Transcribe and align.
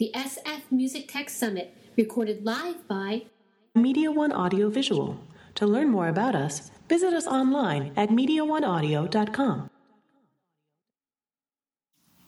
the 0.00 0.10
SF 0.14 0.62
Music 0.70 1.12
Tech 1.12 1.28
Summit, 1.28 1.76
recorded 1.94 2.42
live 2.42 2.88
by 2.88 3.26
Media 3.74 4.10
One 4.10 4.32
Audio 4.32 4.70
Visual. 4.70 5.20
To 5.56 5.66
learn 5.66 5.90
more 5.90 6.08
about 6.08 6.34
us, 6.34 6.70
visit 6.88 7.12
us 7.12 7.26
online 7.26 7.92
at 7.98 8.08
MediaOneAudio.com. 8.08 9.68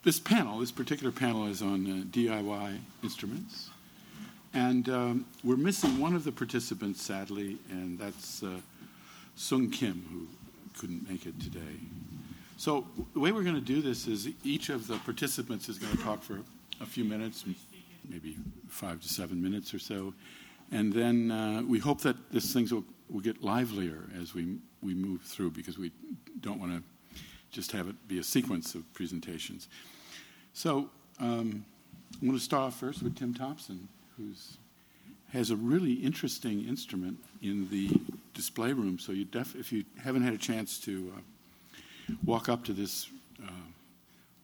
This 0.04 0.21
panel, 0.21 0.58
this 0.58 0.71
particular 0.71 1.11
panel, 1.11 1.46
is 1.46 1.62
on 1.62 1.87
uh, 1.87 2.04
DIY 2.14 2.77
instruments. 3.03 3.71
And 4.53 4.91
um, 4.91 5.25
we're 5.43 5.57
missing 5.57 5.99
one 5.99 6.15
of 6.15 6.25
the 6.25 6.33
participants, 6.33 7.01
sadly, 7.01 7.57
and 7.71 7.99
that's 7.99 8.43
uh, 8.43 8.51
Sung 9.35 9.71
Kim, 9.71 10.04
who 10.13 10.27
couldn't 10.79 11.09
make 11.09 11.25
it 11.25 11.41
today. 11.41 11.81
So 12.59 12.87
the 13.15 13.21
way 13.21 13.33
we're 13.33 13.45
going 13.45 13.54
to 13.54 13.63
do 13.63 13.81
this 13.81 14.07
is 14.07 14.29
each 14.45 14.69
of 14.69 14.89
the 14.89 14.99
participants 14.99 15.71
is 15.71 15.79
going 15.79 15.97
to 15.97 16.02
talk 16.02 16.23
for 16.23 16.41
a 16.83 16.87
few 16.87 17.05
minutes, 17.05 17.45
maybe 18.09 18.37
five 18.69 19.01
to 19.01 19.09
seven 19.09 19.42
minutes 19.42 19.73
or 19.73 19.79
so, 19.79 20.12
and 20.70 20.93
then 20.93 21.30
uh, 21.30 21.62
we 21.66 21.79
hope 21.79 22.01
that 22.01 22.16
this 22.33 22.52
things 22.52 22.73
will, 22.73 22.84
will 23.09 23.20
get 23.20 23.43
livelier 23.43 24.09
as 24.20 24.34
we 24.34 24.57
we 24.83 24.95
move 24.95 25.23
through 25.23 25.51
because 25.51 25.79
we 25.79 25.93
don't 26.41 26.59
want 26.59 26.73
to 26.73 26.83
just 27.52 27.71
have 27.73 27.88
it 27.88 28.09
be 28.09 28.19
a 28.19 28.23
sequence 28.23 28.74
of 28.74 28.93
presentations. 28.95 29.69
So 30.55 30.91
um, 31.21 31.65
I'm 32.21 32.29
going 32.29 32.38
to 32.38 32.45
start 32.45 32.65
off 32.65 32.80
first 32.80 33.02
with 33.02 33.16
Tim 33.16 33.33
Thompson, 33.33 33.88
who 34.16 34.33
has 35.33 35.51
a 35.51 35.57
really 35.57 35.93
interesting 35.93 36.66
instrument 36.66 37.19
in 37.43 37.69
the 37.71 37.91
display 38.35 38.73
room. 38.73 38.99
So 38.99 39.12
you 39.12 39.24
def- 39.24 39.55
if 39.55 39.73
you 39.73 39.85
haven't 40.02 40.23
had 40.23 40.35
a 40.35 40.38
chance 40.38 40.79
to 40.80 41.12
uh, 41.16 42.15
walk 42.24 42.49
up 42.49 42.65
to 42.65 42.73
this 42.73 43.09
uh, 43.43 43.51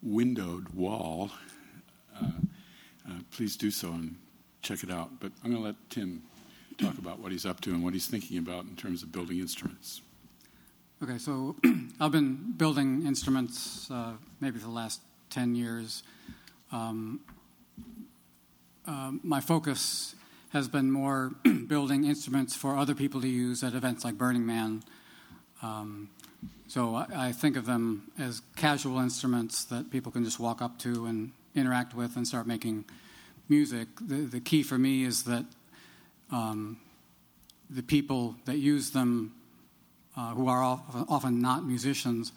windowed 0.02 0.68
wall, 0.70 1.30
uh 3.08 3.20
please 3.30 3.56
do 3.56 3.70
so 3.70 3.88
and 3.88 4.16
check 4.62 4.82
it 4.82 4.90
out. 4.90 5.20
But 5.20 5.32
I'm 5.42 5.50
going 5.50 5.62
to 5.62 5.66
let 5.66 5.76
Tim 5.90 6.22
talk 6.78 6.98
about 6.98 7.18
what 7.18 7.32
he's 7.32 7.46
up 7.46 7.60
to 7.62 7.70
and 7.70 7.82
what 7.82 7.92
he's 7.92 8.06
thinking 8.06 8.38
about 8.38 8.64
in 8.64 8.76
terms 8.76 9.02
of 9.02 9.10
building 9.10 9.38
instruments. 9.40 10.00
Okay, 11.02 11.18
so 11.18 11.56
I've 12.00 12.12
been 12.12 12.54
building 12.56 13.06
instruments 13.06 13.90
uh, 13.90 14.12
maybe 14.40 14.58
for 14.58 14.66
the 14.66 14.72
last 14.72 15.00
10 15.30 15.54
years. 15.54 16.02
Um, 16.72 17.20
uh, 18.86 19.12
my 19.22 19.40
focus 19.40 20.14
has 20.50 20.68
been 20.68 20.90
more 20.90 21.32
building 21.66 22.04
instruments 22.04 22.56
for 22.56 22.76
other 22.76 22.94
people 22.94 23.20
to 23.20 23.28
use 23.28 23.62
at 23.62 23.74
events 23.74 24.04
like 24.04 24.16
Burning 24.16 24.46
Man. 24.46 24.82
Um, 25.62 26.10
so 26.68 26.94
I, 26.94 27.06
I, 27.28 27.32
think 27.32 27.56
of 27.56 27.66
them 27.66 28.12
as 28.18 28.42
casual 28.56 28.98
instruments 28.98 29.64
that 29.64 29.90
people 29.90 30.12
can 30.12 30.24
just 30.24 30.38
walk 30.38 30.62
up 30.62 30.78
to 30.80 31.06
and 31.06 31.32
interact 31.58 31.94
with 31.94 32.16
and 32.16 32.26
start 32.26 32.46
making 32.46 32.84
music. 33.48 33.88
The, 34.00 34.16
the 34.16 34.40
key 34.40 34.62
for 34.62 34.78
me 34.78 35.04
is 35.04 35.24
that 35.24 35.44
um, 36.30 36.78
the 37.70 37.82
people 37.82 38.36
that 38.44 38.58
use 38.58 38.90
them 38.90 39.34
uh, 40.16 40.30
who 40.30 40.48
are 40.48 40.62
often 41.08 41.40
not 41.40 41.64
musicians, 41.64 42.32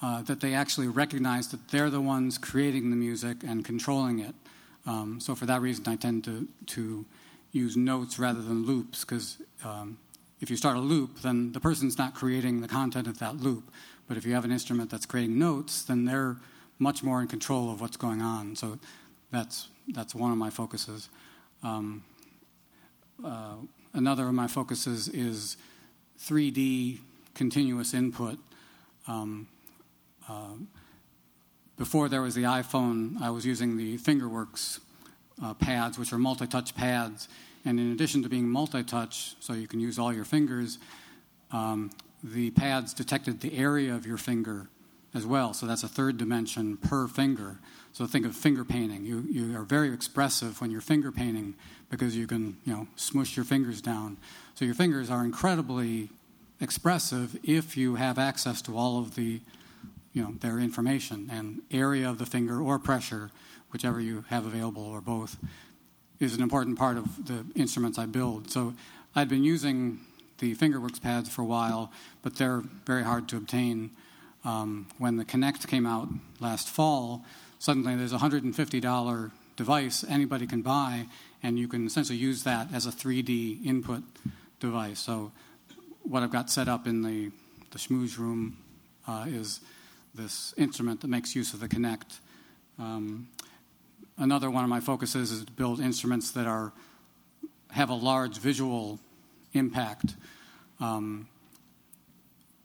uh, 0.00 0.22
that 0.22 0.40
they 0.40 0.54
actually 0.54 0.88
recognize 0.88 1.48
that 1.48 1.68
they're 1.68 1.90
the 1.90 2.00
ones 2.00 2.38
creating 2.38 2.90
the 2.90 2.96
music 2.96 3.42
and 3.46 3.64
controlling 3.64 4.20
it. 4.20 4.34
Um, 4.86 5.20
so 5.20 5.34
for 5.34 5.44
that 5.46 5.60
reason, 5.60 5.84
I 5.86 5.96
tend 5.96 6.24
to 6.24 6.48
to 6.66 7.04
use 7.52 7.76
notes 7.76 8.18
rather 8.18 8.40
than 8.40 8.64
loops 8.64 9.04
because 9.04 9.38
um, 9.64 9.98
if 10.40 10.50
you 10.50 10.56
start 10.56 10.76
a 10.76 10.80
loop, 10.80 11.20
then 11.20 11.52
the 11.52 11.60
person's 11.60 11.98
not 11.98 12.14
creating 12.14 12.60
the 12.60 12.68
content 12.68 13.06
of 13.06 13.18
that 13.18 13.36
loop. 13.36 13.70
But 14.06 14.16
if 14.16 14.24
you 14.24 14.34
have 14.34 14.44
an 14.44 14.52
instrument 14.52 14.90
that's 14.90 15.06
creating 15.06 15.38
notes, 15.38 15.82
then 15.82 16.04
they're 16.04 16.36
much 16.78 17.02
more 17.02 17.20
in 17.20 17.28
control 17.28 17.70
of 17.70 17.80
what's 17.80 17.96
going 17.96 18.22
on. 18.22 18.56
So 18.56 18.78
that's 19.30 19.68
that's 19.88 20.14
one 20.14 20.30
of 20.30 20.38
my 20.38 20.50
focuses. 20.50 21.08
Um, 21.62 22.04
uh, 23.24 23.54
another 23.94 24.28
of 24.28 24.34
my 24.34 24.46
focuses 24.46 25.08
is 25.08 25.56
3D 26.20 26.98
continuous 27.34 27.94
input. 27.94 28.38
Um, 29.06 29.48
uh, 30.28 30.54
before 31.76 32.08
there 32.08 32.22
was 32.22 32.34
the 32.34 32.42
iPhone, 32.42 33.20
I 33.20 33.30
was 33.30 33.46
using 33.46 33.76
the 33.76 33.96
Fingerworks 33.98 34.80
uh, 35.42 35.54
pads, 35.54 35.98
which 35.98 36.12
are 36.12 36.18
multi 36.18 36.46
touch 36.46 36.74
pads. 36.74 37.28
And 37.64 37.78
in 37.78 37.92
addition 37.92 38.22
to 38.22 38.28
being 38.28 38.48
multi 38.48 38.82
touch, 38.82 39.36
so 39.40 39.52
you 39.52 39.66
can 39.66 39.80
use 39.80 39.98
all 39.98 40.12
your 40.12 40.24
fingers, 40.24 40.78
um, 41.50 41.90
the 42.22 42.50
pads 42.50 42.92
detected 42.92 43.40
the 43.40 43.56
area 43.56 43.94
of 43.94 44.06
your 44.06 44.16
finger 44.16 44.68
as 45.14 45.26
well. 45.26 45.54
So 45.54 45.66
that's 45.66 45.82
a 45.82 45.88
third 45.88 46.18
dimension 46.18 46.76
per 46.76 47.08
finger. 47.08 47.58
So 47.92 48.06
think 48.06 48.26
of 48.26 48.36
finger 48.36 48.64
painting. 48.64 49.04
You, 49.04 49.24
you 49.28 49.56
are 49.56 49.64
very 49.64 49.92
expressive 49.92 50.60
when 50.60 50.70
you're 50.70 50.80
finger 50.80 51.10
painting 51.10 51.54
because 51.90 52.16
you 52.16 52.26
can 52.26 52.58
you 52.64 52.72
know 52.72 52.86
smush 52.96 53.36
your 53.36 53.44
fingers 53.44 53.80
down. 53.80 54.18
So 54.54 54.64
your 54.64 54.74
fingers 54.74 55.10
are 55.10 55.24
incredibly 55.24 56.10
expressive 56.60 57.38
if 57.42 57.76
you 57.76 57.94
have 57.94 58.18
access 58.18 58.60
to 58.62 58.76
all 58.76 58.98
of 58.98 59.14
the 59.14 59.40
you 60.12 60.22
know 60.22 60.34
their 60.40 60.58
information 60.58 61.28
and 61.30 61.62
area 61.70 62.08
of 62.08 62.18
the 62.18 62.26
finger 62.26 62.60
or 62.60 62.78
pressure 62.78 63.30
whichever 63.70 64.00
you 64.00 64.24
have 64.28 64.44
available 64.44 64.82
or 64.82 65.00
both 65.00 65.36
is 66.18 66.34
an 66.34 66.42
important 66.42 66.76
part 66.76 66.96
of 66.96 67.26
the 67.26 67.44
instruments 67.54 67.98
I 67.98 68.06
build 68.06 68.50
so 68.50 68.74
I'd 69.14 69.28
been 69.28 69.44
using 69.44 70.00
the 70.38 70.54
fingerworks 70.54 70.98
pads 70.98 71.28
for 71.28 71.42
a 71.42 71.44
while 71.44 71.92
but 72.22 72.34
they're 72.34 72.62
very 72.84 73.04
hard 73.04 73.28
to 73.28 73.36
obtain 73.36 73.90
um, 74.44 74.86
when 74.98 75.16
the 75.16 75.24
Kinect 75.24 75.66
came 75.66 75.86
out 75.86 76.08
last 76.40 76.68
fall 76.68 77.24
suddenly 77.58 77.96
there's 77.96 78.12
a 78.12 78.18
$150 78.18 79.30
device 79.56 80.04
anybody 80.08 80.46
can 80.46 80.62
buy 80.62 81.06
and 81.42 81.58
you 81.58 81.68
can 81.68 81.86
essentially 81.86 82.18
use 82.18 82.44
that 82.44 82.68
as 82.72 82.86
a 82.86 82.90
3d 82.90 83.64
input 83.64 84.02
device 84.60 85.00
so 85.00 85.32
what 86.02 86.22
I've 86.22 86.32
got 86.32 86.50
set 86.50 86.68
up 86.68 86.86
in 86.86 87.02
the, 87.02 87.30
the 87.70 87.78
schmooze 87.78 88.18
room 88.18 88.56
uh, 89.06 89.26
is 89.28 89.60
this 90.14 90.54
instrument 90.56 91.00
that 91.02 91.08
makes 91.08 91.34
use 91.34 91.52
of 91.52 91.60
the 91.60 91.68
Kinect. 91.68 92.18
Um, 92.78 93.28
another 94.16 94.50
one 94.50 94.64
of 94.64 94.70
my 94.70 94.80
focuses 94.80 95.30
is 95.30 95.44
to 95.44 95.52
build 95.52 95.80
instruments 95.80 96.30
that 96.32 96.46
are 96.46 96.72
have 97.70 97.90
a 97.90 97.94
large 97.94 98.38
visual 98.38 98.98
impact. 99.52 100.14
Um, 100.80 101.28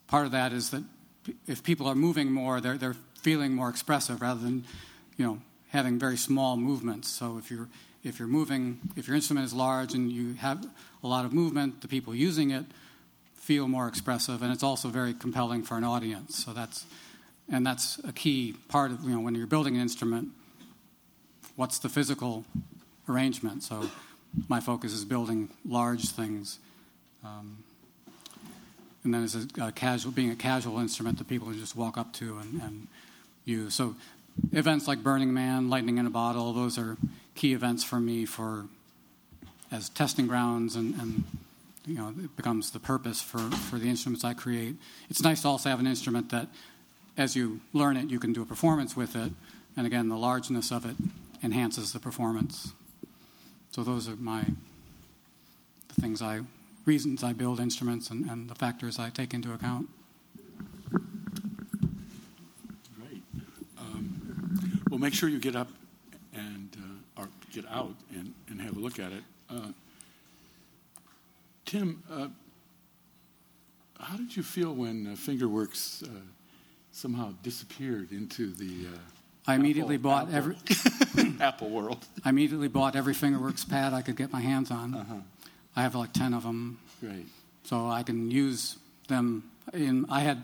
part 0.07 0.25
of 0.25 0.31
that 0.31 0.53
is 0.53 0.69
that 0.69 0.83
if 1.47 1.63
people 1.63 1.87
are 1.87 1.95
moving 1.95 2.31
more, 2.31 2.61
they're, 2.61 2.77
they're 2.77 2.95
feeling 3.21 3.53
more 3.53 3.69
expressive 3.69 4.21
rather 4.21 4.41
than, 4.41 4.65
you 5.17 5.25
know, 5.25 5.39
having 5.69 5.97
very 5.97 6.17
small 6.17 6.57
movements. 6.57 7.07
So 7.09 7.37
if 7.37 7.49
you're 7.49 7.67
if 8.03 8.19
you're 8.19 8.27
moving, 8.27 8.81
if 8.97 9.07
your 9.07 9.15
instrument 9.15 9.45
is 9.45 9.53
large 9.53 9.93
and 9.93 10.11
you 10.11 10.33
have 10.33 10.65
a 11.03 11.07
lot 11.07 11.23
of 11.23 11.31
movement, 11.31 11.81
the 11.81 11.87
people 11.87 12.13
using 12.13 12.51
it 12.51 12.65
feel 13.33 13.67
more 13.67 13.87
expressive, 13.87 14.41
and 14.41 14.51
it's 14.51 14.63
also 14.63 14.89
very 14.89 15.13
compelling 15.13 15.63
for 15.63 15.77
an 15.77 15.83
audience. 15.83 16.43
So 16.43 16.51
that's 16.51 16.85
and 17.49 17.65
that's 17.65 17.99
a 18.03 18.11
key 18.11 18.55
part 18.67 18.91
of 18.91 19.03
you 19.03 19.11
know 19.11 19.21
when 19.21 19.35
you're 19.35 19.47
building 19.47 19.75
an 19.75 19.81
instrument. 19.81 20.29
What's 21.55 21.79
the 21.79 21.89
physical 21.89 22.45
arrangement? 23.07 23.63
So 23.63 23.89
my 24.47 24.59
focus 24.59 24.91
is 24.91 25.05
building 25.05 25.49
large 25.65 26.09
things, 26.09 26.59
um, 27.23 27.63
and 29.03 29.13
then 29.13 29.23
it's 29.23 29.35
a, 29.35 29.65
a, 29.65 29.71
casual 29.71 30.11
being 30.11 30.31
a 30.31 30.35
casual 30.35 30.79
instrument 30.79 31.17
that 31.17 31.27
people 31.27 31.51
just 31.51 31.75
walk 31.75 31.97
up 31.97 32.13
to 32.13 32.37
and, 32.37 32.61
and 32.61 32.87
use. 33.45 33.75
So 33.75 33.95
events 34.51 34.87
like 34.87 35.03
Burning 35.03 35.33
Man, 35.33 35.69
Lightning 35.69 35.97
in 35.97 36.05
a 36.05 36.09
Bottle, 36.09 36.53
those 36.53 36.77
are 36.77 36.97
key 37.35 37.53
events 37.53 37.83
for 37.83 37.99
me 37.99 38.25
for 38.25 38.65
as 39.71 39.89
testing 39.89 40.27
grounds 40.27 40.75
and, 40.75 40.93
and 40.95 41.23
you 41.85 41.95
know, 41.95 42.09
it 42.09 42.35
becomes 42.35 42.71
the 42.71 42.79
purpose 42.79 43.21
for, 43.21 43.39
for 43.39 43.77
the 43.77 43.89
instruments 43.89 44.23
I 44.23 44.33
create. 44.33 44.75
It's 45.09 45.21
nice 45.21 45.41
to 45.41 45.49
also 45.49 45.69
have 45.69 45.79
an 45.79 45.87
instrument 45.87 46.29
that, 46.29 46.47
as 47.17 47.35
you 47.35 47.59
learn 47.73 47.97
it, 47.97 48.09
you 48.09 48.19
can 48.19 48.31
do 48.31 48.41
a 48.41 48.45
performance 48.45 48.95
with 48.95 49.15
it. 49.15 49.31
And 49.75 49.85
again, 49.85 50.07
the 50.07 50.15
largeness 50.15 50.71
of 50.71 50.85
it 50.85 50.95
enhances 51.43 51.91
the 51.91 51.99
performance. 51.99 52.71
So 53.71 53.83
those 53.83 54.07
are 54.07 54.15
my 54.15 54.45
the 55.93 56.01
things 56.01 56.21
I 56.21 56.41
reasons 56.85 57.23
I 57.23 57.33
build 57.33 57.59
instruments 57.59 58.09
and, 58.09 58.29
and 58.29 58.49
the 58.49 58.55
factors 58.55 58.99
I 58.99 59.09
take 59.09 59.33
into 59.33 59.53
account. 59.53 59.89
Great. 62.99 63.23
Um, 63.77 64.81
well, 64.89 64.99
make 64.99 65.13
sure 65.13 65.29
you 65.29 65.39
get 65.39 65.55
up 65.55 65.69
and 66.33 66.75
uh, 67.17 67.21
or 67.21 67.29
get 67.51 67.65
out 67.69 67.95
and, 68.11 68.33
and 68.49 68.61
have 68.61 68.75
a 68.77 68.79
look 68.79 68.99
at 68.99 69.11
it. 69.11 69.23
Uh, 69.49 69.67
Tim, 71.65 72.03
uh, 72.11 72.27
how 73.99 74.17
did 74.17 74.35
you 74.35 74.43
feel 74.43 74.73
when 74.73 75.07
uh, 75.07 75.15
Fingerworks 75.15 76.03
uh, 76.03 76.07
somehow 76.91 77.33
disappeared 77.41 78.11
into 78.11 78.53
the? 78.53 78.87
Uh, 78.87 78.97
I 79.45 79.55
immediately 79.55 79.95
Apple, 79.95 80.09
bought 80.09 80.33
Apple, 80.33 80.35
every 81.15 81.35
Apple 81.41 81.69
world. 81.69 82.05
I 82.25 82.29
immediately 82.29 82.67
bought 82.67 82.95
every 82.95 83.13
Fingerworks 83.13 83.67
pad 83.67 83.93
I 83.93 84.01
could 84.01 84.15
get 84.15 84.31
my 84.31 84.41
hands 84.41 84.71
on. 84.71 84.93
Uh-huh. 84.93 85.15
I 85.75 85.81
have 85.81 85.95
like 85.95 86.13
ten 86.13 86.33
of 86.33 86.43
them. 86.43 86.79
Great. 86.99 87.25
So 87.63 87.87
I 87.87 88.03
can 88.03 88.29
use 88.31 88.77
them. 89.07 89.49
In 89.73 90.05
I 90.09 90.21
had 90.21 90.43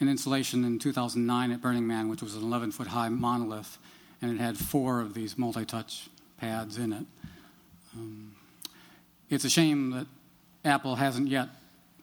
an 0.00 0.08
installation 0.08 0.64
in 0.64 0.78
2009 0.78 1.52
at 1.52 1.60
Burning 1.60 1.86
Man, 1.86 2.08
which 2.08 2.22
was 2.22 2.34
an 2.34 2.42
11 2.42 2.72
foot 2.72 2.88
high 2.88 3.08
monolith, 3.08 3.78
and 4.20 4.32
it 4.32 4.40
had 4.40 4.56
four 4.56 5.00
of 5.00 5.14
these 5.14 5.38
multi 5.38 5.64
touch 5.64 6.08
pads 6.38 6.76
in 6.78 6.92
it. 6.92 7.06
Um, 7.94 8.34
it's 9.30 9.44
a 9.44 9.50
shame 9.50 9.90
that 9.90 10.06
Apple 10.64 10.96
hasn't 10.96 11.28
yet 11.28 11.48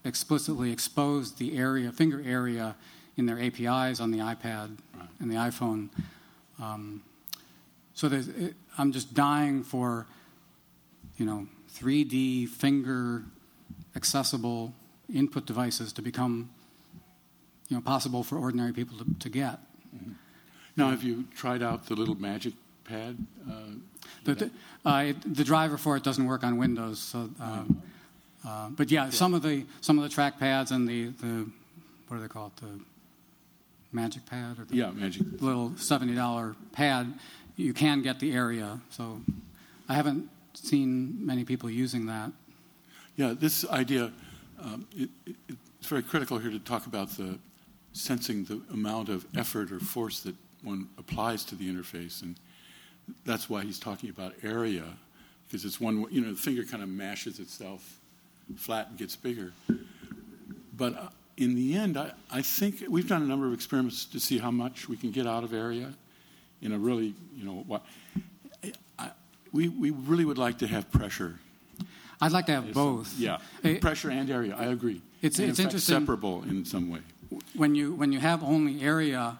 explicitly 0.04 0.72
exposed 0.72 1.38
the 1.38 1.58
area, 1.58 1.92
finger 1.92 2.24
area, 2.26 2.76
in 3.18 3.26
their 3.26 3.40
APIs 3.40 4.00
on 4.00 4.12
the 4.12 4.20
iPad 4.20 4.78
right. 4.98 5.10
and 5.20 5.30
the 5.30 5.36
iPhone. 5.36 5.90
Um, 6.60 7.04
so 7.94 8.08
it, 8.08 8.56
I'm 8.78 8.94
just 8.94 9.14
dying 9.14 9.62
for, 9.62 10.08
you 11.18 11.26
know, 11.26 11.48
3D 11.76 12.48
finger 12.50 13.24
accessible 13.96 14.74
input 15.14 15.46
devices 15.46 15.94
to 15.94 16.02
become, 16.02 16.50
you 17.68 17.78
know, 17.78 17.82
possible 17.82 18.24
for 18.24 18.38
ordinary 18.38 18.74
people 18.74 18.98
to, 18.98 19.06
to 19.20 19.30
get. 19.30 19.60
Mm-hmm. 19.96 20.12
Now, 20.76 20.90
have 20.92 21.04
you 21.04 21.26
tried 21.36 21.62
out 21.62 21.88
the 21.88 21.96
little 21.96 22.16
Magic 22.16 22.54
Pad? 22.86 23.18
Uh, 23.50 23.54
the, 24.24 24.36
the, 24.36 24.52
uh, 24.86 25.04
it, 25.08 25.36
the, 25.36 25.44
driver 25.44 25.78
for 25.78 25.98
it 25.98 26.04
doesn't 26.04 26.26
work 26.26 26.44
on 26.44 26.58
Windows, 26.58 27.00
so. 27.00 27.30
Um, 27.40 27.82
uh, 28.48 28.70
but 28.70 28.90
yeah, 28.90 29.06
yeah, 29.06 29.10
some 29.10 29.34
of 29.34 29.42
the 29.42 29.66
some 29.82 29.98
of 29.98 30.04
the 30.04 30.10
track 30.10 30.40
pads 30.40 30.72
and 30.72 30.88
the, 30.88 31.08
the 31.08 31.46
what 32.08 32.18
do 32.18 32.22
they 32.22 32.30
call 32.30 32.48
it 32.48 32.62
the 32.62 32.80
Magic 33.92 34.26
Pad 34.26 34.60
or 34.60 34.66
the 34.66 34.76
yeah 34.76 34.92
Magic 34.92 35.42
little 35.42 35.76
seventy 35.76 36.16
dollar 36.16 36.56
pad, 36.72 37.14
you 37.58 37.74
can 37.74 38.02
get 38.02 38.20
the 38.20 38.32
area. 38.32 38.80
So 38.92 39.22
I 39.90 39.96
haven't 39.96 40.30
seen 40.66 41.26
many 41.26 41.44
people 41.44 41.70
using 41.70 42.06
that. 42.08 42.32
Yeah, 43.16 43.34
this 43.38 43.68
idea 43.70 44.12
um, 44.62 44.88
it, 44.96 45.10
it, 45.26 45.36
it's 45.80 45.88
very 45.88 46.04
critical 46.04 46.38
here 46.38 46.52
to 46.52 46.60
talk 46.60 46.86
about 46.86 47.10
the 47.12 47.40
sensing 47.94 48.44
the 48.46 48.62
amount 48.72 49.10
of 49.10 49.26
effort 49.36 49.72
or 49.72 49.80
force 49.80 50.22
that 50.22 50.36
one 50.64 50.90
applies 50.98 51.44
to 51.46 51.56
the 51.56 51.72
interface, 51.72 52.22
and 52.22 52.36
that's 53.26 53.50
why 53.50 53.64
he's 53.64 53.80
talking 53.80 54.10
about 54.10 54.34
area 54.44 54.84
because 55.48 55.66
it's 55.66 55.80
one 55.80 56.06
you 56.12 56.22
know 56.22 56.32
the 56.32 56.40
finger 56.40 56.64
kind 56.64 56.84
of 56.84 56.90
mashes 56.90 57.40
itself 57.40 58.00
flat 58.58 58.90
and 58.90 58.98
gets 58.98 59.16
bigger. 59.16 59.54
But 60.76 60.98
uh, 60.98 61.10
in 61.38 61.56
the 61.56 61.76
end, 61.76 61.98
I, 61.98 62.12
I 62.32 62.42
think 62.42 62.84
we've 62.90 63.08
done 63.08 63.22
a 63.22 63.26
number 63.26 63.48
of 63.48 63.54
experiments 63.54 64.06
to 64.06 64.20
see 64.20 64.38
how 64.38 64.52
much 64.52 64.90
we 64.90 64.98
can 64.98 65.12
get 65.12 65.28
out 65.28 65.44
of 65.44 65.54
area 65.54 65.94
in 66.62 66.72
a 66.72 66.80
really, 66.80 67.14
you 67.36 67.46
know, 67.46 67.64
what. 67.68 67.86
We, 69.52 69.68
we 69.70 69.92
really 69.92 70.26
would 70.26 70.38
like 70.38 70.60
to 70.60 70.68
have 70.68 70.92
pressure. 70.92 71.40
I'd 72.22 72.32
like 72.32 72.46
to 72.48 72.54
have 72.54 72.74
both. 72.74 73.18
Yeah, 73.18 73.38
it, 73.64 73.82
pressure 73.82 74.10
and 74.10 74.30
area. 74.30 74.56
I 74.58 74.66
agree. 74.66 75.02
It's, 75.22 75.40
and 75.40 75.50
it's 75.50 75.60
in 75.60 75.66
interesting. 75.66 75.96
Fact, 75.96 76.04
separable 76.04 76.44
in 76.44 76.66
some 76.66 76.90
way. 76.92 77.00
When 77.56 77.76
you 77.76 77.94
when 77.94 78.12
you 78.12 78.20
have 78.20 78.44
only 78.44 78.82
area, 78.82 79.38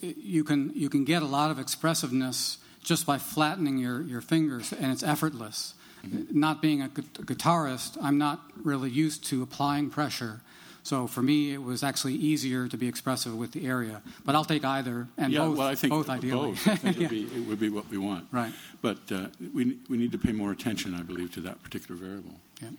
you 0.00 0.44
can 0.44 0.72
you 0.74 0.88
can 0.88 1.04
get 1.04 1.22
a 1.22 1.26
lot 1.26 1.50
of 1.50 1.58
expressiveness 1.58 2.58
just 2.82 3.06
by 3.06 3.18
flattening 3.18 3.78
your, 3.78 4.02
your 4.02 4.20
fingers, 4.20 4.72
and 4.72 4.92
it's 4.92 5.02
effortless. 5.02 5.74
Mm-hmm. 6.04 6.38
Not 6.38 6.60
being 6.60 6.82
a 6.82 6.88
guitarist, 6.88 7.96
I'm 8.02 8.18
not 8.18 8.40
really 8.64 8.90
used 8.90 9.24
to 9.26 9.42
applying 9.42 9.88
pressure. 9.88 10.40
So 10.84 11.06
for 11.06 11.22
me, 11.22 11.52
it 11.52 11.62
was 11.62 11.84
actually 11.84 12.14
easier 12.14 12.66
to 12.66 12.76
be 12.76 12.88
expressive 12.88 13.36
with 13.36 13.52
the 13.52 13.66
area. 13.66 14.02
But 14.24 14.34
I'll 14.34 14.44
take 14.44 14.64
either, 14.64 15.06
and 15.16 15.32
yeah, 15.32 15.40
both, 15.40 15.58
well, 15.58 15.68
I 15.68 15.74
think 15.76 15.92
both 15.92 16.10
ideally. 16.10 16.50
Both. 16.50 16.68
I 16.68 16.76
think 16.76 16.96
yeah. 16.96 17.04
it, 17.04 17.10
would 17.10 17.10
be, 17.10 17.22
it, 17.36 17.46
would 17.48 17.60
be, 17.60 17.68
what 17.68 17.88
we 17.88 17.98
want. 17.98 18.26
Right. 18.32 18.52
But 18.80 18.98
uh, 19.12 19.26
we, 19.54 19.78
we 19.88 19.96
need 19.96 20.10
to 20.12 20.18
pay 20.18 20.32
more 20.32 20.50
attention, 20.50 20.94
I 20.94 21.02
believe, 21.02 21.32
to 21.34 21.40
that 21.42 21.62
particular 21.62 22.00
variable. 22.00 22.34
Yeah. 22.60 22.70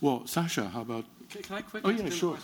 Well, 0.00 0.26
Sasha, 0.26 0.68
how 0.68 0.82
about? 0.82 1.04
Can, 1.28 1.42
can 1.42 1.56
I 1.56 1.62
quickly? 1.62 1.92
Oh 1.92 2.02
yeah, 2.02 2.10
sure. 2.10 2.38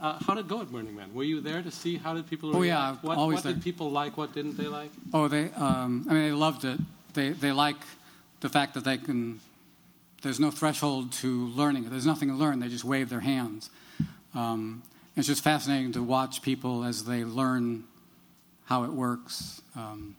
Uh, 0.00 0.18
how 0.20 0.34
did 0.34 0.46
it 0.46 0.48
go 0.48 0.60
at 0.60 0.70
Burning 0.70 0.96
Man? 0.96 1.14
Were 1.14 1.24
you 1.24 1.40
there 1.40 1.62
to 1.62 1.70
see 1.70 1.96
how 1.96 2.14
did 2.14 2.28
people? 2.28 2.54
Oh 2.54 2.60
react? 2.60 3.02
yeah, 3.02 3.08
what, 3.08 3.18
always 3.18 3.36
What 3.36 3.44
there. 3.44 3.52
did 3.54 3.62
people 3.62 3.90
like? 3.90 4.16
What 4.16 4.34
didn't 4.34 4.56
they 4.56 4.66
like? 4.66 4.90
Oh, 5.14 5.28
they. 5.28 5.50
Um, 5.52 6.06
I 6.08 6.14
mean, 6.14 6.22
they 6.24 6.32
loved 6.32 6.64
it. 6.64 6.78
They 7.14 7.30
they 7.30 7.52
like 7.52 7.76
the 8.40 8.48
fact 8.48 8.74
that 8.74 8.84
they 8.84 8.98
can. 8.98 9.40
There's 10.22 10.38
no 10.38 10.50
threshold 10.50 11.12
to 11.12 11.46
learning. 11.48 11.88
There's 11.88 12.04
nothing 12.04 12.28
to 12.28 12.34
learn. 12.34 12.60
They 12.60 12.68
just 12.68 12.84
wave 12.84 13.08
their 13.08 13.20
hands. 13.20 13.70
Um, 14.34 14.82
it's 15.16 15.26
just 15.26 15.42
fascinating 15.42 15.92
to 15.92 16.02
watch 16.02 16.42
people 16.42 16.84
as 16.84 17.04
they 17.04 17.24
learn 17.24 17.84
how 18.64 18.84
it 18.84 18.90
works. 18.90 19.60
Um, 19.76 20.16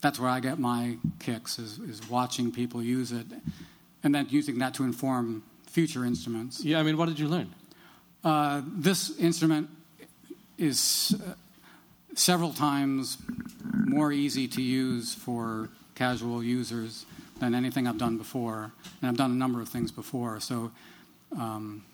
that's 0.00 0.18
where 0.18 0.28
I 0.28 0.40
get 0.40 0.58
my 0.58 0.98
kicks 1.18 1.58
is, 1.58 1.78
is 1.78 2.08
watching 2.10 2.52
people 2.52 2.82
use 2.82 3.12
it, 3.12 3.26
and 4.02 4.14
then 4.14 4.26
using 4.28 4.58
that 4.58 4.74
to 4.74 4.84
inform 4.84 5.42
future 5.66 6.04
instruments. 6.04 6.62
Yeah, 6.64 6.78
I 6.80 6.82
mean, 6.82 6.96
what 6.96 7.06
did 7.06 7.18
you 7.18 7.28
learn? 7.28 7.54
Uh, 8.22 8.62
this 8.66 9.16
instrument 9.18 9.70
is 10.58 11.14
uh, 11.26 11.34
several 12.14 12.52
times 12.52 13.18
more 13.86 14.12
easy 14.12 14.48
to 14.48 14.62
use 14.62 15.14
for 15.14 15.68
casual 15.94 16.42
users 16.42 17.06
than 17.40 17.54
anything 17.54 17.86
I've 17.86 17.98
done 17.98 18.18
before, 18.18 18.72
and 19.00 19.08
I've 19.08 19.16
done 19.16 19.30
a 19.30 19.34
number 19.34 19.60
of 19.60 19.68
things 19.68 19.90
before. 19.90 20.40
So 20.40 20.70
um, 21.36 21.84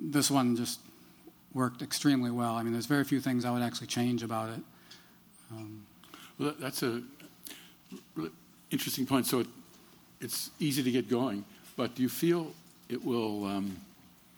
this 0.00 0.30
one 0.30 0.56
just 0.56 0.80
worked 1.54 1.82
extremely 1.82 2.30
well. 2.30 2.54
I 2.54 2.62
mean, 2.62 2.72
there's 2.72 2.86
very 2.86 3.04
few 3.04 3.20
things 3.20 3.44
I 3.44 3.50
would 3.50 3.62
actually 3.62 3.88
change 3.88 4.22
about 4.22 4.50
it. 4.50 4.60
Um, 5.50 5.84
well, 6.38 6.54
that's 6.58 6.82
a 6.82 7.02
really 8.14 8.30
interesting 8.70 9.06
point. 9.06 9.26
So 9.26 9.40
it, 9.40 9.46
it's 10.20 10.50
easy 10.58 10.82
to 10.82 10.90
get 10.90 11.08
going, 11.08 11.44
but 11.76 11.94
do 11.94 12.02
you 12.02 12.08
feel 12.08 12.52
it 12.88 13.04
will? 13.04 13.44
Um, 13.44 13.76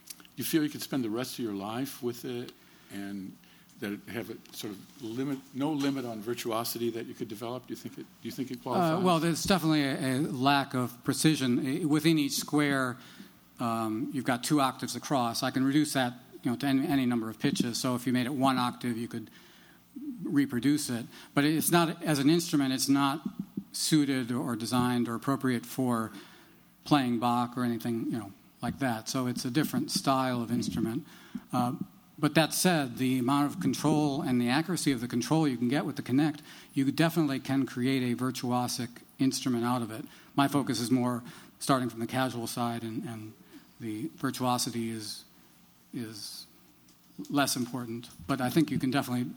do 0.09 0.17
you 0.37 0.43
feel 0.43 0.63
you 0.63 0.69
could 0.69 0.81
spend 0.81 1.03
the 1.03 1.09
rest 1.09 1.37
of 1.37 1.45
your 1.45 1.53
life 1.53 2.01
with 2.01 2.25
it, 2.25 2.51
and 2.91 3.31
that 3.79 3.91
it 3.93 3.99
have 4.11 4.29
a 4.29 4.35
sort 4.51 4.73
of 4.73 4.79
limit, 5.01 5.37
no 5.53 5.71
limit 5.71 6.05
on 6.05 6.21
virtuosity 6.21 6.89
that 6.91 7.05
you 7.05 7.13
could 7.13 7.27
develop? 7.27 7.67
Do 7.67 7.73
you 7.73 7.77
think 7.77 7.97
it? 7.99 8.05
Do 8.21 8.27
you 8.27 8.31
think 8.31 8.49
it 8.49 8.63
qualifies? 8.63 8.99
Uh, 8.99 9.05
well, 9.05 9.19
there's 9.19 9.43
definitely 9.43 9.83
a, 9.83 9.95
a, 9.95 10.19
lack 10.31 10.73
of 10.73 11.03
precision 11.03 11.87
within 11.87 12.17
each 12.17 12.33
square. 12.33 12.97
Um, 13.59 14.09
you've 14.13 14.25
got 14.25 14.43
two 14.43 14.61
octaves 14.61 14.95
across. 14.95 15.43
I 15.43 15.51
can 15.51 15.63
reduce 15.63 15.93
that, 15.93 16.13
you 16.43 16.51
know, 16.51 16.57
to 16.57 16.65
any, 16.65 16.87
any 16.87 17.05
number 17.05 17.29
of 17.29 17.39
pitches. 17.39 17.77
So 17.77 17.95
if 17.95 18.07
you 18.07 18.13
made 18.13 18.25
it 18.25 18.33
one 18.33 18.57
octave, 18.57 18.97
you 18.97 19.07
could 19.07 19.29
reproduce 20.23 20.89
it. 20.89 21.05
But 21.33 21.43
it's 21.45 21.71
not 21.71 22.03
as 22.03 22.19
an 22.19 22.29
instrument. 22.29 22.73
It's 22.73 22.89
not 22.89 23.21
suited 23.71 24.31
or 24.31 24.55
designed 24.55 25.07
or 25.07 25.15
appropriate 25.15 25.65
for 25.65 26.11
playing 26.83 27.19
Bach 27.19 27.57
or 27.57 27.63
anything, 27.63 28.07
you 28.09 28.17
know, 28.17 28.31
like 28.61 28.79
that. 28.79 29.09
So 29.09 29.27
it's 29.27 29.45
a 29.45 29.51
different 29.51 29.91
style 29.91 30.41
of 30.41 30.51
instrument. 30.51 31.05
Uh, 31.51 31.73
but 32.19 32.35
that 32.35 32.53
said, 32.53 32.97
the 32.97 33.19
amount 33.19 33.51
of 33.51 33.59
control 33.59 34.21
and 34.21 34.39
the 34.39 34.49
accuracy 34.49 34.91
of 34.91 35.01
the 35.01 35.07
control 35.07 35.47
you 35.47 35.57
can 35.57 35.67
get 35.67 35.85
with 35.85 35.95
the 35.95 36.01
Kinect, 36.01 36.39
you 36.73 36.89
definitely 36.91 37.39
can 37.39 37.65
create 37.65 38.13
a 38.13 38.15
virtuosic 38.15 38.89
instrument 39.19 39.65
out 39.65 39.81
of 39.81 39.91
it. 39.91 40.05
My 40.35 40.47
focus 40.47 40.79
is 40.79 40.91
more 40.91 41.23
starting 41.59 41.89
from 41.89 41.99
the 41.99 42.07
casual 42.07 42.47
side, 42.47 42.83
and, 42.83 43.03
and 43.03 43.33
the 43.83 44.09
virtuosity 44.15 44.89
is 44.89 45.25
is 45.93 46.47
less 47.29 47.55
important. 47.55 48.09
But 48.25 48.41
I 48.41 48.49
think 48.49 48.71
you 48.71 48.79
can 48.79 48.89
definitely 48.89 49.27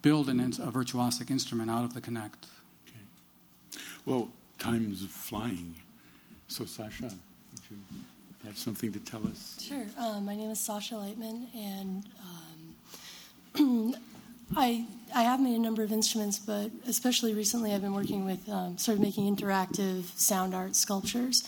build 0.00 0.28
an, 0.30 0.40
a 0.40 0.72
virtuosic 0.72 1.30
instrument 1.30 1.70
out 1.70 1.84
of 1.84 1.92
the 1.92 2.00
Kinect. 2.00 2.46
Okay. 2.86 3.82
Well, 4.06 4.30
time's 4.58 5.04
flying. 5.04 5.74
So, 6.46 6.64
Sasha, 6.64 7.04
would 7.04 7.62
you 7.70 7.76
have 8.46 8.56
something 8.56 8.90
to 8.92 9.00
tell 9.00 9.26
us? 9.26 9.58
Sure. 9.60 9.84
Um, 9.98 10.24
my 10.24 10.34
name 10.34 10.50
is 10.50 10.60
Sasha 10.60 10.94
Leitman, 10.94 11.48
and 11.54 12.04
um, 13.58 13.94
I 14.56 14.86
I 15.14 15.22
have 15.22 15.40
made 15.40 15.56
a 15.56 15.58
number 15.58 15.82
of 15.82 15.92
instruments, 15.92 16.38
but 16.38 16.70
especially 16.86 17.34
recently, 17.34 17.74
I've 17.74 17.82
been 17.82 17.94
working 17.94 18.24
with 18.24 18.48
um, 18.48 18.78
sort 18.78 18.96
of 18.96 19.02
making 19.02 19.34
interactive 19.34 20.04
sound 20.18 20.54
art 20.54 20.74
sculptures, 20.74 21.46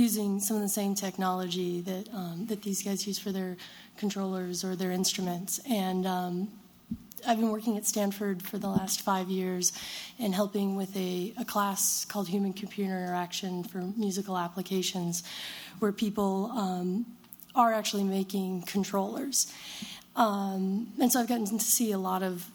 using 0.00 0.40
some 0.40 0.56
of 0.56 0.62
the 0.62 0.68
same 0.68 0.94
technology 0.94 1.82
that 1.82 2.08
um, 2.14 2.46
that 2.48 2.62
these 2.62 2.82
guys 2.82 3.06
use 3.06 3.18
for 3.18 3.32
their 3.32 3.56
controllers 3.96 4.64
or 4.64 4.74
their 4.74 4.90
instruments, 4.90 5.60
and 5.68 6.06
um, 6.06 6.48
I've 7.26 7.38
been 7.38 7.50
working 7.50 7.76
at 7.76 7.86
Stanford 7.86 8.42
for 8.42 8.58
the 8.58 8.68
last 8.68 9.02
five 9.02 9.28
years 9.28 9.72
and 10.18 10.34
helping 10.34 10.76
with 10.76 10.96
a, 10.96 11.34
a 11.38 11.44
class 11.44 12.04
called 12.06 12.28
Human 12.28 12.52
Computer 12.52 12.92
Interaction 12.92 13.62
for 13.62 13.78
musical 13.96 14.38
applications, 14.38 15.22
where 15.80 15.92
people 15.92 16.50
um, 16.52 17.06
are 17.54 17.72
actually 17.74 18.04
making 18.04 18.62
controllers. 18.62 19.52
Um, 20.16 20.92
and 21.00 21.12
so 21.12 21.20
I've 21.20 21.28
gotten 21.28 21.46
to 21.46 21.58
see 21.60 21.92
a 21.92 21.98
lot 21.98 22.22
of 22.22 22.50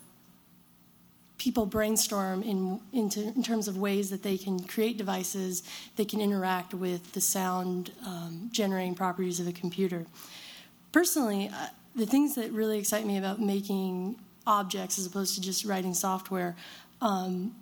people 1.37 1.65
brainstorm 1.65 2.43
in, 2.43 2.79
into, 2.93 3.21
in 3.21 3.43
terms 3.43 3.67
of 3.67 3.77
ways 3.77 4.09
that 4.09 4.23
they 4.23 4.37
can 4.37 4.59
create 4.63 4.97
devices 4.97 5.63
that 5.97 6.07
can 6.07 6.21
interact 6.21 6.73
with 6.73 7.11
the 7.13 7.21
sound 7.21 7.91
um, 8.05 8.49
generating 8.51 8.95
properties 8.95 9.39
of 9.39 9.47
a 9.47 9.51
computer. 9.51 10.05
Personally, 10.91 11.49
uh, 11.53 11.67
the 11.95 12.05
things 12.05 12.35
that 12.35 12.51
really 12.51 12.79
excite 12.79 13.05
me 13.05 13.17
about 13.17 13.41
making 13.41 14.15
objects 14.47 14.97
as 14.97 15.05
opposed 15.05 15.35
to 15.35 15.41
just 15.41 15.65
writing 15.65 15.93
software 15.93 16.55
um, 17.01 17.53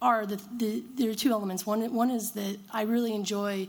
are 0.00 0.26
the, 0.26 0.40
the, 0.56 0.82
there 0.96 1.10
are 1.10 1.14
two 1.14 1.30
elements. 1.30 1.66
One, 1.66 1.92
one 1.92 2.10
is 2.10 2.32
that 2.32 2.58
I 2.72 2.82
really 2.82 3.14
enjoy 3.14 3.68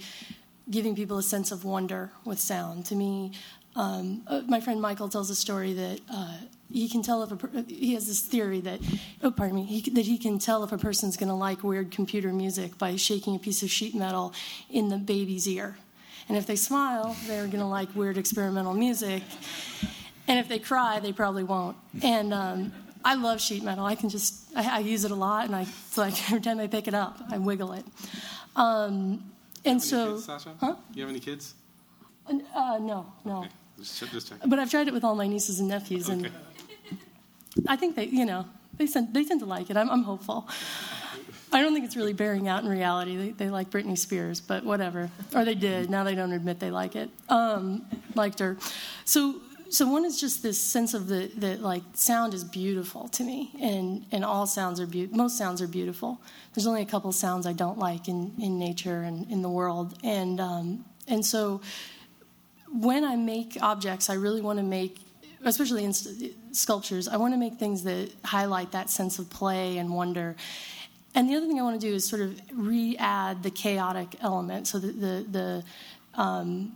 giving 0.70 0.96
people 0.96 1.18
a 1.18 1.24
sense 1.24 1.52
of 1.52 1.66
wonder 1.66 2.12
with 2.26 2.40
sound. 2.40 2.86
To 2.88 2.96
me, 2.96 3.34
um, 3.76 4.24
uh, 4.28 4.42
my 4.48 4.60
friend 4.60 4.82
Michael 4.82 5.10
tells 5.10 5.30
a 5.30 5.36
story 5.36 5.74
that 5.74 6.00
uh, 6.12 6.38
he 6.74 6.90
can 6.90 7.04
tell 7.04 7.22
if 7.22 7.32
a, 7.32 7.36
per- 7.36 7.64
he 7.68 7.94
has 7.94 8.08
this 8.08 8.22
theory 8.22 8.60
that 8.62 8.80
oh 9.22 9.30
pardon 9.32 9.56
me 9.56 9.64
he, 9.64 9.90
that 9.92 10.06
he 10.06 10.18
can 10.18 10.40
tell 10.40 10.64
if 10.64 10.72
a 10.72 10.78
person's 10.78 11.16
going 11.16 11.30
to 11.30 11.36
like 11.36 11.64
weird 11.64 11.92
computer 11.92 12.34
music 12.34 12.78
by 12.80 12.96
shaking 12.96 13.36
a 13.36 13.40
piece 13.40 13.62
of 13.62 13.70
sheet 13.70 13.94
metal 13.94 14.34
in 14.70 14.90
the 14.90 14.98
baby's 14.98 15.48
ear. 15.48 15.78
And 16.28 16.38
if 16.38 16.48
they 16.48 16.56
smile 16.56 17.16
they're 17.28 17.46
going 17.46 17.60
to 17.60 17.66
like 17.66 17.96
weird 17.96 18.18
experimental 18.18 18.74
music. 18.74 19.22
And 20.28 20.40
if 20.40 20.48
they 20.48 20.60
cry 20.60 21.00
they 21.00 21.14
probably 21.14 21.44
won't. 21.44 21.78
And 22.02 22.34
um, 22.34 22.74
i 23.06 23.14
love 23.16 23.40
sheet 23.40 23.64
metal. 23.64 23.86
I 23.86 23.96
can 23.96 24.10
just 24.10 24.34
I, 24.56 24.78
I, 24.78 24.80
use 24.80 25.06
it 25.06 25.12
a 25.12 25.16
lot 25.16 25.46
and 25.46 25.56
i 25.56 25.62
it's 25.62 25.98
like 26.06 26.16
every 26.32 26.42
time 26.42 26.60
i 26.60 26.68
pick 26.68 26.88
it 26.88 26.96
up 26.96 27.22
i 27.30 27.38
wiggle 27.38 27.74
it. 27.74 27.86
Um, 28.56 29.32
and 29.64 29.82
so 29.82 30.14
kids, 30.14 30.26
Sasha? 30.26 30.56
huh? 30.60 30.76
You 30.94 31.04
have 31.04 31.10
any 31.10 31.20
kids? 31.20 31.54
Uh, 32.28 32.80
no 32.80 33.12
no. 33.26 33.40
Okay. 33.40 33.50
just, 33.80 34.12
just 34.12 34.34
but 34.48 34.60
i've 34.60 34.72
tried 34.72 34.88
it 34.88 34.94
with 34.94 35.04
all 35.04 35.16
my 35.16 35.28
nieces 35.28 35.60
and 35.60 35.68
nephews 35.68 36.08
and 36.10 36.26
Okay. 36.26 36.36
I 37.68 37.76
think 37.76 37.96
they, 37.96 38.06
you 38.06 38.26
know, 38.26 38.46
they 38.78 38.88
tend, 38.88 39.14
they 39.14 39.24
tend 39.24 39.40
to 39.42 39.46
like 39.46 39.70
it. 39.70 39.78
I'm, 39.78 39.90
I'm 39.90 40.04
hopeful. 40.04 40.48
I 41.52 41.62
don't 41.62 41.74
think 41.74 41.86
it's 41.86 41.96
really 41.96 42.14
bearing 42.14 42.48
out 42.48 42.64
in 42.64 42.70
reality. 42.70 43.16
They, 43.16 43.30
they 43.30 43.50
like 43.50 43.70
Britney 43.70 43.98
Spears, 43.98 44.42
but 44.42 44.64
whatever. 44.64 45.12
Or 45.36 45.46
they 45.46 45.54
did. 45.54 45.90
Now 45.90 46.04
they 46.04 46.16
don't 46.16 46.32
admit 46.32 46.60
they 46.60 46.72
like 46.72 46.96
it. 46.96 47.12
Um, 47.30 47.86
liked 48.16 48.40
her. 48.40 48.58
So, 49.06 49.36
so 49.70 49.88
one 49.88 50.04
is 50.04 50.20
just 50.20 50.42
this 50.42 50.62
sense 50.62 50.96
of 50.96 51.08
the, 51.08 51.32
the 51.38 51.58
like 51.58 51.84
sound 51.94 52.34
is 52.34 52.44
beautiful 52.44 53.08
to 53.10 53.24
me, 53.24 53.52
and, 53.62 54.06
and 54.12 54.26
all 54.26 54.48
sounds 54.48 54.80
are 54.80 54.88
beautiful. 54.88 55.18
Most 55.18 55.38
sounds 55.38 55.62
are 55.62 55.68
beautiful. 55.68 56.20
There's 56.54 56.66
only 56.66 56.82
a 56.82 56.86
couple 56.86 57.12
sounds 57.12 57.46
I 57.46 57.54
don't 57.54 57.78
like 57.78 58.08
in, 58.08 58.34
in 58.40 58.58
nature 58.58 59.04
and 59.04 59.30
in 59.32 59.44
the 59.44 59.50
world, 59.50 59.98
and 60.04 60.40
um, 60.40 60.86
and 61.08 61.26
so 61.26 61.62
when 62.72 63.04
I 63.04 63.16
make 63.16 63.58
objects, 63.62 64.10
I 64.10 64.16
really 64.16 64.42
want 64.42 64.58
to 64.58 64.64
make 64.64 65.00
especially 65.46 65.84
in 65.84 65.94
sculptures, 66.54 67.08
I 67.08 67.18
want 67.18 67.34
to 67.34 67.38
make 67.38 67.56
things 67.56 67.84
that 67.84 68.12
highlight 68.24 68.72
that 68.72 68.90
sense 68.90 69.20
of 69.20 69.30
play 69.30 69.78
and 69.78 69.94
wonder. 69.94 70.36
And 71.16 71.30
the 71.30 71.36
other 71.36 71.48
thing 71.48 71.60
I 71.60 71.64
want 71.64 71.80
to 71.80 71.88
do 71.88 71.94
is 71.94 72.06
sort 72.06 72.22
of 72.22 72.40
re-add 72.54 73.44
the 73.44 73.52
chaotic 73.52 74.16
element. 74.22 74.68
So 74.68 74.80
the 74.80 74.92
the, 74.92 75.26
the 75.32 75.64
um, 76.22 76.74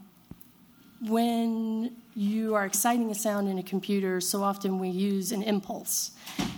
when 1.08 1.96
you 2.16 2.56
are 2.56 2.66
exciting 2.66 3.12
a 3.12 3.16
sound 3.16 3.48
in 3.48 3.60
a 3.60 3.64
computer, 3.64 4.20
so 4.20 4.44
often 4.44 4.80
we 4.80 4.90
use 4.90 5.32
an 5.32 5.44
impulse, 5.44 6.12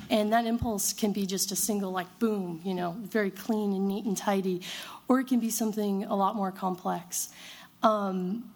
and 0.09 0.31
that 0.31 0.45
impulse 0.45 0.93
can 0.93 1.11
be 1.11 1.25
just 1.25 1.51
a 1.51 1.55
single 1.55 1.91
like 1.91 2.07
boom, 2.19 2.61
you 2.63 2.73
know, 2.73 2.95
very 2.99 3.31
clean 3.31 3.73
and 3.73 3.87
neat 3.87 4.05
and 4.05 4.15
tidy, 4.15 4.61
or 5.07 5.19
it 5.19 5.27
can 5.27 5.39
be 5.39 5.49
something 5.49 6.05
a 6.05 6.15
lot 6.15 6.35
more 6.35 6.51
complex. 6.51 7.29
Um, 7.83 8.49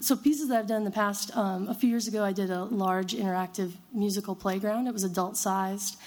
so 0.00 0.16
pieces 0.16 0.48
that 0.48 0.58
I've 0.58 0.66
done 0.66 0.78
in 0.78 0.84
the 0.84 0.90
past. 0.90 1.36
Um, 1.36 1.68
a 1.68 1.74
few 1.74 1.88
years 1.88 2.08
ago, 2.08 2.24
I 2.24 2.32
did 2.32 2.50
a 2.50 2.64
large 2.64 3.14
interactive 3.14 3.72
musical 3.92 4.34
playground. 4.34 4.86
It 4.86 4.92
was 4.92 5.04
adult 5.04 5.36
sized, 5.36 5.98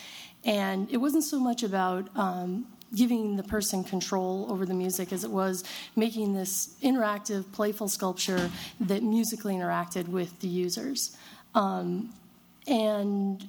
and 0.43 0.91
it 0.91 0.97
wasn't 0.97 1.23
so 1.23 1.39
much 1.39 1.63
about 1.63 2.09
um, 2.17 2.65
giving 2.95 3.35
the 3.35 3.43
person 3.43 3.83
control 3.83 4.47
over 4.49 4.65
the 4.65 4.73
music 4.73 5.11
as 5.11 5.23
it 5.23 5.29
was 5.29 5.63
making 5.95 6.33
this 6.33 6.75
interactive, 6.83 7.51
playful 7.51 7.87
sculpture 7.87 8.49
that 8.79 9.03
musically 9.03 9.55
interacted 9.55 10.07
with 10.07 10.39
the 10.39 10.47
users. 10.47 11.15
Um, 11.55 12.13
and 12.67 13.45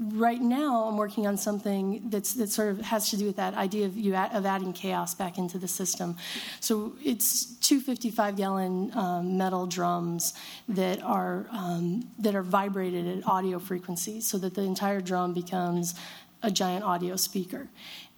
right 0.00 0.40
now 0.40 0.84
I'm 0.84 0.96
working 0.96 1.26
on 1.26 1.36
something 1.36 2.08
that's 2.08 2.32
that 2.34 2.48
sort 2.48 2.68
of 2.70 2.80
has 2.80 3.10
to 3.10 3.18
do 3.18 3.26
with 3.26 3.36
that 3.36 3.54
idea 3.54 3.84
of 3.84 3.96
you 3.98 4.16
of 4.16 4.46
adding 4.46 4.72
chaos 4.72 5.14
back 5.14 5.36
into 5.36 5.58
the 5.58 5.68
system. 5.68 6.16
So 6.60 6.94
it's 7.04 7.44
two 7.56 7.80
55 7.80 8.36
gallon 8.36 8.96
um, 8.96 9.36
metal 9.36 9.66
drums 9.66 10.32
that 10.68 11.02
are 11.02 11.46
um, 11.50 12.08
that 12.18 12.34
are 12.34 12.42
vibrated 12.42 13.18
at 13.18 13.26
audio 13.26 13.58
frequencies, 13.58 14.26
so 14.26 14.38
that 14.38 14.54
the 14.54 14.62
entire 14.62 15.02
drum 15.02 15.34
becomes 15.34 15.94
a 16.42 16.50
giant 16.50 16.82
audio 16.82 17.16
speaker, 17.16 17.68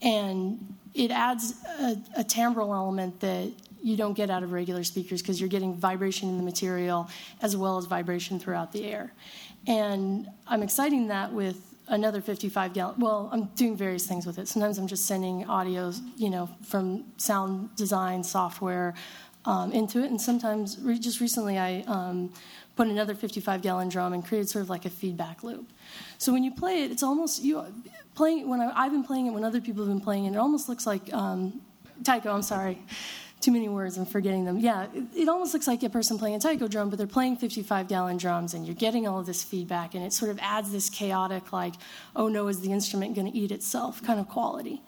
and 0.01 0.77
it 0.95 1.11
adds 1.11 1.55
a, 1.81 1.97
a 2.19 2.25
timbral 2.25 2.69
element 2.69 3.19
that 3.21 3.51
you 3.83 3.97
don't 3.97 4.13
get 4.13 4.31
out 4.31 4.45
of 4.45 4.53
regular 4.53 4.85
speakers 4.85 5.21
because 5.21 5.41
you're 5.41 5.49
getting 5.49 5.75
vibration 5.75 6.29
in 6.29 6.37
the 6.37 6.45
material 6.45 7.11
as 7.41 7.57
well 7.57 7.79
as 7.79 7.87
vibration 7.87 8.39
throughout 8.39 8.71
the 8.71 8.85
air. 8.85 9.13
And 9.67 10.29
I'm 10.47 10.63
exciting 10.63 11.09
that 11.09 11.33
with 11.33 11.72
another 11.93 12.21
55 12.21 12.73
gallon. 12.73 12.95
Well, 12.99 13.29
I'm 13.33 13.45
doing 13.55 13.77
various 13.77 14.07
things 14.07 14.27
with 14.27 14.39
it. 14.39 14.49
Sometimes 14.49 14.79
I'm 14.79 14.87
just 14.87 15.07
sending 15.07 15.49
audio, 15.49 15.93
you 16.17 16.31
know, 16.31 16.49
from 16.67 17.05
sound 17.19 17.75
design 17.77 18.25
software 18.25 18.95
um, 19.45 19.73
into 19.73 20.03
it, 20.03 20.11
and 20.11 20.21
sometimes 20.21 20.79
re- 20.81 20.99
just 20.99 21.21
recently 21.21 21.59
I 21.59 21.85
um, 21.87 22.33
put 22.77 22.89
another 22.89 23.15
55 23.15 23.61
gallon 23.61 23.89
drum 23.89 24.15
and 24.15 24.25
created 24.25 24.49
sort 24.49 24.63
of 24.63 24.71
like 24.71 24.87
a 24.87 24.91
feedback 24.91 25.43
loop. 25.45 25.71
So 26.19 26.33
when 26.33 26.43
you 26.43 26.53
play 26.53 26.83
it, 26.85 26.91
it's 26.91 27.03
almost 27.03 27.43
you 27.43 27.65
playing. 28.15 28.49
When 28.49 28.61
I, 28.61 28.85
have 28.85 28.93
been 28.93 29.05
playing 29.05 29.27
it, 29.27 29.31
when 29.31 29.45
other 29.45 29.61
people 29.61 29.85
have 29.85 29.93
been 29.95 30.03
playing 30.03 30.25
it, 30.25 30.33
it 30.33 30.39
almost 30.39 30.69
looks 30.69 30.87
like 30.87 31.13
um, 31.13 31.61
Taiko. 32.03 32.33
I'm 32.33 32.43
sorry 32.43 32.79
too 33.43 33.51
many 33.53 33.69
words 33.69 33.97
and 33.97 34.09
forgetting 34.09 34.45
them. 34.45 34.59
Yeah, 34.59 34.87
it, 34.95 35.05
it, 35.15 35.29
almost 35.29 35.53
looks 35.53 35.67
like 35.67 35.83
a 35.83 35.91
person 35.91 36.19
playing 36.19 36.37
a 36.37 36.39
taiko 36.39 36.69
drum, 36.69 36.89
but 36.89 36.97
they're 36.97 37.07
playing 37.07 37.37
55 37.37 37.89
gallon 37.89 38.17
drums, 38.17 38.55
and 38.55 38.67
you're 38.67 38.75
getting 38.75 39.07
all 39.07 39.19
of 39.19 39.27
this 39.27 39.43
feedback, 39.43 39.95
and 39.95 40.05
it 40.05 40.13
sort 40.13 40.31
of 40.31 40.39
adds 40.41 40.71
this 40.71 40.89
chaotic, 40.89 41.53
like, 41.53 41.75
oh 42.15 42.29
no, 42.29 42.49
is 42.49 42.61
the 42.61 42.73
instrument 42.73 43.15
going 43.15 43.31
to 43.31 43.37
eat 43.37 43.51
itself 43.51 44.03
kind 44.03 44.21
of 44.21 44.29
quality. 44.29 44.81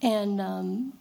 And 0.00 0.40
um, 0.40 0.92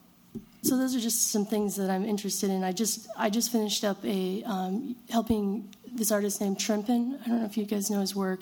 so 0.64 0.76
those 0.76 0.96
are 0.96 1.00
just 1.00 1.32
some 1.32 1.46
things 1.46 1.76
that 1.76 1.90
I'm 1.90 2.04
interested 2.04 2.50
in. 2.50 2.64
I 2.64 2.72
just 2.72 3.08
I 3.16 3.30
just 3.30 3.52
finished 3.52 3.84
up 3.84 4.04
a 4.04 4.44
um, 4.44 4.96
helping 5.10 5.70
this 5.94 6.12
artist 6.12 6.42
named 6.42 6.60
Trimpin. 6.60 7.20
I 7.24 7.30
don't 7.30 7.40
know 7.40 7.46
if 7.46 7.58
you 7.58 7.66
guys 7.66 7.90
know 7.90 8.02
his 8.02 8.16
work. 8.16 8.42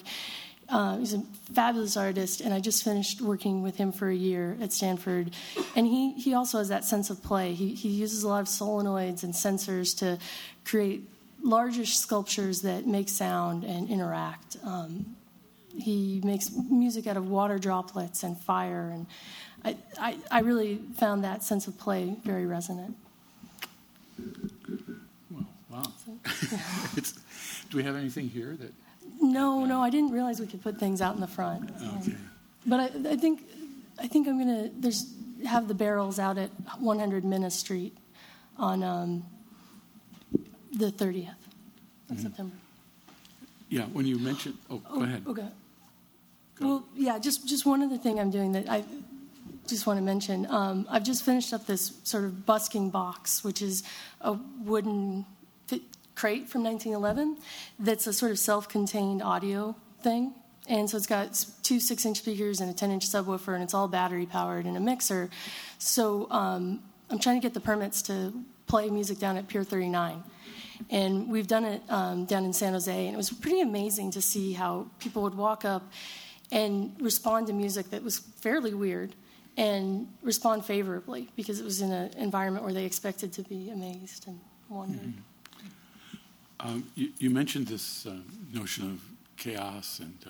Uh, 0.68 0.98
he's 0.98 1.14
a 1.14 1.22
fabulous 1.54 1.96
artist, 1.96 2.42
and 2.42 2.54
I 2.54 2.60
just 2.60 2.84
finished 2.84 3.22
working 3.22 3.62
with 3.62 3.78
him 3.78 3.92
for 3.92 4.10
a 4.10 4.16
year 4.16 4.58
at 4.62 4.74
Stanford. 4.74 5.32
And 5.76 5.86
he, 5.86 6.14
he 6.14 6.34
also 6.34 6.58
has 6.58 6.70
that 6.70 6.84
sense 6.84 7.10
of 7.10 7.22
play. 7.22 7.54
He, 7.54 7.76
he 7.76 7.90
uses 7.90 8.24
a 8.24 8.28
lot 8.28 8.42
of 8.42 8.48
solenoids 8.48 9.24
and 9.24 9.34
sensors 9.34 9.98
to 10.00 10.18
create 10.64 11.08
largish 11.44 11.98
sculptures 11.98 12.64
that 12.64 12.88
make 12.88 13.10
sound 13.10 13.64
and 13.64 13.90
interact. 13.90 14.58
Um, 14.64 15.16
he 15.78 16.22
makes 16.24 16.52
music 16.52 17.06
out 17.06 17.18
of 17.18 17.30
water 17.30 17.60
droplets 17.60 18.24
and 18.24 18.40
fire, 18.40 18.92
and 18.94 19.06
I, 19.64 19.78
I, 20.00 20.18
I 20.32 20.40
really 20.40 20.80
found 20.96 21.24
that 21.24 21.44
sense 21.44 21.68
of 21.68 21.78
play 21.78 22.16
very 22.24 22.46
resonant. 22.46 22.96
Well, 25.30 25.46
wow. 25.70 25.84
So, 26.26 26.56
yeah. 26.56 27.02
do 27.70 27.78
we 27.78 27.84
have 27.84 27.96
anything 27.96 28.30
here 28.30 28.56
that 28.60 28.74
no, 29.26 29.66
no, 29.66 29.82
I 29.82 29.90
didn't 29.90 30.12
realize 30.12 30.40
we 30.40 30.48
could 30.48 30.62
put 30.64 30.80
things 30.80 31.02
out 31.02 31.16
in 31.16 31.22
the 31.22 31.28
front. 31.28 31.70
Okay. 32.02 32.16
But 32.66 32.80
I, 32.80 33.12
I 33.12 33.16
think, 33.18 33.42
I 34.00 34.08
think 34.08 34.28
I'm 34.28 34.38
gonna 34.40 34.70
there's 34.78 35.12
have 35.46 35.68
the 35.68 35.74
barrels 35.76 36.18
out 36.18 36.38
at 36.38 36.50
100 36.80 37.24
Minna 37.26 37.52
Street 37.52 37.96
on 38.58 38.82
um, 38.84 39.24
the 40.72 40.92
30th 40.92 41.30
of 41.30 41.36
Mm-hmm. 42.08 42.18
September. 42.22 42.56
Yeah, 43.70 43.86
when 43.86 44.06
you 44.06 44.20
mentioned, 44.20 44.58
oh, 44.70 44.78
go 44.78 45.02
ahead. 45.02 45.24
Okay. 45.26 45.48
Well, 46.62 46.86
yeah, 46.96 47.18
just 47.18 47.48
just 47.48 47.66
one 47.66 47.82
other 47.82 47.98
thing 47.98 48.20
I'm 48.20 48.30
doing 48.30 48.52
that 48.54 48.70
I 48.70 48.84
just 49.68 49.88
want 49.88 49.98
to 49.98 50.04
mention. 50.04 50.46
Um, 50.46 50.86
I've 50.90 51.04
just 51.04 51.24
finished 51.26 51.52
up 51.52 51.66
this 51.66 51.94
sort 52.04 52.24
of 52.26 52.46
busking 52.46 52.92
box, 52.92 53.44
which 53.44 53.62
is 53.64 53.82
a 54.22 54.38
wooden 54.64 55.26
crate 56.16 56.48
from 56.48 56.64
1911 56.64 57.38
that's 57.80 58.08
a 58.08 58.14
sort 58.14 58.32
of 58.32 58.40
self-contained 58.40 59.22
audio 59.22 59.76
thing. 60.02 60.34
And 60.68 60.90
so 60.90 60.98
it's 60.98 61.06
got 61.06 61.46
two 61.62 61.80
six-inch 61.80 62.18
speakers 62.18 62.60
and 62.60 62.72
a 62.72 62.74
10-inch 62.74 63.06
subwoofer, 63.08 63.54
and 63.54 63.64
it's 63.64 63.74
all 63.74 63.88
battery-powered 63.88 64.66
and 64.66 64.76
a 64.76 64.80
mixer. 64.80 65.30
So 65.78 66.28
um, 66.32 66.82
I'm 67.10 67.20
trying 67.20 67.40
to 67.40 67.46
get 67.46 67.54
the 67.54 67.60
permits 67.60 68.02
to 68.04 68.34
play 68.66 68.90
music 68.90 69.20
down 69.20 69.38
at 69.38 69.48
Pier 69.48 69.64
39. 69.64 70.24
And 70.90 71.30
we've 71.30 71.48
done 71.48 71.66
it 71.66 71.82
um, 71.88 72.26
down 72.26 72.46
in 72.46 72.54
San 72.54 72.74
Jose, 72.74 73.06
and 73.06 73.14
it 73.14 73.18
was 73.18 73.30
pretty 73.30 73.62
amazing 73.62 74.12
to 74.12 74.22
see 74.22 74.54
how 74.54 74.88
people 75.00 75.22
would 75.22 75.36
walk 75.36 75.66
up 75.66 75.84
and 76.52 76.96
respond 77.00 77.48
to 77.48 77.54
music 77.54 77.92
that 77.92 78.04
was 78.04 78.20
fairly 78.20 78.74
weird 78.74 79.16
and 79.58 80.08
respond 80.22 80.66
favorably 80.66 81.30
because 81.36 81.60
it 81.60 81.64
was 81.64 81.82
in 81.82 81.92
an 81.92 82.12
environment 82.18 82.66
where 82.66 82.74
they 82.74 82.86
expected 82.86 83.32
to 83.34 83.44
be 83.44 83.70
amazed 83.70 84.28
and 84.28 84.40
wondered. 84.70 85.00
Mm-hmm. 85.00 85.35
Um, 86.66 86.84
you, 86.96 87.10
you, 87.20 87.30
mentioned 87.30 87.68
this 87.68 88.08
uh, 88.08 88.16
notion 88.52 88.90
of 88.90 89.00
chaos, 89.38 90.00
and 90.00 90.18
uh, 90.26 90.30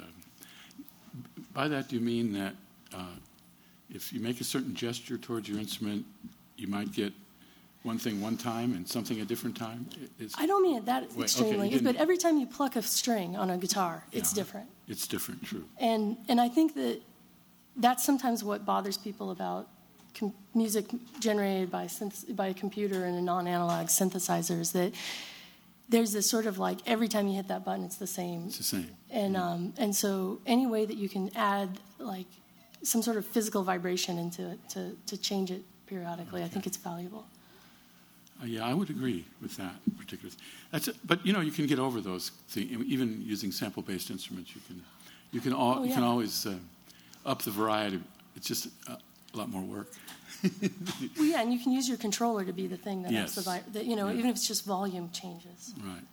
by 1.53 1.69
that 1.69 1.87
do 1.87 1.95
you 1.95 2.01
mean 2.01 2.33
that 2.33 2.53
uh, 2.93 3.15
if 3.89 4.11
you 4.11 4.19
make 4.19 4.41
a 4.41 4.43
certain 4.43 4.75
gesture 4.75 5.17
towards 5.17 5.47
your 5.47 5.59
instrument, 5.59 6.05
you 6.57 6.67
might 6.67 6.91
get 6.91 7.13
one 7.83 7.97
thing 7.97 8.19
one 8.19 8.35
time 8.35 8.73
and 8.73 8.85
something 8.85 9.21
a 9.21 9.25
different 9.25 9.55
time? 9.55 9.87
It's, 10.19 10.35
I 10.37 10.45
don't 10.45 10.61
mean 10.61 10.77
it 10.77 10.85
that 10.87 11.09
Wait, 11.15 11.23
extremely, 11.23 11.67
okay, 11.67 11.79
but 11.79 11.95
every 11.95 12.17
time 12.17 12.37
you 12.37 12.47
pluck 12.47 12.75
a 12.75 12.81
string 12.81 13.37
on 13.37 13.49
a 13.51 13.57
guitar, 13.57 14.03
it's 14.11 14.33
yeah, 14.33 14.43
different. 14.43 14.67
It's 14.89 15.07
different, 15.07 15.45
true. 15.45 15.63
And 15.79 16.17
and 16.27 16.41
I 16.41 16.49
think 16.49 16.75
that 16.75 16.99
that's 17.77 18.03
sometimes 18.03 18.43
what 18.43 18.65
bothers 18.65 18.97
people 18.97 19.31
about 19.31 19.69
com- 20.13 20.33
music 20.53 20.87
generated 21.21 21.71
by 21.71 21.85
synth- 21.85 22.35
by 22.35 22.47
a 22.47 22.53
computer 22.53 23.05
and 23.05 23.17
a 23.17 23.21
non-analog 23.21 23.87
synthesizer 23.87 24.59
is 24.59 24.73
that 24.73 24.93
there's 25.89 26.11
this 26.13 26.29
sort 26.29 26.45
of 26.45 26.57
like 26.57 26.79
every 26.87 27.07
time 27.07 27.27
you 27.27 27.35
hit 27.35 27.47
that 27.47 27.63
button, 27.63 27.85
it's 27.85 27.97
the 27.97 28.07
same. 28.07 28.45
It's 28.47 28.57
the 28.57 28.63
same. 28.63 28.89
And 29.09 29.37
um, 29.37 29.73
and 29.77 29.95
so 29.95 30.39
any 30.45 30.65
way 30.65 30.85
that 30.85 30.97
you 30.97 31.09
can 31.09 31.29
add 31.35 31.69
like 31.99 32.27
some 32.83 33.01
sort 33.01 33.17
of 33.17 33.25
physical 33.25 33.63
vibration 33.63 34.17
into 34.17 34.49
it 34.51 34.59
to 34.69 34.95
to 35.07 35.17
change 35.17 35.51
it 35.51 35.63
periodically, 35.87 36.43
I 36.43 36.47
think 36.47 36.65
it's 36.65 36.77
valuable. 36.77 37.25
Uh, 38.41 38.45
yeah, 38.45 38.65
I 38.65 38.73
would 38.73 38.89
agree 38.89 39.23
with 39.41 39.55
that 39.57 39.75
particular. 39.97 40.33
That's 40.71 40.87
it. 40.89 40.97
But 41.05 41.25
you 41.25 41.31
know, 41.31 41.41
you 41.41 41.51
can 41.51 41.67
get 41.67 41.79
over 41.79 42.01
those 42.01 42.31
things. 42.49 42.71
Even 42.85 43.21
using 43.25 43.51
sample-based 43.51 44.09
instruments, 44.09 44.55
you 44.55 44.61
can 44.67 44.83
you 45.31 45.41
can 45.41 45.53
all, 45.53 45.79
Oh, 45.79 45.83
you 45.83 45.93
can 45.93 46.03
always 46.03 46.45
uh, 46.45 46.55
up 47.25 47.41
the 47.43 47.51
variety. 47.51 48.01
It's 48.35 48.47
just 48.47 48.67
a, 48.87 48.97
a 49.35 49.37
lot 49.37 49.49
more 49.49 49.61
work. 49.61 49.91
Well, 51.17 51.25
yeah, 51.25 51.41
and 51.41 51.51
you 51.51 51.59
can 51.59 51.71
use 51.71 51.87
your 51.87 51.97
controller 51.97 52.43
to 52.45 52.53
be 52.53 52.67
the 52.67 52.77
thing 52.77 53.01
that 53.03 53.11
Yes. 53.11 53.35
has 53.35 53.43
the 53.43 53.49
vi- 53.49 53.63
that 53.73 53.85
you 53.85 53.95
know, 53.95 54.07
Yeah. 54.09 54.17
even 54.19 54.29
if 54.29 54.35
it's 54.37 54.47
just 54.47 54.65
volume 54.65 55.09
changes. 55.11 55.73
Right. 55.83 56.03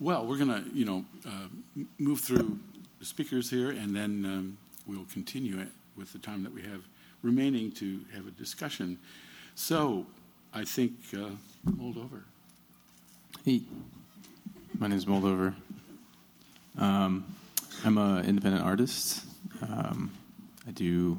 Well, 0.00 0.26
we're 0.26 0.38
going 0.38 0.50
to, 0.62 0.70
you 0.72 0.84
know, 0.84 1.04
uh, 1.26 1.48
m- 1.76 1.88
move 1.98 2.20
through 2.20 2.58
the 3.00 3.04
speakers 3.04 3.50
here, 3.50 3.70
and 3.70 3.96
then 3.96 4.24
um, 4.24 4.58
we'll 4.86 5.06
continue 5.12 5.58
it 5.58 5.68
with 5.96 6.12
the 6.12 6.18
time 6.18 6.44
that 6.44 6.52
we 6.54 6.62
have 6.62 6.82
remaining 7.22 7.72
to 7.72 8.00
have 8.14 8.26
a 8.28 8.30
discussion. 8.30 8.98
So, 9.56 10.06
I 10.54 10.64
think 10.64 10.92
uh, 11.14 11.30
Moldover. 11.68 12.22
Hey, 13.44 13.62
my 14.78 14.86
name 14.86 14.98
is 14.98 15.06
Moldover. 15.06 15.54
Um, 16.78 17.24
I'm 17.84 17.98
an 17.98 18.24
independent 18.24 18.64
artist. 18.64 19.24
Um, 19.62 20.12
I 20.68 20.72
do 20.72 21.18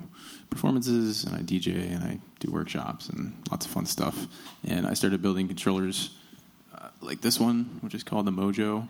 performances 0.49 1.23
and 1.23 1.35
I 1.35 1.39
DJ 1.39 1.91
and 1.91 2.03
I 2.03 2.19
do 2.39 2.51
workshops 2.51 3.09
and 3.09 3.33
lots 3.49 3.65
of 3.65 3.71
fun 3.71 3.85
stuff. 3.85 4.27
And 4.67 4.85
I 4.85 4.93
started 4.93 5.21
building 5.21 5.47
controllers 5.47 6.11
uh, 6.77 6.89
like 7.01 7.21
this 7.21 7.39
one, 7.39 7.79
which 7.81 7.95
is 7.95 8.03
called 8.03 8.27
the 8.27 8.31
Mojo, 8.31 8.87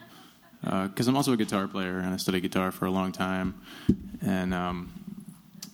because 0.62 1.08
I'm 1.08 1.16
also 1.16 1.32
a 1.32 1.38
guitar 1.38 1.68
player 1.68 2.00
and 2.00 2.14
I 2.14 2.18
studied 2.18 2.42
guitar 2.42 2.72
for 2.72 2.86
a 2.86 2.92
long 2.92 3.14
time. 3.14 3.62
And 4.22 4.54
um, 4.54 4.92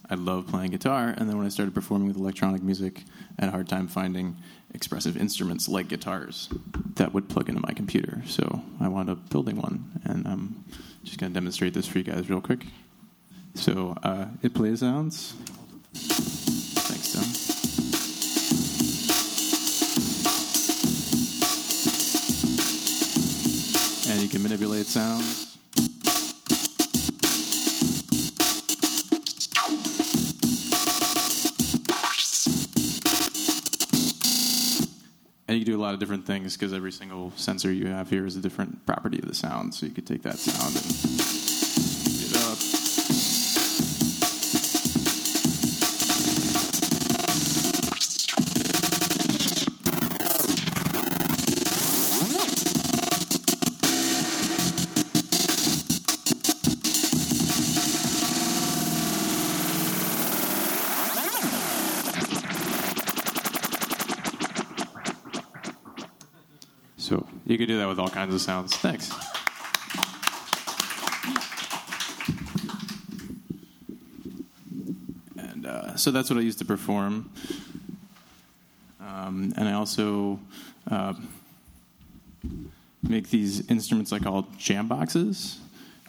I 0.08 0.16
love 0.16 0.48
playing 0.48 0.70
guitar, 0.70 1.16
and 1.18 1.28
then 1.28 1.36
when 1.36 1.48
I 1.48 1.50
started 1.50 1.74
performing 1.74 2.08
with 2.08 2.18
electronic 2.18 2.62
music, 2.62 3.02
I 3.40 3.46
had 3.46 3.48
a 3.50 3.52
hard 3.52 3.68
time 3.68 3.88
finding 3.88 4.38
expressive 4.72 5.18
instruments 5.18 5.68
like 5.68 5.88
guitars 5.88 6.48
that 6.96 7.12
would 7.12 7.28
plug 7.28 7.50
into 7.50 7.62
my 7.62 7.74
computer. 7.74 8.22
So 8.28 8.62
I 8.80 8.88
wound 8.88 9.10
up 9.10 9.30
building 9.30 9.56
one, 9.56 10.00
and 10.04 10.28
I'm 10.28 10.64
just 11.04 11.18
going 11.18 11.32
to 11.32 11.34
demonstrate 11.34 11.74
this 11.74 11.88
for 11.88 11.98
you 11.98 12.04
guys 12.04 12.30
real 12.30 12.40
quick. 12.42 12.66
So 13.56 13.96
uh, 14.04 14.28
it 14.44 14.54
plays 14.54 14.82
sounds. 14.82 15.34
Thanks, 15.94 17.14
Tom. 17.14 17.24
And 24.12 24.22
you 24.22 24.30
can 24.30 24.44
manipulate 24.44 24.86
sounds. 24.86 25.58
And 35.48 35.58
you 35.58 35.64
can 35.64 35.74
do 35.74 35.80
a 35.80 35.82
lot 35.82 35.94
of 35.94 36.00
different 36.00 36.26
things 36.26 36.58
because 36.58 36.74
every 36.74 36.92
single 36.92 37.32
sensor 37.36 37.72
you 37.72 37.88
have 37.88 38.10
here 38.10 38.26
is 38.26 38.36
a 38.36 38.42
different 38.42 38.86
property 38.86 39.20
of 39.20 39.28
the 39.28 39.36
sound. 39.36 39.74
So 39.74 39.86
you 39.86 39.92
could 39.92 40.06
take 40.06 40.24
that 40.24 40.38
sound 40.38 40.76
and 40.76 41.55
So 67.06 67.24
you 67.46 67.60
could 67.60 67.68
do 67.68 67.78
that 67.78 67.88
with 67.88 68.00
all 68.00 68.10
kinds 68.10 68.34
of 68.34 68.42
sounds. 68.42 68.76
Thanks. 68.78 69.12
And 75.38 75.68
uh, 75.68 75.96
so 75.98 76.10
that's 76.10 76.32
what 76.32 76.40
I 76.40 76.42
use 76.42 76.56
to 76.56 76.66
perform. 76.66 77.30
Um, 79.00 79.54
and 79.56 79.70
I 79.70 79.74
also 79.74 80.40
uh, 80.90 81.14
make 83.04 83.30
these 83.30 83.70
instruments 83.70 84.12
I 84.12 84.18
call 84.18 84.48
jam 84.58 84.88
boxes 84.88 85.60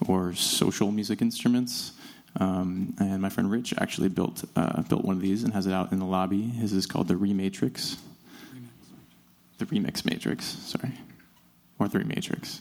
or 0.09 0.33
social 0.33 0.91
music 0.93 1.21
instruments. 1.21 1.93
Um, 2.41 2.95
and 2.99 3.21
my 3.21 3.29
friend 3.29 3.51
Rich 3.51 3.75
actually 3.77 4.09
built 4.09 4.45
uh, 4.57 4.81
built 4.85 5.05
one 5.05 5.17
of 5.17 5.21
these 5.21 5.45
and 5.45 5.53
has 5.53 5.67
it 5.67 5.75
out 5.75 5.93
in 5.93 5.99
the 5.99 6.07
lobby. 6.07 6.41
His 6.41 6.73
is 6.73 6.87
called 6.87 7.09
the 7.09 7.17
Rematrix. 7.17 7.99
The 9.59 9.67
Remix 9.67 10.05
Matrix, 10.05 10.45
sorry, 10.45 10.93
or 11.79 11.89
the 11.89 12.01
matrix. 12.05 12.61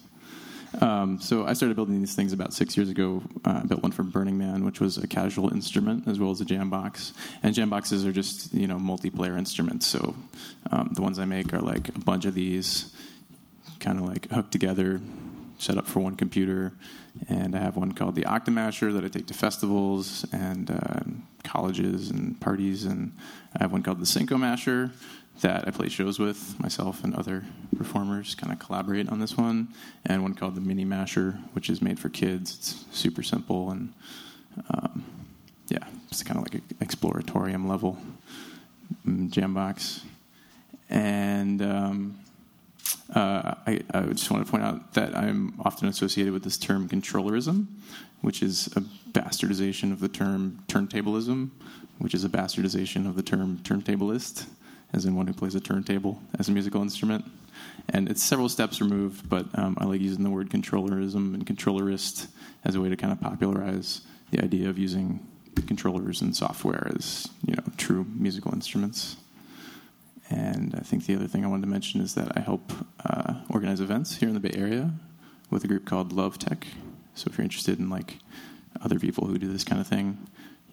Um, 0.81 1.19
so 1.21 1.45
I 1.45 1.53
started 1.53 1.75
building 1.75 1.99
these 1.99 2.15
things 2.15 2.33
about 2.33 2.53
six 2.53 2.75
years 2.75 2.89
ago. 2.89 3.23
Uh, 3.45 3.61
I 3.63 3.67
built 3.67 3.81
one 3.83 3.91
for 3.91 4.03
Burning 4.03 4.37
Man, 4.37 4.65
which 4.65 4.79
was 4.79 4.97
a 4.97 5.07
casual 5.07 5.53
instrument 5.53 6.07
as 6.07 6.19
well 6.19 6.31
as 6.31 6.41
a 6.41 6.45
jam 6.45 6.69
box. 6.69 7.13
And 7.43 7.53
jam 7.53 7.69
boxes 7.69 8.05
are 8.05 8.11
just 8.11 8.53
you 8.53 8.67
know 8.67 8.77
multiplayer 8.77 9.37
instruments. 9.37 9.85
So 9.85 10.15
um, 10.71 10.91
the 10.93 11.01
ones 11.01 11.19
I 11.19 11.25
make 11.25 11.53
are 11.53 11.61
like 11.61 11.89
a 11.89 11.99
bunch 11.99 12.25
of 12.25 12.33
these, 12.33 12.93
kind 13.79 13.99
of 13.99 14.05
like 14.05 14.29
hooked 14.31 14.51
together, 14.51 15.01
set 15.57 15.77
up 15.77 15.87
for 15.87 15.99
one 15.99 16.15
computer. 16.15 16.73
And 17.29 17.55
I 17.55 17.59
have 17.59 17.77
one 17.77 17.93
called 17.93 18.15
the 18.15 18.23
Octamasher 18.23 18.93
that 18.93 19.05
I 19.05 19.07
take 19.07 19.27
to 19.27 19.33
festivals 19.33 20.25
and 20.33 20.69
uh, 20.69 20.99
colleges 21.45 22.09
and 22.09 22.39
parties. 22.41 22.83
And 22.83 23.13
I 23.57 23.63
have 23.63 23.71
one 23.71 23.83
called 23.83 23.99
the 23.99 24.05
Cinco 24.05 24.37
Masher 24.37 24.91
that 25.41 25.67
I 25.67 25.71
play 25.71 25.89
shows 25.89 26.17
with 26.17 26.59
myself 26.59 27.03
and 27.03 27.13
other 27.15 27.43
performers. 27.77 28.35
Kind 28.35 28.53
of 28.53 28.59
collaborate 28.59 29.09
on 29.09 29.19
this 29.19 29.37
one, 29.37 29.69
and 30.05 30.21
one 30.21 30.33
called 30.33 30.55
the 30.55 30.61
Mini 30.61 30.85
Masher, 30.85 31.39
which 31.53 31.69
is 31.69 31.81
made 31.81 31.99
for 31.99 32.09
kids. 32.09 32.55
It's 32.55 32.85
super 32.97 33.23
simple 33.23 33.71
and 33.71 33.93
um, 34.69 35.03
yeah, 35.67 35.83
it's 36.09 36.23
kind 36.23 36.37
of 36.37 36.43
like 36.43 36.55
an 36.55 36.63
exploratorium 36.79 37.67
level 37.67 37.97
mm, 39.07 39.29
jam 39.29 39.53
box. 39.53 40.01
And 40.89 41.61
um, 41.61 42.19
uh, 43.13 43.55
I, 43.65 43.81
I 43.93 44.01
just 44.03 44.29
want 44.29 44.45
to 44.45 44.51
point 44.51 44.63
out 44.63 44.93
that 44.93 45.15
I'm 45.15 45.59
often 45.63 45.87
associated 45.87 46.33
with 46.33 46.43
this 46.43 46.57
term 46.57 46.87
controllerism, 46.87 47.65
which 48.21 48.41
is 48.41 48.67
a 48.75 48.81
bastardization 49.11 49.91
of 49.91 49.99
the 49.99 50.07
term 50.07 50.63
turntablism, 50.67 51.49
which 51.99 52.13
is 52.13 52.23
a 52.23 52.29
bastardization 52.29 53.07
of 53.07 53.15
the 53.15 53.23
term 53.23 53.59
turntablist, 53.63 54.45
as 54.93 55.05
in 55.05 55.15
one 55.15 55.27
who 55.27 55.33
plays 55.33 55.55
a 55.55 55.59
turntable 55.59 56.21
as 56.39 56.49
a 56.49 56.51
musical 56.51 56.81
instrument. 56.81 57.25
And 57.89 58.09
it's 58.09 58.23
several 58.23 58.49
steps 58.49 58.81
removed, 58.81 59.29
but 59.29 59.47
um, 59.57 59.77
I 59.79 59.85
like 59.85 60.01
using 60.01 60.23
the 60.23 60.29
word 60.29 60.49
controllerism 60.49 61.33
and 61.33 61.45
controllerist 61.45 62.27
as 62.63 62.75
a 62.75 62.81
way 62.81 62.89
to 62.89 62.95
kind 62.95 63.13
of 63.13 63.21
popularize 63.21 64.01
the 64.31 64.43
idea 64.43 64.69
of 64.69 64.77
using 64.77 65.25
controllers 65.67 66.21
and 66.21 66.35
software 66.35 66.91
as 66.95 67.29
you 67.45 67.55
know 67.55 67.63
true 67.77 68.05
musical 68.13 68.53
instruments. 68.53 69.17
And 70.29 70.73
I 70.75 70.81
think 70.81 71.05
the 71.05 71.15
other 71.15 71.27
thing 71.27 71.45
I 71.45 71.47
wanted 71.47 71.61
to 71.63 71.69
mention 71.69 72.01
is 72.01 72.15
that 72.15 72.35
I 72.35 72.41
help 72.41 72.71
uh, 73.05 73.35
organize 73.49 73.79
events 73.79 74.17
here 74.17 74.27
in 74.27 74.33
the 74.33 74.39
Bay 74.39 74.53
Area 74.55 74.91
with 75.51 75.63
a 75.63 75.67
group 75.67 75.85
called 75.85 76.11
Love 76.11 76.39
Tech. 76.39 76.65
So 77.13 77.29
if 77.29 77.37
you're 77.37 77.43
interested 77.43 77.79
in 77.79 77.89
like 77.89 78.17
other 78.81 78.99
people 78.99 79.27
who 79.27 79.37
do 79.37 79.51
this 79.51 79.63
kind 79.63 79.79
of 79.79 79.87
thing, 79.87 80.17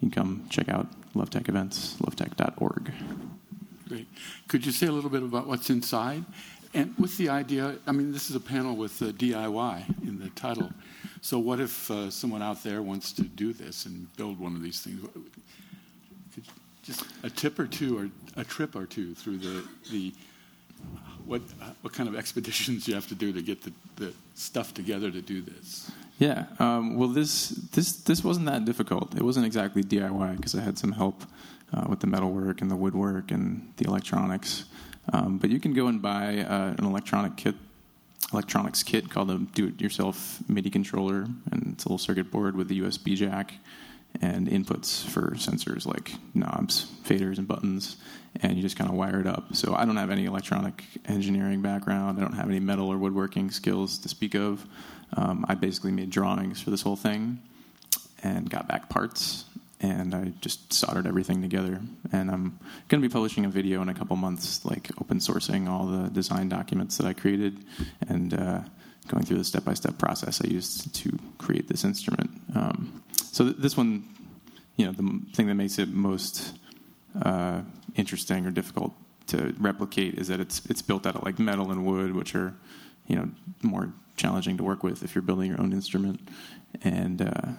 you 0.01 0.09
can 0.09 0.11
come 0.11 0.45
check 0.49 0.69
out 0.69 0.87
Love 1.13 1.29
Tech 1.29 1.47
events, 1.47 1.95
lovetech.org. 2.01 2.91
Great. 3.87 4.07
Could 4.47 4.65
you 4.65 4.71
say 4.71 4.87
a 4.87 4.91
little 4.91 5.09
bit 5.09 5.23
about 5.23 5.47
what's 5.47 5.69
inside? 5.69 6.23
And 6.73 6.95
with 6.97 7.17
the 7.17 7.29
idea, 7.29 7.75
I 7.85 7.91
mean, 7.91 8.11
this 8.11 8.29
is 8.29 8.35
a 8.35 8.39
panel 8.39 8.75
with 8.75 8.99
uh, 9.01 9.07
DIY 9.11 10.07
in 10.07 10.19
the 10.19 10.29
title. 10.29 10.71
So, 11.21 11.37
what 11.37 11.59
if 11.59 11.91
uh, 11.91 12.09
someone 12.09 12.41
out 12.41 12.63
there 12.63 12.81
wants 12.81 13.11
to 13.13 13.21
do 13.21 13.53
this 13.53 13.85
and 13.85 14.13
build 14.17 14.39
one 14.39 14.55
of 14.55 14.63
these 14.63 14.81
things? 14.81 15.07
Just 16.81 17.05
a 17.21 17.29
tip 17.29 17.59
or 17.59 17.67
two, 17.67 17.97
or 17.97 18.09
a 18.35 18.43
trip 18.43 18.75
or 18.75 18.85
two 18.85 19.13
through 19.13 19.37
the 19.37 19.63
the 19.91 20.13
what 21.25 21.41
uh, 21.61 21.69
what 21.81 21.93
kind 21.93 22.09
of 22.09 22.15
expeditions 22.21 22.87
you 22.87 22.95
have 22.95 23.07
to 23.07 23.15
do 23.15 23.31
to 23.31 23.41
get 23.41 23.61
the, 23.61 23.71
the 23.97 24.13
stuff 24.33 24.73
together 24.73 25.11
to 25.11 25.21
do 25.21 25.41
this? 25.41 25.91
Yeah. 26.17 26.45
Um, 26.59 26.97
well, 26.97 27.09
this 27.09 27.49
this 27.71 27.93
this 27.97 28.23
wasn't 28.23 28.47
that 28.47 28.65
difficult. 28.65 29.15
It 29.15 29.21
wasn't 29.21 29.45
exactly 29.45 29.83
DIY 29.83 30.37
because 30.37 30.55
I 30.55 30.61
had 30.61 30.77
some 30.79 30.91
help 30.91 31.23
uh, 31.73 31.85
with 31.89 31.99
the 31.99 32.07
metalwork 32.07 32.61
and 32.61 32.69
the 32.69 32.75
woodwork 32.75 33.31
and 33.31 33.73
the 33.77 33.87
electronics. 33.87 34.65
Um, 35.11 35.37
but 35.37 35.49
you 35.49 35.59
can 35.59 35.73
go 35.73 35.87
and 35.87 36.01
buy 36.01 36.39
uh, 36.39 36.75
an 36.77 36.85
electronic 36.85 37.35
kit, 37.35 37.55
electronics 38.31 38.83
kit 38.83 39.09
called 39.09 39.31
a 39.31 39.39
do-it-yourself 39.39 40.39
MIDI 40.47 40.69
controller, 40.69 41.27
and 41.51 41.73
it's 41.73 41.85
a 41.85 41.87
little 41.87 41.97
circuit 41.97 42.31
board 42.31 42.55
with 42.55 42.71
a 42.71 42.75
USB 42.75 43.15
jack 43.15 43.55
and 44.21 44.47
inputs 44.47 45.03
for 45.03 45.31
sensors 45.31 45.85
like 45.85 46.13
knobs, 46.33 46.85
faders, 47.03 47.39
and 47.39 47.47
buttons, 47.47 47.97
and 48.41 48.55
you 48.55 48.61
just 48.61 48.77
kind 48.77 48.89
of 48.89 48.95
wire 48.95 49.19
it 49.19 49.27
up. 49.27 49.55
So 49.55 49.75
I 49.75 49.85
don't 49.85 49.97
have 49.97 50.11
any 50.11 50.25
electronic 50.25 50.83
engineering 51.05 51.61
background. 51.61 52.19
I 52.19 52.21
don't 52.21 52.33
have 52.33 52.47
any 52.47 52.59
metal 52.59 52.87
or 52.89 52.97
woodworking 52.97 53.49
skills 53.49 53.97
to 53.99 54.09
speak 54.09 54.35
of. 54.35 54.65
Um, 55.17 55.45
I 55.49 55.55
basically 55.55 55.91
made 55.91 56.09
drawings 56.09 56.61
for 56.61 56.69
this 56.69 56.81
whole 56.81 56.95
thing 56.95 57.39
and 58.23 58.49
got 58.49 58.67
back 58.67 58.89
parts 58.89 59.45
and 59.83 60.15
I 60.15 60.31
just 60.39 60.71
soldered 60.71 61.05
everything 61.05 61.41
together. 61.41 61.81
And 62.11 62.31
I'm 62.31 62.57
going 62.87 63.01
to 63.01 63.07
be 63.07 63.11
publishing 63.11 63.45
a 63.45 63.49
video 63.49 63.81
in 63.81 63.89
a 63.89 63.93
couple 63.93 64.15
months, 64.15 64.63
like 64.65 64.89
open 64.99 65.19
sourcing 65.19 65.67
all 65.67 65.85
the 65.85 66.09
design 66.09 66.47
documents 66.47 66.97
that 66.97 67.05
I 67.05 67.13
created 67.13 67.57
and 68.07 68.33
uh, 68.33 68.61
going 69.09 69.25
through 69.25 69.37
the 69.37 69.43
step 69.43 69.65
by 69.65 69.73
step 69.73 69.97
process 69.97 70.41
I 70.41 70.47
used 70.47 70.95
to 70.95 71.19
create 71.37 71.67
this 71.67 71.83
instrument. 71.83 72.31
Um, 72.55 73.03
so 73.31 73.43
th- 73.43 73.57
this 73.57 73.75
one, 73.75 74.07
you 74.77 74.85
know, 74.85 74.93
the 74.93 75.19
thing 75.33 75.47
that 75.47 75.55
makes 75.55 75.77
it 75.77 75.89
most 75.89 76.53
uh, 77.21 77.61
interesting 77.95 78.45
or 78.45 78.51
difficult 78.51 78.93
to 79.27 79.53
replicate 79.59 80.15
is 80.15 80.29
that 80.29 80.39
it's 80.39 80.65
it's 80.69 80.81
built 80.81 81.05
out 81.05 81.15
of 81.15 81.23
like 81.23 81.39
metal 81.39 81.71
and 81.71 81.85
wood, 81.85 82.15
which 82.15 82.35
are 82.35 82.53
you 83.07 83.15
know 83.15 83.29
more 83.61 83.93
challenging 84.15 84.57
to 84.57 84.63
work 84.63 84.83
with 84.83 85.03
if 85.03 85.13
you're 85.13 85.21
building 85.21 85.49
your 85.49 85.61
own 85.61 85.73
instrument, 85.73 86.19
and 86.83 87.21
uh, 87.21 87.51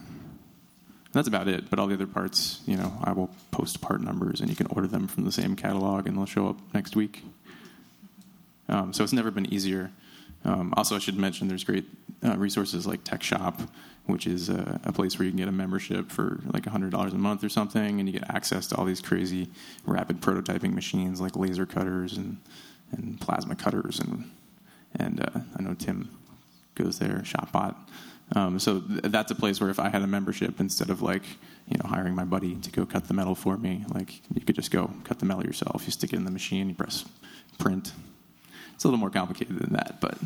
that's 1.15 1.29
about 1.29 1.49
it. 1.49 1.71
But 1.71 1.79
all 1.79 1.87
the 1.87 1.95
other 1.95 2.07
parts, 2.07 2.61
you 2.67 2.77
know, 2.77 2.93
I 3.03 3.13
will 3.13 3.31
post 3.51 3.81
part 3.81 4.01
numbers, 4.01 4.41
and 4.41 4.51
you 4.51 4.57
can 4.57 4.67
order 4.69 4.87
them 4.87 5.07
from 5.07 5.25
the 5.25 5.33
same 5.33 5.57
catalog, 5.57 6.07
and 6.07 6.17
they'll 6.17 6.27
show 6.27 6.49
up 6.49 6.59
next 6.75 6.97
week. 6.97 7.23
Um, 8.69 8.93
so 8.93 9.05
it's 9.05 9.13
never 9.13 9.31
been 9.31 9.53
easier. 9.53 9.91
Um, 10.45 10.75
also, 10.77 10.97
I 10.97 10.99
should 10.99 11.17
mention 11.17 11.49
there's 11.49 11.65
great 11.65 11.85
uh, 12.25 12.37
resources 12.37 12.87
like 12.87 13.05
Tech 13.05 13.23
Shop, 13.23 13.61
which 14.07 14.27
is 14.27 14.49
a, 14.49 14.81
place 14.95 15.19
where 15.19 15.25
you 15.25 15.31
can 15.31 15.39
get 15.39 15.49
a 15.49 15.53
membership 15.53 16.11
for 16.11 16.41
like 16.53 16.65
$100 16.65 17.13
a 17.13 17.15
month 17.17 17.43
or 17.43 17.49
something, 17.49 17.99
and 18.01 18.09
you 18.09 18.19
get 18.19 18.29
access 18.31 18.67
to 18.69 18.77
all 18.77 18.85
these 18.85 19.01
crazy 19.01 19.49
rapid 19.87 20.21
prototyping 20.21 20.75
machines 20.75 21.21
like 21.21 21.37
laser 21.37 21.67
cutters 21.67 22.17
and, 22.17 22.39
and 22.93 23.21
plasma 23.21 23.57
cutters. 23.57 23.99
And, 23.99 24.31
and 24.99 25.21
uh, 25.21 25.41
I 25.59 25.63
know 25.63 25.75
Tim 25.75 26.11
goes 26.75 26.99
there, 26.99 27.23
ShopBot. 27.25 27.75
Um, 28.33 28.59
so 28.59 28.81
th- 28.81 29.03
that's 29.05 29.31
a 29.31 29.35
place 29.35 29.61
where 29.61 29.71
if 29.71 29.79
I 29.79 29.89
had 29.89 30.03
a 30.03 30.07
membership, 30.07 30.61
instead 30.61 30.91
of 30.91 31.03
like 31.03 31.23
you 31.69 31.79
know 31.79 31.89
hiring 31.89 32.15
my 32.15 32.25
buddy 32.25 32.57
to 32.57 32.71
go 32.71 32.87
cut 32.87 33.07
the 33.09 33.15
metal 33.15 33.35
for 33.35 33.57
me, 33.57 33.85
like 33.93 34.21
you 34.35 34.41
could 34.41 34.57
just 34.57 34.71
go 34.71 34.91
cut 35.05 35.19
the 35.19 35.27
metal 35.27 35.45
yourself. 35.45 35.83
You 35.85 35.93
stick 35.93 36.13
it 36.13 36.17
in 36.17 36.25
the 36.25 36.31
machine, 36.31 36.69
you 36.69 36.75
press 36.75 37.05
print. 37.59 37.93
It's 38.75 38.85
a 38.85 38.89
little 38.89 38.99
more 38.99 39.11
complicated 39.11 39.59
than 39.59 39.73
that, 39.75 40.01
but 40.01 40.19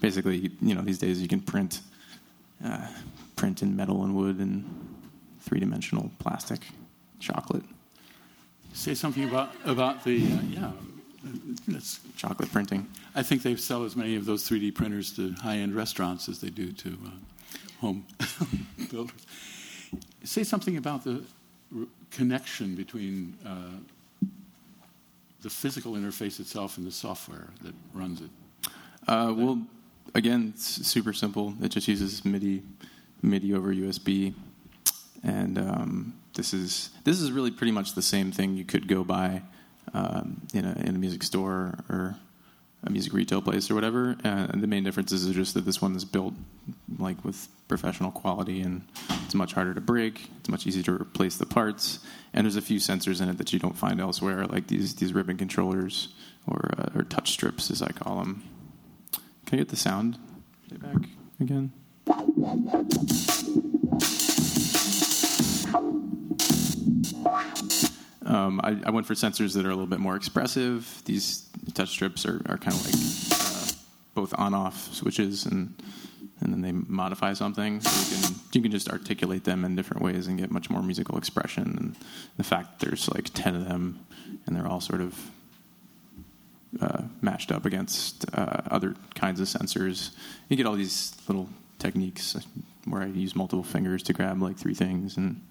basically, 0.00 0.52
you 0.60 0.74
know, 0.74 0.82
these 0.82 0.98
days 0.98 1.20
you 1.20 1.28
can 1.28 1.40
print 1.40 1.80
uh, 2.64 2.86
print 3.36 3.62
in 3.62 3.74
metal 3.74 4.04
and 4.04 4.14
wood 4.14 4.38
and 4.38 4.64
three 5.40 5.60
dimensional 5.60 6.10
plastic, 6.18 6.60
chocolate. 7.18 7.64
Say 8.72 8.94
something 8.94 9.24
about 9.24 9.50
about 9.64 10.04
the 10.04 10.16
uh, 10.16 10.40
yeah. 10.48 10.72
That's 11.68 12.00
chocolate 12.16 12.50
printing. 12.50 12.88
I 13.14 13.22
think 13.22 13.42
they 13.42 13.54
sell 13.56 13.84
as 13.84 13.94
many 13.96 14.16
of 14.16 14.24
those 14.24 14.48
3D 14.48 14.74
printers 14.74 15.12
to 15.16 15.32
high-end 15.32 15.74
restaurants 15.74 16.28
as 16.28 16.40
they 16.40 16.50
do 16.50 16.72
to 16.72 16.98
uh, 17.04 17.10
home 17.80 18.06
builders. 18.90 19.26
Say 20.24 20.44
something 20.44 20.76
about 20.76 21.04
the 21.04 21.22
r- 21.76 21.86
connection 22.10 22.74
between 22.74 23.36
uh, 23.44 24.26
the 25.42 25.50
physical 25.50 25.92
interface 25.92 26.40
itself 26.40 26.78
and 26.78 26.86
the 26.86 26.92
software 26.92 27.48
that 27.62 27.74
runs 27.92 28.20
it. 28.20 28.30
Uh, 29.08 29.32
well, 29.36 29.62
again, 30.14 30.52
it's 30.54 30.86
super 30.86 31.12
simple. 31.12 31.54
It 31.62 31.70
just 31.70 31.88
uses 31.88 32.24
MIDI, 32.24 32.62
MIDI 33.22 33.54
over 33.54 33.74
USB, 33.74 34.34
and 35.22 35.58
um, 35.58 36.14
this 36.34 36.54
is 36.54 36.90
this 37.04 37.20
is 37.20 37.32
really 37.32 37.50
pretty 37.50 37.72
much 37.72 37.94
the 37.94 38.02
same 38.02 38.32
thing 38.32 38.56
you 38.56 38.64
could 38.64 38.88
go 38.88 39.04
buy 39.04 39.42
um, 39.94 40.42
in 40.54 40.64
a 40.64 40.72
in 40.80 40.96
a 40.96 40.98
music 40.98 41.22
store 41.22 41.78
or 41.88 42.16
a 42.84 42.90
music 42.90 43.12
retail 43.12 43.42
place 43.42 43.70
or 43.70 43.74
whatever. 43.74 44.16
And 44.24 44.62
the 44.62 44.66
main 44.66 44.84
difference 44.84 45.12
is 45.12 45.28
just 45.34 45.54
that 45.54 45.64
this 45.66 45.82
one 45.82 45.94
is 45.94 46.04
built 46.04 46.34
like 46.98 47.22
with 47.24 47.48
professional 47.68 48.10
quality, 48.10 48.60
and 48.62 48.82
it's 49.24 49.34
much 49.34 49.52
harder 49.52 49.74
to 49.74 49.80
break. 49.80 50.28
It's 50.38 50.48
much 50.48 50.66
easier 50.66 50.82
to 50.84 50.92
replace 50.92 51.36
the 51.36 51.46
parts, 51.46 52.00
and 52.32 52.44
there's 52.44 52.56
a 52.56 52.62
few 52.62 52.78
sensors 52.78 53.20
in 53.20 53.28
it 53.28 53.38
that 53.38 53.52
you 53.52 53.58
don't 53.58 53.76
find 53.76 54.00
elsewhere, 54.00 54.46
like 54.46 54.66
these 54.68 54.94
these 54.94 55.12
ribbon 55.12 55.36
controllers 55.36 56.08
or 56.46 56.70
uh, 56.78 56.90
or 56.94 57.02
touch 57.04 57.30
strips, 57.30 57.70
as 57.70 57.82
I 57.82 57.92
call 57.92 58.18
them. 58.18 58.42
Can 59.46 59.58
I 59.58 59.62
get 59.62 59.68
the 59.68 59.76
sound 59.76 60.18
back 60.70 61.08
again? 61.40 61.72
Um, 68.30 68.60
I, 68.62 68.76
I, 68.86 68.90
went 68.90 69.06
for 69.06 69.14
sensors 69.14 69.54
that 69.54 69.66
are 69.66 69.70
a 69.70 69.74
little 69.74 69.88
bit 69.88 69.98
more 69.98 70.14
expressive. 70.14 71.02
These 71.04 71.48
touch 71.74 71.88
strips 71.88 72.24
are, 72.24 72.40
are 72.46 72.58
kind 72.58 72.76
of 72.76 72.84
like 72.86 73.40
uh, 73.40 73.72
both 74.14 74.32
on-off 74.38 74.94
switches, 74.94 75.46
and 75.46 75.74
and 76.40 76.52
then 76.52 76.60
they 76.60 76.70
modify 76.70 77.32
something. 77.32 77.80
So 77.80 78.16
you 78.16 78.22
can 78.22 78.34
you 78.52 78.62
can 78.62 78.70
just 78.70 78.88
articulate 78.88 79.42
them 79.42 79.64
in 79.64 79.74
different 79.74 80.04
ways 80.04 80.28
and 80.28 80.38
get 80.38 80.52
much 80.52 80.70
more 80.70 80.80
musical 80.80 81.18
expression. 81.18 81.76
And 81.76 81.96
the 82.36 82.44
fact 82.44 82.78
there's 82.78 83.08
like 83.08 83.30
ten 83.34 83.56
of 83.56 83.64
them, 83.64 84.06
and 84.46 84.54
they're 84.54 84.68
all 84.68 84.80
sort 84.80 85.00
of 85.00 85.30
uh, 86.80 87.02
matched 87.20 87.50
up 87.50 87.66
against 87.66 88.26
uh, 88.32 88.62
other 88.70 88.94
kinds 89.16 89.40
of 89.40 89.48
sensors. 89.48 90.10
You 90.48 90.56
get 90.56 90.66
all 90.66 90.76
these 90.76 91.16
little 91.26 91.48
techniques 91.80 92.36
where 92.84 93.02
I 93.02 93.06
use 93.06 93.34
multiple 93.34 93.64
fingers 93.64 94.04
to 94.04 94.12
grab 94.12 94.40
like 94.40 94.56
three 94.56 94.74
things 94.74 95.16
and 95.16 95.44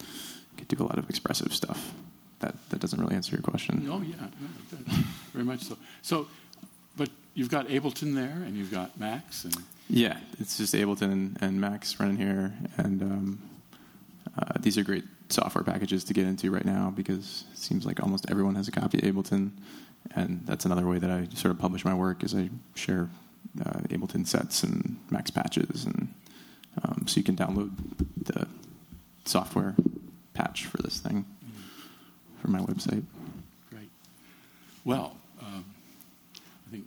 get 0.56 0.70
do 0.70 0.82
a 0.82 0.86
lot 0.86 0.98
of 0.98 1.10
expressive 1.10 1.54
stuff. 1.54 1.94
That 2.40 2.56
that 2.70 2.80
doesn't 2.80 3.00
really 3.00 3.16
answer 3.16 3.36
your 3.36 3.42
question. 3.42 3.88
Oh 3.90 4.02
yeah, 4.02 4.16
no, 4.18 5.04
very 5.34 5.46
much 5.46 5.62
so. 5.62 5.78
So, 6.02 6.28
but 6.98 7.10
you've 7.34 7.50
got 7.50 7.68
Ableton 7.68 8.16
there, 8.16 8.44
and 8.46 8.56
you've 8.56 8.72
got 8.72 8.98
Max, 9.00 9.44
and 9.44 9.56
yeah, 9.90 10.18
it's 10.40 10.58
just 10.58 10.74
Ableton 10.74 11.12
and, 11.12 11.38
and 11.42 11.60
Max 11.60 12.00
running 12.00 12.18
here, 12.18 12.54
and 12.78 13.02
um, 13.02 13.40
uh, 14.38 14.54
these 14.60 14.78
are 14.78 14.84
great 14.84 15.04
software 15.30 15.64
packages 15.64 16.04
to 16.06 16.14
get 16.14 16.26
into 16.26 16.50
right 16.50 16.66
now 16.66 16.92
because 16.96 17.44
it 17.52 17.58
seems 17.60 17.86
like 17.86 18.02
almost 18.02 18.26
everyone 18.32 18.56
has 18.56 18.68
a 18.68 18.72
copy 18.72 18.98
of 18.98 19.04
Ableton 19.04 19.52
and 20.16 20.42
that's 20.46 20.66
another 20.66 20.88
way 20.88 21.00
that 21.00 21.10
I 21.10 21.28
sort 21.36 21.52
of 21.52 21.60
publish 21.60 21.86
my 21.86 21.94
work 21.94 22.24
is 22.24 22.36
I 22.36 22.50
share 22.76 23.10
uh, 23.64 23.80
Ableton 23.90 24.26
sets 24.26 24.64
and 24.64 24.98
Max 25.10 25.32
patches, 25.32 25.86
and 25.86 26.14
um, 26.84 27.06
so 27.08 27.18
you 27.18 27.24
can 27.24 27.36
download 27.36 27.72
the 28.18 28.48
software 29.26 29.76
patch 30.34 30.66
for 30.66 30.78
this 30.78 31.00
thing 31.00 31.26
mm-hmm. 32.48 32.52
my 32.52 32.60
website. 32.60 33.04
Great. 33.70 33.90
Well, 34.86 35.16
um, 35.42 35.66
I 36.68 36.72
think 36.72 36.86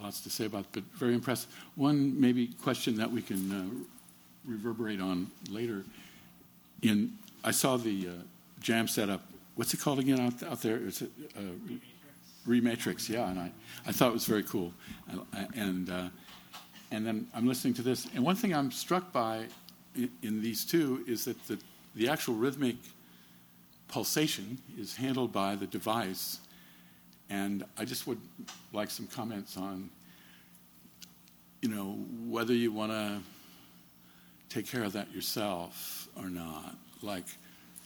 lots 0.00 0.20
to 0.22 0.30
say 0.30 0.46
about, 0.46 0.60
it, 0.60 0.66
but 0.72 0.82
very 0.94 1.14
impressive. 1.14 1.50
One 1.76 2.20
maybe 2.20 2.48
question 2.62 2.96
that 2.96 3.10
we 3.10 3.22
can 3.22 3.52
uh, 3.52 4.50
reverberate 4.50 5.00
on 5.00 5.30
later. 5.50 5.84
In 6.82 7.12
I 7.44 7.50
saw 7.50 7.76
the 7.76 8.08
uh, 8.08 8.12
jam 8.60 8.88
setup. 8.88 9.22
What's 9.54 9.74
it 9.74 9.80
called 9.80 9.98
again 9.98 10.20
out, 10.20 10.42
out 10.42 10.62
there? 10.62 10.76
Is 10.76 11.02
it 11.02 11.10
uh, 11.36 11.40
Rematrix, 12.48 13.08
yeah, 13.08 13.28
and 13.28 13.38
I, 13.38 13.52
I 13.86 13.92
thought 13.92 14.08
it 14.08 14.14
was 14.14 14.24
very 14.24 14.42
cool. 14.42 14.72
And, 15.54 15.90
uh, 15.90 16.08
and 16.90 17.06
then 17.06 17.28
I'm 17.34 17.46
listening 17.46 17.74
to 17.74 17.82
this, 17.82 18.06
and 18.14 18.24
one 18.24 18.36
thing 18.36 18.54
I'm 18.54 18.70
struck 18.70 19.12
by 19.12 19.44
in, 19.94 20.10
in 20.22 20.40
these 20.40 20.64
two 20.64 21.04
is 21.06 21.26
that 21.26 21.46
the, 21.46 21.58
the 21.94 22.08
actual 22.08 22.34
rhythmic 22.34 22.76
pulsation 23.88 24.58
is 24.78 24.96
handled 24.96 25.32
by 25.32 25.56
the 25.56 25.66
device. 25.66 26.38
And 27.30 27.64
I 27.76 27.84
just 27.84 28.06
would 28.06 28.20
like 28.72 28.90
some 28.90 29.06
comments 29.06 29.56
on, 29.56 29.90
you 31.60 31.68
know, 31.68 31.98
whether 32.26 32.54
you 32.54 32.72
want 32.72 32.92
to 32.92 33.20
take 34.48 34.66
care 34.66 34.84
of 34.84 34.92
that 34.92 35.12
yourself 35.12 36.08
or 36.16 36.30
not. 36.30 36.76
Like 37.02 37.26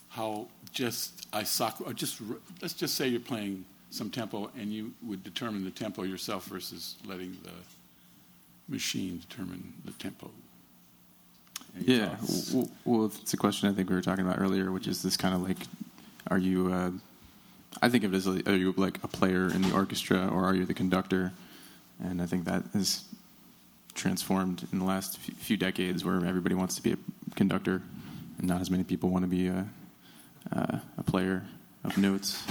how 0.09 0.47
just 0.71 1.27
I 1.33 1.43
sock, 1.43 1.81
or 1.85 1.93
just 1.93 2.21
let's 2.61 2.73
just 2.73 2.95
say 2.95 3.07
you're 3.07 3.19
playing 3.19 3.65
some 3.89 4.09
tempo, 4.09 4.49
and 4.57 4.73
you 4.73 4.91
would 5.03 5.23
determine 5.23 5.63
the 5.63 5.71
tempo 5.71 6.03
yourself 6.03 6.45
versus 6.45 6.95
letting 7.05 7.37
the 7.43 7.51
machine 8.67 9.21
determine 9.27 9.73
the 9.85 9.91
tempo. 9.93 10.31
Any 11.75 11.97
yeah, 11.97 12.15
well, 12.85 13.05
it's 13.05 13.33
a 13.33 13.37
question 13.37 13.69
I 13.69 13.73
think 13.73 13.89
we 13.89 13.95
were 13.95 14.01
talking 14.01 14.25
about 14.25 14.39
earlier, 14.39 14.71
which 14.71 14.87
is 14.87 15.01
this 15.01 15.17
kind 15.17 15.35
of 15.35 15.41
like, 15.41 15.57
are 16.33 16.39
you? 16.39 16.73
Uh, 16.73 16.91
I 17.79 17.89
think 17.89 18.03
of 18.03 18.13
it 18.13 18.17
as 18.17 18.25
like, 18.25 18.47
are 18.49 18.55
you 18.55 18.73
like 18.75 18.97
a 19.03 19.07
player 19.07 19.49
in 19.53 19.61
the 19.61 19.71
orchestra, 19.71 20.27
or 20.27 20.43
are 20.45 20.55
you 20.55 20.65
the 20.65 20.73
conductor? 20.73 21.31
And 22.03 22.19
I 22.19 22.25
think 22.25 22.45
that 22.45 22.63
has 22.73 23.03
transformed 23.93 24.67
in 24.71 24.79
the 24.79 24.85
last 24.85 25.19
few 25.19 25.57
decades, 25.57 26.03
where 26.03 26.25
everybody 26.25 26.55
wants 26.55 26.75
to 26.77 26.81
be 26.81 26.93
a 26.93 26.97
conductor, 27.35 27.83
and 28.39 28.47
not 28.47 28.61
as 28.61 28.71
many 28.71 28.83
people 28.83 29.09
want 29.09 29.23
to 29.23 29.29
be 29.29 29.47
a, 29.47 29.67
uh, 30.51 30.79
a 30.97 31.03
player 31.03 31.43
of 31.83 31.95
notes. 31.99 32.43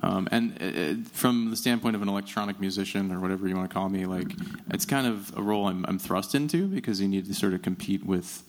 Um, 0.00 0.28
and 0.30 0.56
it, 0.62 1.08
from 1.08 1.50
the 1.50 1.56
standpoint 1.56 1.96
of 1.96 2.02
an 2.02 2.08
electronic 2.08 2.60
musician 2.60 3.10
or 3.10 3.18
whatever 3.18 3.48
you 3.48 3.56
want 3.56 3.68
to 3.68 3.74
call 3.74 3.88
me, 3.88 4.06
like 4.06 4.32
it's 4.70 4.86
kind 4.86 5.08
of 5.08 5.36
a 5.36 5.42
role 5.42 5.66
I'm, 5.66 5.84
I'm 5.88 5.98
thrust 5.98 6.36
into 6.36 6.68
because 6.68 7.00
you 7.00 7.08
need 7.08 7.26
to 7.26 7.34
sort 7.34 7.52
of 7.52 7.62
compete 7.62 8.06
with, 8.06 8.44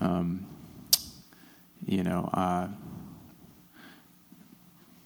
um, 0.00 0.46
you 1.86 2.02
know, 2.02 2.30
uh, 2.32 2.68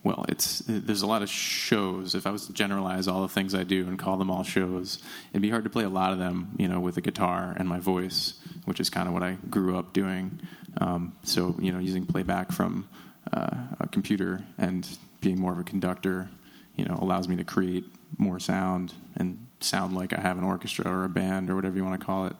well, 0.09 0.25
it's 0.27 0.62
there's 0.66 1.03
a 1.03 1.07
lot 1.07 1.21
of 1.21 1.29
shows. 1.29 2.14
If 2.14 2.27
I 2.27 2.31
was 2.31 2.47
to 2.47 2.55
generalize 2.55 3.07
all 3.07 3.21
the 3.21 3.29
things 3.29 3.55
I 3.55 3.62
do 3.62 3.87
and 3.87 3.99
call 3.99 4.16
them 4.16 4.31
all 4.31 4.42
shows, 4.42 5.03
it'd 5.33 5.42
be 5.42 5.51
hard 5.51 5.64
to 5.64 5.71
play 5.71 5.85
a 5.85 5.90
lot 5.90 6.14
of 6.14 6.18
them, 6.18 6.53
you 6.57 6.66
know, 6.66 6.81
with 6.81 6.97
a 6.97 7.03
guitar 7.03 7.55
and 7.59 7.68
my 7.68 7.79
voice, 7.79 8.40
which 8.64 8.81
is 8.81 8.88
kind 8.88 9.07
of 9.07 9.12
what 9.12 9.23
I 9.23 9.37
grew 9.51 9.77
up 9.77 9.92
doing. 9.92 10.40
Um, 10.81 11.12
so, 11.25 11.55
you 11.59 11.73
know, 11.73 11.79
using 11.79 12.07
playback 12.07 12.53
from 12.53 12.88
uh, 13.35 13.55
a 13.81 13.88
computer 13.88 14.42
and 14.57 14.88
being 15.21 15.38
more 15.38 15.53
of 15.53 15.59
a 15.59 15.64
conductor, 15.64 16.31
you 16.75 16.87
know, 16.87 16.99
allows 17.03 17.29
me 17.29 17.37
to 17.37 17.44
create 17.44 17.85
more 18.16 18.40
sound 18.40 18.94
and 19.14 19.47
sound 19.61 19.94
like 19.94 20.14
I 20.14 20.23
have 20.23 20.38
an 20.38 20.44
orchestra 20.44 20.90
or 20.90 21.05
a 21.05 21.11
band 21.11 21.51
or 21.51 21.55
whatever 21.55 21.77
you 21.77 21.85
want 21.85 22.01
to 22.01 22.07
call 22.07 22.25
it. 22.29 22.37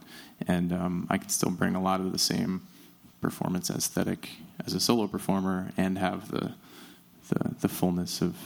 And 0.47 0.73
um, 0.73 1.07
I 1.11 1.19
can 1.19 1.29
still 1.29 1.51
bring 1.51 1.75
a 1.75 1.83
lot 1.83 2.01
of 2.01 2.13
the 2.13 2.19
same 2.19 2.67
performance 3.21 3.69
aesthetic 3.69 4.31
as 4.65 4.73
a 4.73 4.81
solo 4.81 5.07
performer 5.07 5.73
and 5.77 5.99
have 5.99 6.31
the 6.31 6.55
the, 7.29 7.55
the 7.61 7.69
fullness 7.69 8.21
of, 8.23 8.37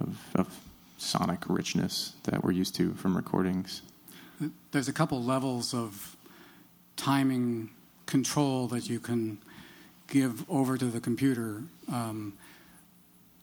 of, 0.00 0.18
of 0.34 0.60
sonic 0.98 1.40
richness 1.48 2.12
that 2.24 2.42
we're 2.44 2.52
used 2.52 2.74
to 2.76 2.94
from 2.94 3.16
recordings. 3.16 3.82
There's 4.72 4.88
a 4.88 4.92
couple 4.92 5.22
levels 5.22 5.74
of 5.74 6.16
timing 6.96 7.70
control 8.06 8.66
that 8.68 8.88
you 8.88 9.00
can 9.00 9.38
give 10.08 10.48
over 10.50 10.76
to 10.76 10.84
the 10.84 11.00
computer. 11.00 11.62
Um, 11.92 12.34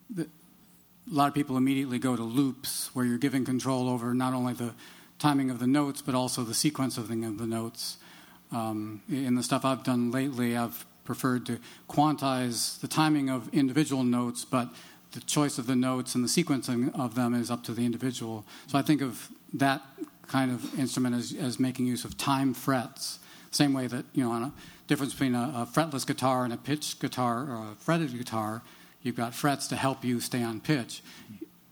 the, 0.10 0.24
a 0.24 1.14
lot 1.14 1.28
of 1.28 1.34
people 1.34 1.58
immediately 1.58 2.00
go 2.00 2.16
to 2.16 2.24
loops 2.24 2.90
where 2.94 3.06
you're 3.06 3.18
giving 3.18 3.46
control 3.46 3.90
over 3.90 4.14
not 4.14 4.34
only 4.34 4.54
the 4.54 4.74
timing 5.20 5.50
of 5.50 5.60
the 5.60 5.68
notes 5.68 6.02
but 6.02 6.16
also 6.16 6.44
the 6.44 6.54
sequencing 6.54 7.28
of 7.28 7.38
the 7.38 7.48
notes. 7.48 7.98
Um, 8.52 9.02
in 9.10 9.36
the 9.36 9.44
stuff 9.44 9.64
I've 9.64 9.84
done 9.84 10.12
lately, 10.12 10.58
I've 10.58 10.86
preferred 11.04 11.46
to 11.48 11.60
quantize 11.90 12.80
the 12.80 12.88
timing 12.88 13.30
of 13.30 13.54
individual 13.54 14.04
notes, 14.04 14.46
but 14.46 14.70
the 15.12 15.22
choice 15.22 15.58
of 15.58 15.68
the 15.68 15.76
notes 15.76 16.16
and 16.16 16.24
the 16.24 16.30
sequencing 16.30 16.98
of 16.98 17.16
them 17.16 17.34
is 17.34 17.52
up 17.52 17.64
to 17.66 17.74
the 17.74 17.86
individual. 17.86 18.46
So 18.68 18.78
I 18.78 18.82
think 18.82 19.02
of 19.02 19.30
that 19.54 19.82
kind 20.28 20.52
of 20.52 20.80
instrument 20.80 21.16
as, 21.16 21.34
as 21.34 21.60
making 21.60 21.86
use 21.86 22.06
of 22.06 22.18
time 22.18 22.54
frets. 22.54 23.20
Same 23.52 23.74
way 23.74 23.88
that, 23.88 24.06
you 24.14 24.24
know, 24.24 24.32
on 24.32 24.44
a 24.44 24.54
difference 24.88 25.12
between 25.12 25.36
a, 25.36 25.54
a 25.56 25.66
fretless 25.66 26.08
guitar 26.08 26.46
and 26.46 26.54
a 26.54 26.58
pitched 26.58 27.02
guitar 27.02 27.42
or 27.42 27.72
a 27.72 27.76
fretted 27.80 28.18
guitar, 28.18 28.62
you've 29.02 29.18
got 29.18 29.34
frets 29.34 29.68
to 29.68 29.76
help 29.76 30.06
you 30.06 30.22
stay 30.22 30.42
on 30.42 30.62
pitch. 30.62 31.02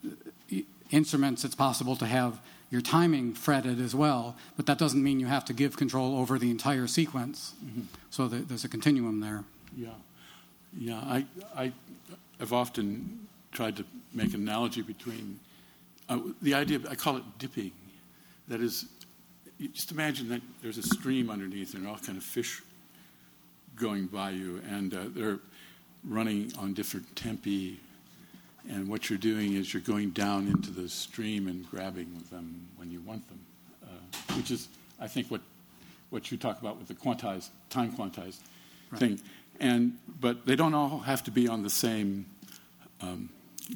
Mm-hmm. 0.05 0.59
Instruments, 0.91 1.45
it's 1.45 1.55
possible 1.55 1.95
to 1.95 2.05
have 2.05 2.41
your 2.69 2.81
timing 2.81 3.33
fretted 3.33 3.81
as 3.81 3.95
well, 3.95 4.35
but 4.55 4.65
that 4.67 4.77
doesn't 4.77 5.03
mean 5.03 5.19
you 5.19 5.25
have 5.25 5.45
to 5.45 5.53
give 5.53 5.75
control 5.75 6.17
over 6.17 6.37
the 6.37 6.51
entire 6.51 6.87
sequence. 6.87 7.53
Mm-hmm. 7.65 7.81
So 8.11 8.27
the, 8.27 8.37
there's 8.37 8.63
a 8.63 8.69
continuum 8.69 9.19
there. 9.19 9.43
Yeah, 9.75 9.89
yeah. 10.77 10.99
I, 10.99 11.25
I, 11.55 11.71
have 12.39 12.53
often 12.53 13.27
tried 13.51 13.75
to 13.75 13.83
make 14.13 14.33
an 14.33 14.41
analogy 14.41 14.81
between 14.81 15.39
uh, 16.07 16.19
the 16.41 16.53
idea. 16.53 16.79
I 16.89 16.95
call 16.95 17.17
it 17.17 17.23
dipping. 17.37 17.71
That 18.47 18.61
is, 18.61 18.85
just 19.73 19.91
imagine 19.91 20.29
that 20.29 20.41
there's 20.61 20.77
a 20.77 20.83
stream 20.83 21.29
underneath, 21.29 21.73
and 21.73 21.85
all 21.87 21.97
kind 21.97 22.17
of 22.17 22.23
fish 22.23 22.61
going 23.75 24.05
by 24.05 24.29
you, 24.29 24.61
and 24.69 24.93
uh, 24.93 24.99
they're 25.07 25.39
running 26.05 26.53
on 26.57 26.73
different 26.73 27.13
tempi 27.15 27.79
and 28.69 28.87
what 28.87 29.09
you're 29.09 29.19
doing 29.19 29.53
is 29.53 29.73
you're 29.73 29.81
going 29.81 30.11
down 30.11 30.47
into 30.47 30.69
the 30.69 30.87
stream 30.87 31.47
and 31.47 31.69
grabbing 31.69 32.23
them 32.31 32.67
when 32.77 32.91
you 32.91 33.01
want 33.01 33.27
them, 33.27 33.39
uh, 33.83 34.35
which 34.35 34.51
is, 34.51 34.67
I 34.99 35.07
think, 35.07 35.29
what 35.31 35.41
what 36.11 36.31
you 36.31 36.37
talk 36.37 36.59
about 36.59 36.77
with 36.77 36.87
the 36.87 36.93
quantized 36.93 37.49
time 37.69 37.91
quantized 37.91 38.39
right. 38.91 38.99
thing. 38.99 39.19
And 39.59 39.97
but 40.19 40.45
they 40.45 40.55
don't 40.55 40.73
all 40.73 40.99
have 40.99 41.23
to 41.25 41.31
be 41.31 41.47
on 41.47 41.63
the 41.63 41.69
same 41.69 42.27
um, 43.01 43.29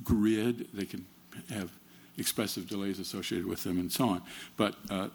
grid. 0.04 0.68
They 0.74 0.86
can 0.86 1.06
have 1.50 1.72
expressive 2.18 2.68
delays 2.68 3.00
associated 3.00 3.48
with 3.48 3.64
them, 3.64 3.80
and 3.80 3.92
so 3.92 4.10
on. 4.10 4.22
But 4.58 4.76
uh, 4.90 5.10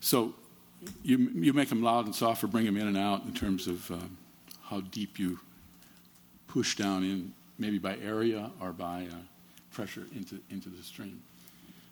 so 0.00 0.34
you 1.02 1.30
you 1.34 1.52
make 1.54 1.70
them 1.70 1.82
loud 1.82 2.04
and 2.04 2.14
soft, 2.14 2.44
or 2.44 2.48
bring 2.48 2.66
them 2.66 2.76
in 2.76 2.86
and 2.86 2.98
out 2.98 3.24
in 3.24 3.32
terms 3.32 3.66
of 3.66 3.90
um, 3.90 4.18
how 4.64 4.80
deep 4.80 5.18
you 5.18 5.40
push 6.48 6.76
down 6.76 7.02
in 7.02 7.32
maybe 7.58 7.78
by 7.78 7.96
area 7.98 8.50
or 8.60 8.72
by 8.72 9.06
uh, 9.10 9.14
pressure 9.70 10.06
into, 10.14 10.38
into 10.50 10.68
the 10.68 10.82
stream. 10.82 11.20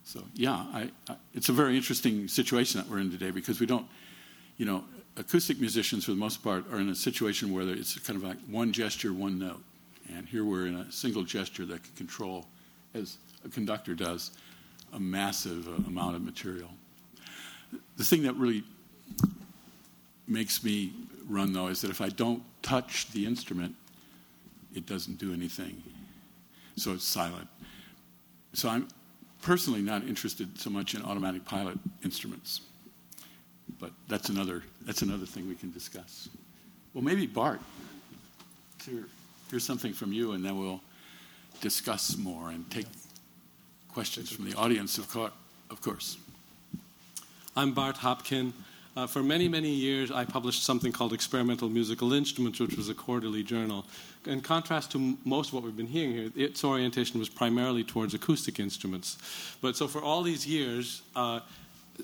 So, 0.04 0.24
yeah, 0.34 0.64
I, 0.72 0.90
I, 1.08 1.16
it's 1.34 1.48
a 1.48 1.52
very 1.52 1.76
interesting 1.76 2.26
situation 2.28 2.80
that 2.80 2.88
we're 2.90 3.00
in 3.00 3.10
today 3.10 3.30
because 3.30 3.60
we 3.60 3.66
don't, 3.66 3.86
you 4.56 4.66
know, 4.66 4.84
acoustic 5.16 5.60
musicians 5.60 6.04
for 6.04 6.12
the 6.12 6.16
most 6.16 6.42
part 6.42 6.64
are 6.72 6.80
in 6.80 6.88
a 6.88 6.94
situation 6.94 7.52
where 7.52 7.68
it's 7.68 7.98
kind 7.98 8.16
of 8.16 8.22
like 8.22 8.38
one 8.48 8.72
gesture, 8.72 9.12
one 9.12 9.38
note. 9.38 9.62
And 10.14 10.26
here 10.26 10.44
we're 10.44 10.66
in 10.66 10.76
a 10.76 10.90
single 10.90 11.22
gesture 11.22 11.64
that 11.66 11.82
can 11.82 11.92
control, 11.96 12.46
as 12.94 13.18
a 13.44 13.48
conductor 13.48 13.94
does, 13.94 14.32
a 14.92 14.98
massive 15.00 15.68
uh, 15.68 15.72
amount 15.86 16.16
of 16.16 16.22
material. 16.22 16.70
The 17.96 18.04
thing 18.04 18.22
that 18.24 18.34
really 18.34 18.64
makes 20.26 20.64
me 20.64 20.92
run, 21.28 21.52
though, 21.52 21.68
is 21.68 21.80
that 21.82 21.90
if 21.90 22.00
I 22.00 22.08
don't 22.08 22.42
touch 22.62 23.10
the 23.12 23.26
instrument, 23.26 23.76
it 24.74 24.86
doesn't 24.86 25.18
do 25.18 25.32
anything. 25.32 25.82
So 26.76 26.92
it's 26.92 27.04
silent. 27.04 27.48
So 28.52 28.68
I'm 28.68 28.88
personally 29.42 29.82
not 29.82 30.04
interested 30.04 30.58
so 30.58 30.70
much 30.70 30.94
in 30.94 31.02
automatic 31.02 31.44
pilot 31.44 31.78
instruments. 32.04 32.62
But 33.78 33.92
that's 34.08 34.28
another, 34.28 34.62
that's 34.82 35.02
another 35.02 35.26
thing 35.26 35.48
we 35.48 35.54
can 35.54 35.70
discuss. 35.70 36.28
Well, 36.92 37.04
maybe 37.04 37.26
Bart, 37.26 37.60
hear, 38.84 39.04
hear 39.50 39.60
something 39.60 39.92
from 39.92 40.12
you, 40.12 40.32
and 40.32 40.44
then 40.44 40.58
we'll 40.58 40.80
discuss 41.60 42.16
more 42.16 42.50
and 42.50 42.68
take 42.70 42.86
questions 43.92 44.30
from 44.30 44.48
the 44.48 44.56
audience, 44.56 44.98
of, 44.98 45.08
co- 45.08 45.30
of 45.70 45.80
course. 45.80 46.16
I'm 47.56 47.72
Bart 47.72 47.96
Hopkin. 47.96 48.52
Uh, 49.00 49.06
for 49.06 49.22
many, 49.22 49.48
many 49.48 49.70
years, 49.70 50.10
I 50.10 50.26
published 50.26 50.62
something 50.62 50.92
called 50.92 51.14
Experimental 51.14 51.70
Musical 51.70 52.12
Instruments, 52.12 52.60
which 52.60 52.76
was 52.76 52.90
a 52.90 52.94
quarterly 52.94 53.42
journal. 53.42 53.86
In 54.26 54.42
contrast 54.42 54.92
to 54.92 55.16
most 55.24 55.48
of 55.48 55.54
what 55.54 55.62
we've 55.62 55.74
been 55.74 55.86
hearing 55.86 56.12
here, 56.12 56.30
its 56.36 56.62
orientation 56.62 57.18
was 57.18 57.30
primarily 57.30 57.82
towards 57.82 58.12
acoustic 58.12 58.60
instruments. 58.60 59.16
But 59.62 59.74
so 59.74 59.88
for 59.88 60.02
all 60.02 60.22
these 60.22 60.46
years, 60.46 61.00
uh, 61.16 61.40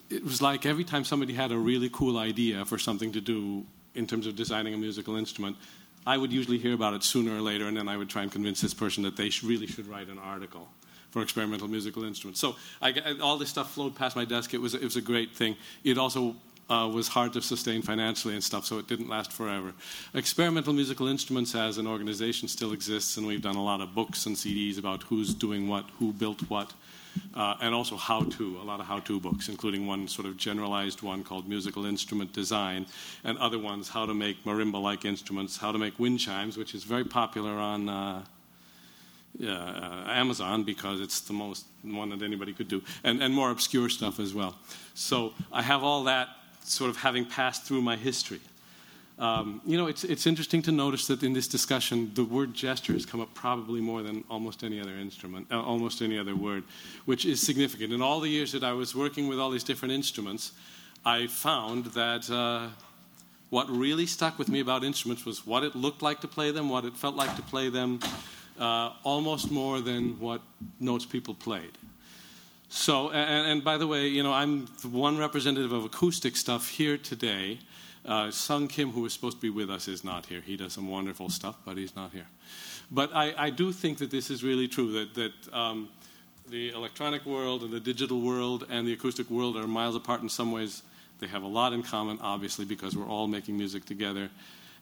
it 0.09 0.25
was 0.25 0.41
like 0.41 0.65
every 0.65 0.85
time 0.85 1.05
somebody 1.05 1.35
had 1.35 1.53
a 1.53 1.59
really 1.59 1.91
cool 1.91 2.17
idea 2.17 2.65
for 2.65 2.79
something 2.79 3.13
to 3.13 3.21
do 3.21 3.67
in 3.95 4.07
terms 4.07 4.27
of 4.27 4.35
designing 4.35 4.73
a 4.73 4.79
musical 4.79 5.17
instrument, 5.17 5.59
I 6.07 6.17
would 6.17 6.33
usually 6.33 6.57
hear 6.57 6.73
about 6.73 6.95
it 6.95 7.03
sooner 7.03 7.37
or 7.37 7.43
later, 7.43 7.69
and 7.69 7.77
then 7.77 7.89
I 7.89 7.99
would 7.99 8.09
try 8.09 8.23
and 8.23 8.33
convince 8.33 8.63
this 8.63 8.73
person 8.73 9.03
that 9.03 9.19
they 9.19 9.31
really 9.45 9.67
should 9.67 9.87
write 9.87 10.09
an 10.09 10.19
article 10.19 10.67
for 11.11 11.21
experimental 11.21 11.69
musical 11.69 12.05
instruments. 12.05 12.41
So 12.41 12.57
I, 12.81 13.19
all 13.21 13.37
this 13.37 13.51
stuff 13.51 13.75
flowed 13.75 13.95
past 13.95 14.17
my 14.17 14.25
desk. 14.25 14.55
It 14.55 14.63
was, 14.63 14.73
it 14.73 14.83
was 14.83 14.97
a 14.97 15.03
great 15.03 15.37
thing. 15.37 15.57
It 15.85 15.99
also 15.99 16.37
uh, 16.69 16.91
was 16.93 17.09
hard 17.09 17.33
to 17.33 17.41
sustain 17.41 17.83
financially 17.83 18.35
and 18.35 18.43
stuff, 18.43 18.65
so 18.67 18.79
it 18.79 18.89
didn't 18.89 19.09
last 19.09 19.33
forever. 19.33 19.73
Experimental 20.15 20.73
Musical 20.73 21.07
Instruments 21.07 21.55
as 21.55 21.79
an 21.79 21.87
organization 21.87 22.49
still 22.49 22.73
exists, 22.73 23.17
and 23.17 23.27
we've 23.27 23.43
done 23.43 23.57
a 23.57 23.65
lot 23.65 23.81
of 23.81 23.95
books 23.95 24.27
and 24.27 24.35
CDs 24.35 24.79
about 24.79 25.03
who's 25.05 25.33
doing 25.33 25.69
what, 25.69 25.85
who 25.99 26.13
built 26.13 26.41
what, 26.51 26.73
uh, 27.35 27.55
and 27.61 27.75
also 27.75 27.97
how 27.97 28.23
to, 28.25 28.59
a 28.61 28.65
lot 28.65 28.81
of 28.81 28.87
how 28.87 28.99
to 29.01 29.21
books, 29.21 29.49
including 29.49 29.87
one 29.87 30.09
sort 30.09 30.27
of 30.27 30.37
generalized 30.37 31.03
one 31.03 31.23
called 31.23 31.49
Musical 31.49 31.87
Instrument 31.87 32.33
Design, 32.33 32.85
and 33.23 33.39
other 33.39 33.59
ones, 33.59 33.89
how 33.89 34.05
to 34.05 34.15
make 34.15 34.45
marimba 34.45 34.81
like 34.81 35.05
instruments, 35.05 35.57
how 35.57 35.71
to 35.71 35.79
make 35.79 35.99
wind 36.01 36.19
chimes, 36.19 36.57
which 36.57 36.75
is 36.75 36.85
very 36.85 37.05
popular 37.05 37.53
on. 37.53 37.89
Uh, 37.89 38.25
uh, 39.45 40.05
Amazon 40.07 40.63
because 40.63 40.99
it's 40.99 41.21
the 41.21 41.33
most 41.35 41.67
one 41.83 42.09
that 42.09 42.23
anybody 42.23 42.55
could 42.55 42.69
do, 42.69 42.83
and, 43.05 43.23
and 43.23 43.35
more 43.35 43.51
obscure 43.51 43.91
stuff 43.91 44.19
as 44.19 44.33
well. 44.33 44.57
So 44.95 45.35
I 45.53 45.61
have 45.61 45.83
all 45.83 46.05
that 46.05 46.29
sort 46.69 46.91
of 46.91 46.97
having 46.97 47.25
passed 47.25 47.65
through 47.65 47.83
my 47.83 47.97
history. 47.97 48.41
Um, 49.19 49.63
you 49.65 49.79
know, 49.79 49.87
it's, 49.87 50.05
it's 50.05 50.27
interesting 50.27 50.61
to 50.63 50.73
notice 50.73 51.07
that 51.07 51.23
in 51.23 51.33
this 51.33 51.49
discussion, 51.49 52.11
the 52.15 52.25
word 52.25 52.53
gesture 52.53 52.93
has 52.93 53.07
come 53.07 53.21
up 53.21 53.33
probably 53.33 53.81
more 53.81 54.03
than 54.03 54.25
almost 54.29 54.63
any 54.63 54.79
other 54.79 54.93
instrument, 54.93 55.47
uh, 55.51 55.63
almost 55.63 56.03
any 56.03 56.19
other 56.19 56.37
word, 56.37 56.65
which 57.07 57.25
is 57.25 57.41
significant. 57.41 57.95
In 57.95 58.03
all 58.03 58.21
the 58.21 58.29
years 58.29 58.53
that 58.53 58.63
I 58.63 58.75
was 58.75 58.95
working 58.95 59.27
with 59.27 59.41
all 59.41 59.51
these 59.51 59.65
different 59.65 59.95
instruments, 59.95 60.53
I 61.05 61.29
found 61.29 61.87
that 61.87 62.29
uh, 62.31 62.69
what 63.49 63.71
really 63.71 64.05
stuck 64.05 64.39
with 64.39 64.51
me 64.51 64.61
about 64.61 64.85
instruments 64.85 65.25
was 65.25 65.47
what 65.47 65.65
it 65.65 65.75
looked 65.75 66.03
like 66.03 66.21
to 66.21 66.29
play 66.29 66.51
them, 66.51 66.69
what 66.69 66.85
it 66.85 66.95
felt 66.95 67.15
like 67.15 67.35
to 67.37 67.43
play 67.43 67.71
them, 67.71 68.01
uh, 68.59 68.91
almost 69.03 69.51
more 69.51 69.81
than 69.81 70.21
what 70.21 70.43
notes 70.79 71.07
people 71.07 71.33
played. 71.33 71.73
So, 72.69 73.11
and, 73.11 73.47
and, 73.47 73.65
by 73.65 73.79
the 73.79 73.87
way, 73.87 74.09
you 74.09 74.23
know, 74.23 74.33
I'm 74.33 74.67
the 74.83 74.89
one 74.89 75.19
representative 75.19 75.73
of 75.73 75.85
acoustic 75.85 76.37
stuff 76.37 76.69
here 76.69 76.97
today. 76.97 77.61
Uh, 78.05 78.31
Sung 78.31 78.69
Kim, 78.69 78.91
who 78.91 79.03
was 79.03 79.13
supposed 79.13 79.37
to 79.37 79.43
be 79.43 79.51
with 79.51 79.71
us, 79.71 79.89
is 79.89 80.05
not 80.05 80.27
here. 80.27 80.41
He 80.41 80.57
does 80.57 80.73
some 80.73 80.89
wonderful 80.89 81.29
stuff, 81.29 81.57
but 81.65 81.77
he's 81.77 81.95
not 81.95 82.13
here. 82.13 82.27
But 82.91 83.15
I, 83.15 83.35
I 83.37 83.51
do 83.51 83.73
think 83.73 83.99
that 83.99 84.11
this 84.11 84.31
is 84.31 84.45
really 84.45 84.69
true 84.69 84.93
that, 84.93 85.15
that 85.15 85.55
um, 85.55 85.89
the 86.49 86.71
electronic 86.71 87.25
world 87.25 87.63
and 87.63 87.73
the 87.73 87.81
digital 87.81 88.21
world 88.21 88.67
and 88.71 88.87
the 88.87 88.93
acoustic 88.93 89.31
world 89.31 89.57
are 89.57 89.67
miles 89.67 89.97
apart 89.97 90.23
in 90.23 90.29
some 90.29 90.53
ways. 90.53 90.83
They 91.19 91.27
have 91.29 91.43
a 91.43 91.49
lot 91.49 91.73
in 91.73 91.83
common, 91.83 92.19
obviously, 92.21 92.65
because 92.65 92.97
we're 92.97 93.09
all 93.09 93.27
making 93.27 93.57
music 93.57 93.85
together. 93.85 94.29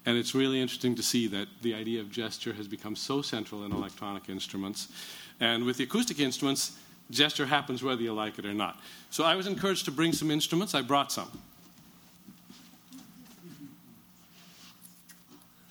And 0.07 0.19
it's 0.19 0.35
really 0.35 0.61
interesting 0.61 0.95
to 0.97 1.03
see 1.03 1.27
that 1.29 1.49
the 1.63 1.75
idea 1.75 2.01
of 2.01 2.11
gesture 2.11 2.53
has 2.55 2.69
become 2.69 2.97
so 2.97 3.23
central 3.23 3.65
in 3.65 3.73
electronic 3.73 4.29
instruments. 4.29 4.89
And 5.41 5.65
with 5.65 5.79
the 5.79 5.85
acoustic 5.85 6.21
instruments, 6.21 6.77
gesture 7.11 7.47
happens 7.47 7.83
whether 7.83 8.03
you 8.03 8.13
like 8.13 8.39
it 8.39 8.47
or 8.47 8.55
not. 8.55 8.81
So 9.11 9.25
I 9.25 9.35
was 9.35 9.47
encouraged 9.47 9.85
to 9.87 9.91
bring 9.91 10.13
some 10.13 10.31
instruments. 10.31 10.75
I 10.75 10.83
brought 10.83 11.13
some. 11.13 11.31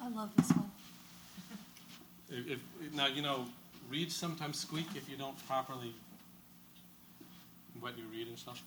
I 0.01 0.09
love 0.09 0.29
this 0.37 0.49
one. 0.51 0.71
If, 2.29 2.51
if, 2.51 2.93
now, 2.93 3.07
you 3.07 3.21
know, 3.21 3.45
reeds 3.89 4.15
sometimes 4.15 4.59
squeak 4.59 4.87
if 4.95 5.09
you 5.09 5.17
don't 5.17 5.35
properly 5.47 5.93
wet 7.81 7.97
your 7.97 8.07
reed 8.07 8.27
and 8.27 8.37
stuff. 8.37 8.63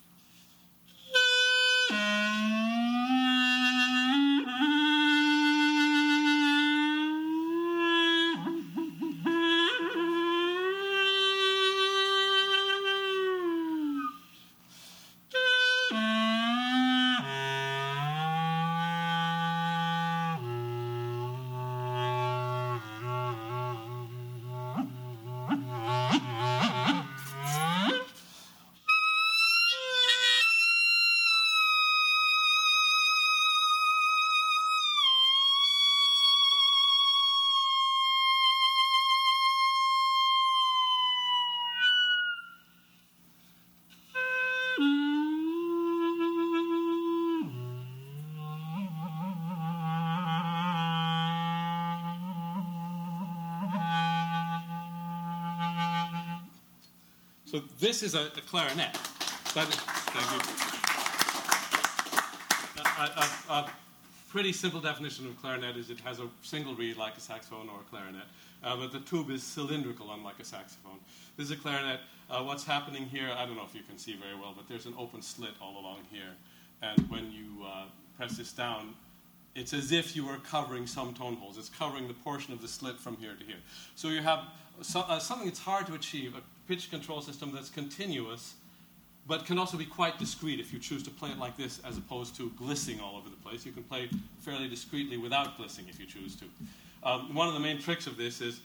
So 57.57 57.63
this 57.79 58.03
is 58.03 58.13
a, 58.13 58.25
a 58.37 58.41
clarinet. 58.41 58.95
Thank 59.55 59.69
you. 59.73 59.81
A, 62.99 63.51
a, 63.51 63.53
a, 63.53 63.71
pretty 64.29 64.53
simple 64.53 64.79
definition 64.79 65.25
of 65.25 65.41
clarinet 65.41 65.75
is 65.75 65.89
it 65.89 65.99
has 66.01 66.19
a 66.19 66.27
single 66.43 66.75
reed 66.75 66.97
like 66.97 67.17
a 67.17 67.19
saxophone 67.19 67.67
or 67.67 67.79
a 67.79 67.83
clarinet, 67.89 68.25
uh, 68.63 68.77
but 68.77 68.91
the 68.91 68.99
tube 68.99 69.31
is 69.31 69.41
cylindrical 69.41 70.11
unlike 70.13 70.39
a 70.39 70.45
saxophone. 70.45 70.99
This 71.35 71.45
is 71.45 71.51
a 71.51 71.55
clarinet. 71.55 71.99
Uh, 72.29 72.43
what's 72.43 72.63
happening 72.63 73.05
here, 73.05 73.31
I 73.35 73.47
don't 73.47 73.55
know 73.55 73.65
if 73.67 73.73
you 73.73 73.81
can 73.81 73.97
see 73.97 74.13
very 74.13 74.35
well, 74.35 74.53
but 74.55 74.69
there's 74.69 74.85
an 74.85 74.93
open 74.95 75.23
slit 75.23 75.53
all 75.59 75.79
along 75.79 76.01
here. 76.11 76.35
And 76.83 77.09
when 77.09 77.31
you 77.31 77.65
uh, 77.65 77.85
press 78.17 78.37
this 78.37 78.51
down, 78.51 78.93
it's 79.55 79.73
as 79.73 79.91
if 79.91 80.15
you 80.15 80.27
were 80.27 80.37
covering 80.37 80.85
some 80.85 81.15
tone 81.15 81.37
holes. 81.37 81.57
It's 81.57 81.69
covering 81.69 82.07
the 82.07 82.13
portion 82.13 82.53
of 82.53 82.61
the 82.61 82.67
slit 82.67 82.99
from 82.99 83.17
here 83.17 83.33
to 83.33 83.43
here. 83.43 83.61
So 83.95 84.09
you 84.09 84.21
have 84.21 84.41
so, 84.83 84.99
uh, 84.99 85.17
something 85.17 85.47
that's 85.47 85.59
hard 85.59 85.87
to 85.87 85.95
achieve, 85.95 86.35
a 86.35 86.41
pitch 86.67 86.89
control 86.89 87.21
system 87.21 87.51
that's 87.53 87.69
continuous, 87.69 88.55
but 89.27 89.45
can 89.45 89.57
also 89.57 89.77
be 89.77 89.85
quite 89.85 90.17
discrete 90.17 90.59
if 90.59 90.71
you 90.71 90.79
choose 90.79 91.03
to 91.03 91.09
play 91.09 91.29
it 91.29 91.37
like 91.37 91.57
this 91.57 91.79
as 91.85 91.97
opposed 91.97 92.35
to 92.37 92.51
glissing 92.57 92.99
all 92.99 93.17
over 93.17 93.29
the 93.29 93.35
place. 93.37 93.65
You 93.65 93.71
can 93.71 93.83
play 93.83 94.09
fairly 94.39 94.67
discreetly 94.67 95.17
without 95.17 95.57
glissing 95.57 95.85
if 95.89 95.99
you 95.99 96.05
choose 96.05 96.35
to. 96.37 96.45
Um, 97.03 97.33
one 97.33 97.47
of 97.47 97.53
the 97.53 97.59
main 97.59 97.79
tricks 97.79 98.07
of 98.07 98.17
this 98.17 98.41
is 98.41 98.61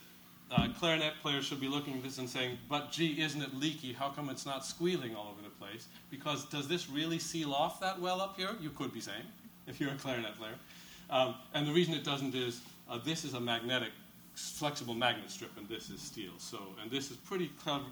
uh, 0.51 0.69
clarinet 0.79 1.15
players 1.23 1.45
should 1.45 1.61
be 1.61 1.69
looking 1.69 1.95
at 1.95 2.03
this 2.03 2.19
and 2.19 2.29
saying, 2.29 2.59
but 2.69 2.93
gee, 2.93 3.21
isn't 3.21 3.41
it 3.41 3.55
leaky? 3.55 3.93
How 3.93 4.11
come 4.11 4.29
it's 4.29 4.45
not 4.45 4.65
squealing 4.65 5.17
all 5.17 5.29
over 5.33 5.43
the 5.43 5.65
place? 5.65 5.87
Because 6.11 6.45
does 6.47 6.69
this 6.69 6.88
really 6.91 7.19
seal 7.19 7.53
off 7.53 7.81
that 7.81 8.01
well 8.01 8.21
up 8.21 8.37
here? 8.37 8.51
You 8.61 8.71
could 8.71 8.93
be 8.93 9.01
saying, 9.01 9.23
if 9.67 9.81
you're 9.81 9.91
a 9.91 9.97
clarinet 9.97 10.37
player. 10.38 10.55
Um, 11.11 11.35
and 11.55 11.67
the 11.67 11.73
reason 11.73 11.95
it 11.95 12.05
doesn't 12.05 12.35
is 12.35 12.61
uh, 12.91 12.99
this 13.05 13.25
is 13.25 13.35
a 13.35 13.41
magnetic 13.41 13.91
flexible 14.35 14.95
magnet 14.95 15.31
strip, 15.31 15.57
and 15.57 15.68
this 15.68 15.90
is 15.90 16.01
steel. 16.01 16.33
So, 16.38 16.59
and 16.81 16.90
this 16.90 17.11
is 17.11 17.16
pretty 17.16 17.51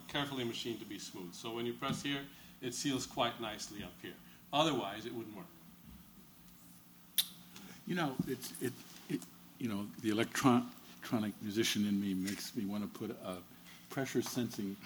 carefully 0.09 0.44
machined 0.44 0.81
to 0.81 0.87
be 0.87 0.98
smooth. 0.98 1.33
So 1.35 1.53
when 1.53 1.66
you 1.66 1.72
press 1.72 2.03
here, 2.03 2.20
it 2.62 2.74
seals 2.74 3.07
quite 3.07 3.40
nicely 3.40 3.83
up 3.83 3.92
here. 4.03 4.14
Otherwise, 4.53 5.07
it 5.07 5.14
wouldn't 5.14 5.37
work. 5.37 5.46
You 7.87 7.94
know, 7.94 8.14
it's 8.29 8.53
it, 8.61 8.72
it 9.09 9.20
you 9.59 9.68
know 9.68 9.87
the 10.03 10.11
electron, 10.11 10.68
electronic 10.98 11.33
musician 11.42 11.87
in 11.87 12.00
me 12.00 12.14
makes 12.14 12.55
me 12.55 12.64
want 12.64 12.83
to 12.83 12.98
put 12.98 13.11
a 13.24 13.37
pressure 13.88 14.22
sensing 14.22 14.76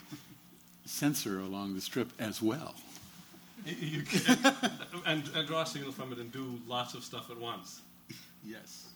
sensor 0.86 1.40
along 1.40 1.74
the 1.74 1.80
strip 1.80 2.10
as 2.18 2.40
well. 2.40 2.74
You 3.64 4.02
can, 4.02 4.38
and, 5.06 5.28
and 5.34 5.46
draw 5.46 5.62
a 5.62 5.66
signal 5.66 5.92
from 5.92 6.12
it 6.12 6.18
and 6.18 6.30
do 6.30 6.58
lots 6.66 6.94
of 6.94 7.02
stuff 7.02 7.30
at 7.30 7.38
once. 7.38 7.80
Yes. 8.44 8.88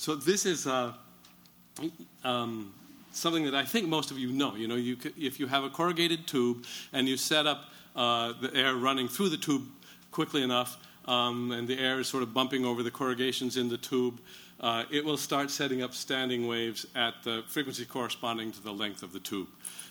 So 0.00 0.14
this 0.14 0.46
is 0.46 0.66
uh, 0.66 0.94
um, 2.24 2.72
something 3.12 3.44
that 3.44 3.54
I 3.54 3.66
think 3.66 3.86
most 3.86 4.10
of 4.10 4.18
you 4.18 4.32
know. 4.32 4.56
You 4.56 4.66
know, 4.66 4.76
you 4.76 4.96
if 5.18 5.38
you 5.38 5.46
have 5.46 5.62
a 5.62 5.68
corrugated 5.68 6.26
tube 6.26 6.64
and 6.94 7.06
you 7.06 7.18
set 7.18 7.46
up 7.46 7.66
uh, 7.94 8.32
the 8.40 8.50
air 8.54 8.76
running 8.76 9.08
through 9.08 9.28
the 9.28 9.36
tube 9.36 9.66
quickly 10.10 10.42
enough, 10.42 10.78
um, 11.04 11.52
and 11.52 11.68
the 11.68 11.78
air 11.78 12.00
is 12.00 12.08
sort 12.08 12.22
of 12.22 12.32
bumping 12.32 12.64
over 12.64 12.82
the 12.82 12.90
corrugations 12.90 13.58
in 13.58 13.68
the 13.68 13.76
tube, 13.76 14.18
uh, 14.60 14.84
it 14.90 15.04
will 15.04 15.18
start 15.18 15.50
setting 15.50 15.82
up 15.82 15.92
standing 15.92 16.46
waves 16.46 16.86
at 16.94 17.22
the 17.22 17.44
frequency 17.46 17.84
corresponding 17.84 18.50
to 18.52 18.62
the 18.62 18.72
length 18.72 19.02
of 19.02 19.12
the 19.12 19.20
tube. 19.20 19.48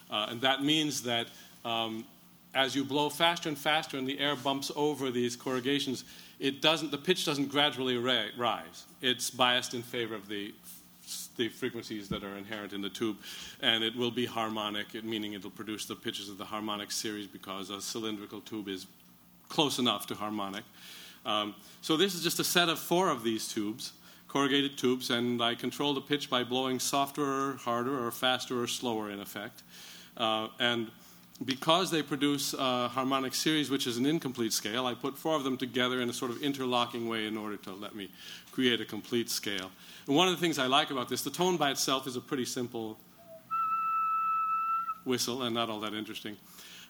Uh, 0.09 0.25
and 0.31 0.41
that 0.41 0.63
means 0.63 1.03
that 1.03 1.27
um, 1.63 2.03
as 2.53 2.75
you 2.75 2.83
blow 2.83 3.09
faster 3.09 3.49
and 3.49 3.57
faster 3.57 3.97
and 3.97 4.07
the 4.07 4.19
air 4.19 4.35
bumps 4.35 4.71
over 4.75 5.11
these 5.11 5.35
corrugations, 5.35 6.03
it 6.39 6.61
doesn't, 6.61 6.91
the 6.91 6.97
pitch 6.97 7.25
doesn't 7.25 7.49
gradually 7.49 7.97
rise. 7.97 8.85
It's 9.01 9.29
biased 9.29 9.73
in 9.73 9.83
favor 9.83 10.15
of 10.15 10.27
the, 10.27 10.53
the 11.37 11.49
frequencies 11.49 12.09
that 12.09 12.23
are 12.23 12.35
inherent 12.37 12.73
in 12.73 12.81
the 12.81 12.89
tube, 12.89 13.17
and 13.61 13.83
it 13.83 13.95
will 13.95 14.11
be 14.11 14.25
harmonic, 14.25 15.03
meaning 15.03 15.33
it'll 15.33 15.49
produce 15.49 15.85
the 15.85 15.95
pitches 15.95 16.29
of 16.29 16.37
the 16.37 16.45
harmonic 16.45 16.91
series 16.91 17.27
because 17.27 17.69
a 17.69 17.81
cylindrical 17.81 18.41
tube 18.41 18.67
is 18.67 18.87
close 19.47 19.79
enough 19.79 20.07
to 20.07 20.15
harmonic. 20.15 20.63
Um, 21.25 21.55
so 21.81 21.97
this 21.97 22.15
is 22.15 22.23
just 22.23 22.39
a 22.39 22.43
set 22.43 22.69
of 22.69 22.79
four 22.79 23.09
of 23.09 23.23
these 23.23 23.47
tubes, 23.47 23.93
corrugated 24.27 24.77
tubes, 24.77 25.09
and 25.09 25.41
I 25.41 25.55
control 25.55 25.93
the 25.93 26.01
pitch 26.01 26.29
by 26.29 26.43
blowing 26.43 26.79
softer 26.79 27.23
or 27.23 27.53
harder 27.57 28.05
or 28.05 28.11
faster 28.11 28.61
or 28.61 28.67
slower 28.67 29.11
in 29.11 29.19
effect. 29.19 29.63
Uh, 30.15 30.47
and 30.59 30.89
because 31.45 31.89
they 31.89 32.01
produce 32.01 32.53
a 32.53 32.89
harmonic 32.89 33.33
series, 33.33 33.69
which 33.69 33.87
is 33.87 33.97
an 33.97 34.05
incomplete 34.05 34.51
scale, 34.51 34.85
I 34.85 34.93
put 34.93 35.17
four 35.17 35.35
of 35.35 35.43
them 35.43 35.57
together 35.57 36.01
in 36.01 36.09
a 36.09 36.13
sort 36.13 36.31
of 36.31 36.41
interlocking 36.41 37.07
way 37.07 37.27
in 37.27 37.37
order 37.37 37.55
to 37.57 37.71
let 37.71 37.95
me 37.95 38.09
create 38.51 38.81
a 38.81 38.85
complete 38.85 39.29
scale. 39.29 39.71
And 40.07 40.15
one 40.15 40.27
of 40.27 40.33
the 40.33 40.39
things 40.39 40.59
I 40.59 40.67
like 40.67 40.91
about 40.91 41.07
this, 41.07 41.21
the 41.21 41.29
tone 41.29 41.55
by 41.55 41.71
itself 41.71 42.07
is 42.07 42.17
a 42.17 42.21
pretty 42.21 42.45
simple 42.45 42.97
whistle 45.05 45.43
and 45.43 45.55
not 45.55 45.69
all 45.69 45.79
that 45.79 45.93
interesting, 45.93 46.35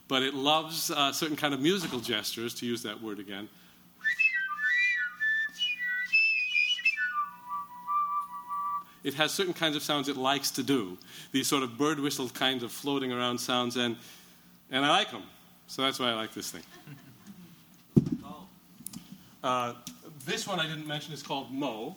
but 0.08 0.24
it 0.24 0.34
loves 0.34 0.90
uh, 0.90 1.12
certain 1.12 1.36
kind 1.36 1.54
of 1.54 1.62
musical 1.62 2.00
gestures, 2.00 2.56
to 2.56 2.66
use 2.66 2.82
that 2.84 3.02
word 3.02 3.20
again. 3.20 3.48
It 9.04 9.14
has 9.14 9.32
certain 9.32 9.54
kinds 9.54 9.76
of 9.76 9.84
sounds 9.84 10.10
it 10.10 10.18
likes 10.18 10.52
to 10.52 10.64
do, 10.64 10.98
these 11.32 11.48
sort 11.48 11.64
of 11.64 11.78
bird 11.78 12.00
whistle 12.00 12.28
kinds 12.30 12.64
of 12.64 12.72
floating 12.72 13.14
around 13.14 13.38
sounds, 13.38 13.78
and 13.78 13.96
and 14.72 14.86
I 14.86 14.90
like 14.90 15.12
them. 15.12 15.24
So 15.68 15.82
that's 15.82 16.00
why 16.00 16.10
I 16.10 16.14
like 16.14 16.34
this 16.34 16.52
thing. 16.52 16.64
Uh, 19.42 19.74
this 20.26 20.46
one 20.46 20.60
I 20.60 20.68
didn't 20.68 20.86
mention 20.86 21.14
is 21.14 21.24
called 21.24 21.50
Mo, 21.50 21.96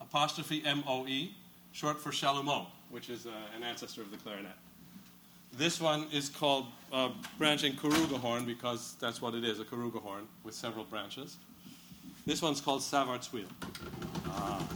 apostrophe 0.00 0.64
M 0.66 0.82
O 0.88 1.06
E, 1.06 1.32
short 1.70 2.00
for 2.00 2.10
chalumeau, 2.10 2.66
which 2.90 3.08
is 3.08 3.24
uh, 3.26 3.30
an 3.56 3.62
ancestor 3.62 4.00
of 4.00 4.10
the 4.10 4.16
clarinet. 4.16 4.56
This 5.56 5.80
one 5.80 6.06
is 6.12 6.28
called 6.28 6.66
uh, 6.92 7.10
branching 7.38 7.74
Corrugahorn 7.74 8.46
because 8.46 8.96
that's 8.98 9.22
what 9.22 9.34
it 9.34 9.44
is, 9.44 9.60
a 9.60 9.64
Corrugahorn 9.64 10.26
with 10.42 10.54
several 10.54 10.84
branches. 10.84 11.36
This 12.26 12.42
one's 12.42 12.60
called 12.60 12.80
Savart's 12.80 13.32
wheel. 13.32 13.46
Ah. 14.26 14.66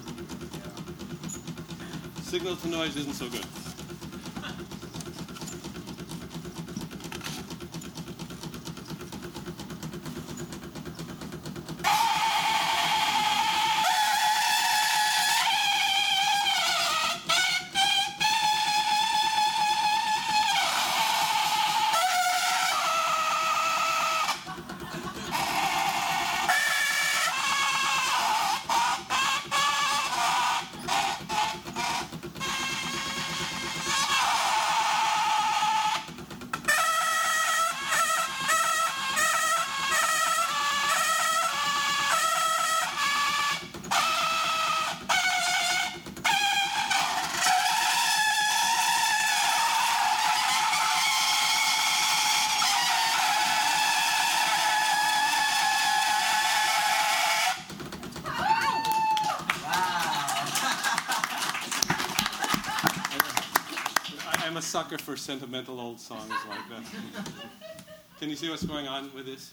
Signal 2.23 2.55
to 2.55 2.69
noise 2.69 2.97
isn't 2.97 3.15
so 3.15 3.29
good. 3.29 3.45
Sucker 64.91 65.03
for 65.03 65.17
sentimental 65.17 65.79
old 65.79 66.01
songs 66.01 66.33
like 66.49 66.69
that. 66.69 66.83
Can 68.19 68.29
you 68.29 68.35
see 68.37 68.51
what's 68.51 68.65
going 68.65 68.89
on 68.89 69.13
with 69.15 69.25
this? 69.25 69.53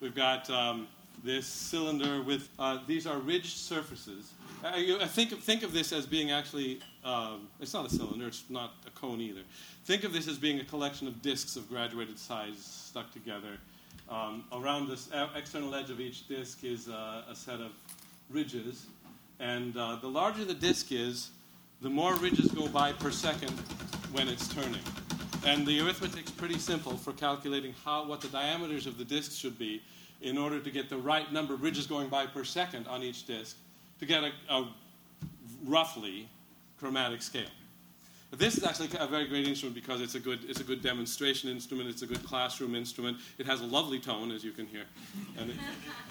We've 0.00 0.14
got 0.14 0.50
um, 0.50 0.88
this 1.22 1.46
cylinder 1.46 2.22
with 2.22 2.48
uh, 2.58 2.78
these 2.86 3.06
are 3.06 3.18
ridged 3.18 3.56
surfaces. 3.56 4.32
I, 4.64 4.76
you- 4.78 5.00
I 5.00 5.06
think 5.06 5.30
of, 5.32 5.38
think 5.40 5.62
of 5.62 5.72
this 5.72 5.92
as 5.92 6.06
being 6.06 6.32
actually 6.32 6.80
um, 7.04 7.46
it's 7.60 7.72
not 7.72 7.86
a 7.86 7.90
cylinder, 7.90 8.26
it's 8.26 8.44
not 8.50 8.74
a 8.86 8.90
cone 8.98 9.20
either. 9.20 9.42
Think 9.84 10.02
of 10.04 10.12
this 10.12 10.26
as 10.26 10.38
being 10.38 10.58
a 10.60 10.64
collection 10.64 11.06
of 11.06 11.22
discs 11.22 11.54
of 11.56 11.68
graduated 11.68 12.18
size 12.18 12.58
stuck 12.58 13.12
together. 13.12 13.58
Um, 14.10 14.42
around 14.52 14.88
this 14.88 15.08
e- 15.14 15.38
external 15.38 15.74
edge 15.74 15.90
of 15.90 16.00
each 16.00 16.26
disc 16.28 16.64
is 16.64 16.88
uh, 16.88 17.22
a 17.30 17.34
set 17.36 17.60
of 17.60 17.70
ridges, 18.30 18.86
and 19.38 19.76
uh, 19.76 19.96
the 19.96 20.08
larger 20.08 20.44
the 20.44 20.54
disc 20.54 20.90
is, 20.90 21.30
the 21.80 21.90
more 21.90 22.14
ridges 22.16 22.50
go 22.50 22.66
by 22.68 22.92
per 22.92 23.10
second 23.10 23.52
when 24.12 24.28
it's 24.28 24.48
turning. 24.48 24.80
And 25.46 25.66
the 25.66 25.80
arithmetic's 25.80 26.30
pretty 26.30 26.58
simple 26.58 26.96
for 26.96 27.12
calculating 27.12 27.74
how 27.84 28.04
what 28.04 28.20
the 28.20 28.28
diameters 28.28 28.86
of 28.86 28.98
the 28.98 29.04
discs 29.04 29.36
should 29.36 29.58
be 29.58 29.82
in 30.20 30.36
order 30.36 30.58
to 30.60 30.70
get 30.70 30.88
the 30.88 30.96
right 30.96 31.32
number 31.32 31.54
of 31.54 31.62
ridges 31.62 31.86
going 31.86 32.08
by 32.08 32.26
per 32.26 32.44
second 32.44 32.86
on 32.88 33.02
each 33.02 33.26
disc 33.26 33.56
to 34.00 34.06
get 34.06 34.24
a, 34.24 34.32
a 34.50 34.68
roughly 35.64 36.28
chromatic 36.78 37.22
scale. 37.22 37.46
This 38.30 38.58
is 38.58 38.64
actually 38.64 38.90
a 38.98 39.06
very 39.06 39.26
great 39.26 39.48
instrument 39.48 39.74
because 39.74 40.02
it's 40.02 40.14
a 40.14 40.20
good 40.20 40.40
it's 40.46 40.60
a 40.60 40.64
good 40.64 40.82
demonstration 40.82 41.48
instrument. 41.48 41.88
It's 41.88 42.02
a 42.02 42.06
good 42.06 42.22
classroom 42.24 42.74
instrument. 42.74 43.16
It 43.38 43.46
has 43.46 43.62
a 43.62 43.66
lovely 43.66 43.98
tone, 43.98 44.30
as 44.32 44.44
you 44.44 44.52
can 44.52 44.66
hear, 44.66 44.84
and, 45.38 45.50
it, 45.50 45.56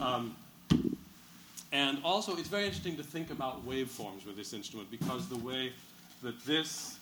um, 0.02 0.36
and 1.72 2.00
also 2.04 2.36
it's 2.36 2.48
very 2.48 2.66
interesting 2.66 2.98
to 2.98 3.04
think 3.04 3.30
about 3.30 3.68
waveforms 3.68 4.26
with 4.26 4.36
this 4.36 4.54
instrument 4.54 4.90
because 4.90 5.28
the 5.28 5.38
way 5.38 5.74
that 6.24 6.44
this 6.44 6.98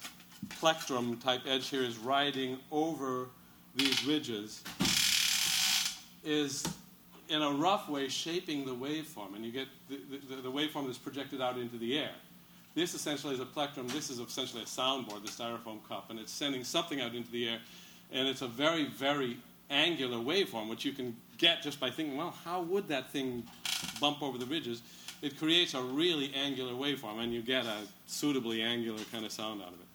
plectrum 0.60 1.18
type 1.18 1.42
edge 1.48 1.70
here 1.70 1.84
is 1.84 1.98
riding 1.98 2.58
over 2.72 3.28
these 3.76 4.06
ridges 4.06 4.64
is 6.24 6.66
in 7.30 7.42
a 7.42 7.52
rough 7.52 7.90
way 7.90 8.08
shaping 8.08 8.66
the 8.66 8.74
waveform, 8.74 9.36
and 9.36 9.46
you 9.46 9.52
get 9.52 9.68
the, 9.90 9.98
the, 10.30 10.42
the 10.42 10.52
waveform 10.52 10.86
that's 10.86 10.98
projected 10.98 11.42
out 11.42 11.58
into 11.58 11.78
the 11.78 11.98
air. 11.98 12.12
This 12.76 12.94
essentially 12.94 13.34
is 13.34 13.40
a 13.40 13.46
plectrum. 13.46 13.88
This 13.88 14.10
is 14.10 14.20
essentially 14.20 14.62
a 14.62 14.66
soundboard, 14.66 15.24
the 15.24 15.32
styrofoam 15.32 15.80
cup, 15.88 16.10
and 16.10 16.20
it's 16.20 16.32
sending 16.32 16.64
something 16.64 17.00
out 17.02 17.16
into 17.16 17.32
the 17.32 17.50
air. 17.50 17.60
And 18.12 18.28
it's 18.28 18.42
a 18.42 18.48
very, 18.48 18.86
very 18.86 19.38
angular 19.70 20.18
waveform, 20.18 20.70
which 20.70 20.84
you 20.86 20.92
can 20.92 21.16
get 21.38 21.62
just 21.62 21.80
by 21.80 21.90
thinking, 21.90 22.18
well, 22.18 22.36
how 22.44 22.62
would 22.62 22.88
that 22.90 23.12
thing 23.12 23.44
bump 24.00 24.22
over 24.22 24.38
the 24.38 24.46
ridges? 24.46 24.82
It 25.22 25.40
creates 25.40 25.74
a 25.74 25.82
really 25.82 26.34
angular 26.36 26.74
waveform, 26.74 27.20
and 27.20 27.34
you 27.34 27.42
get 27.42 27.66
a 27.66 27.78
suitably 28.08 28.62
angular 28.62 29.02
kind 29.12 29.26
of 29.26 29.32
sound 29.32 29.62
out 29.62 29.70
of 29.70 29.76
it. 29.76 29.88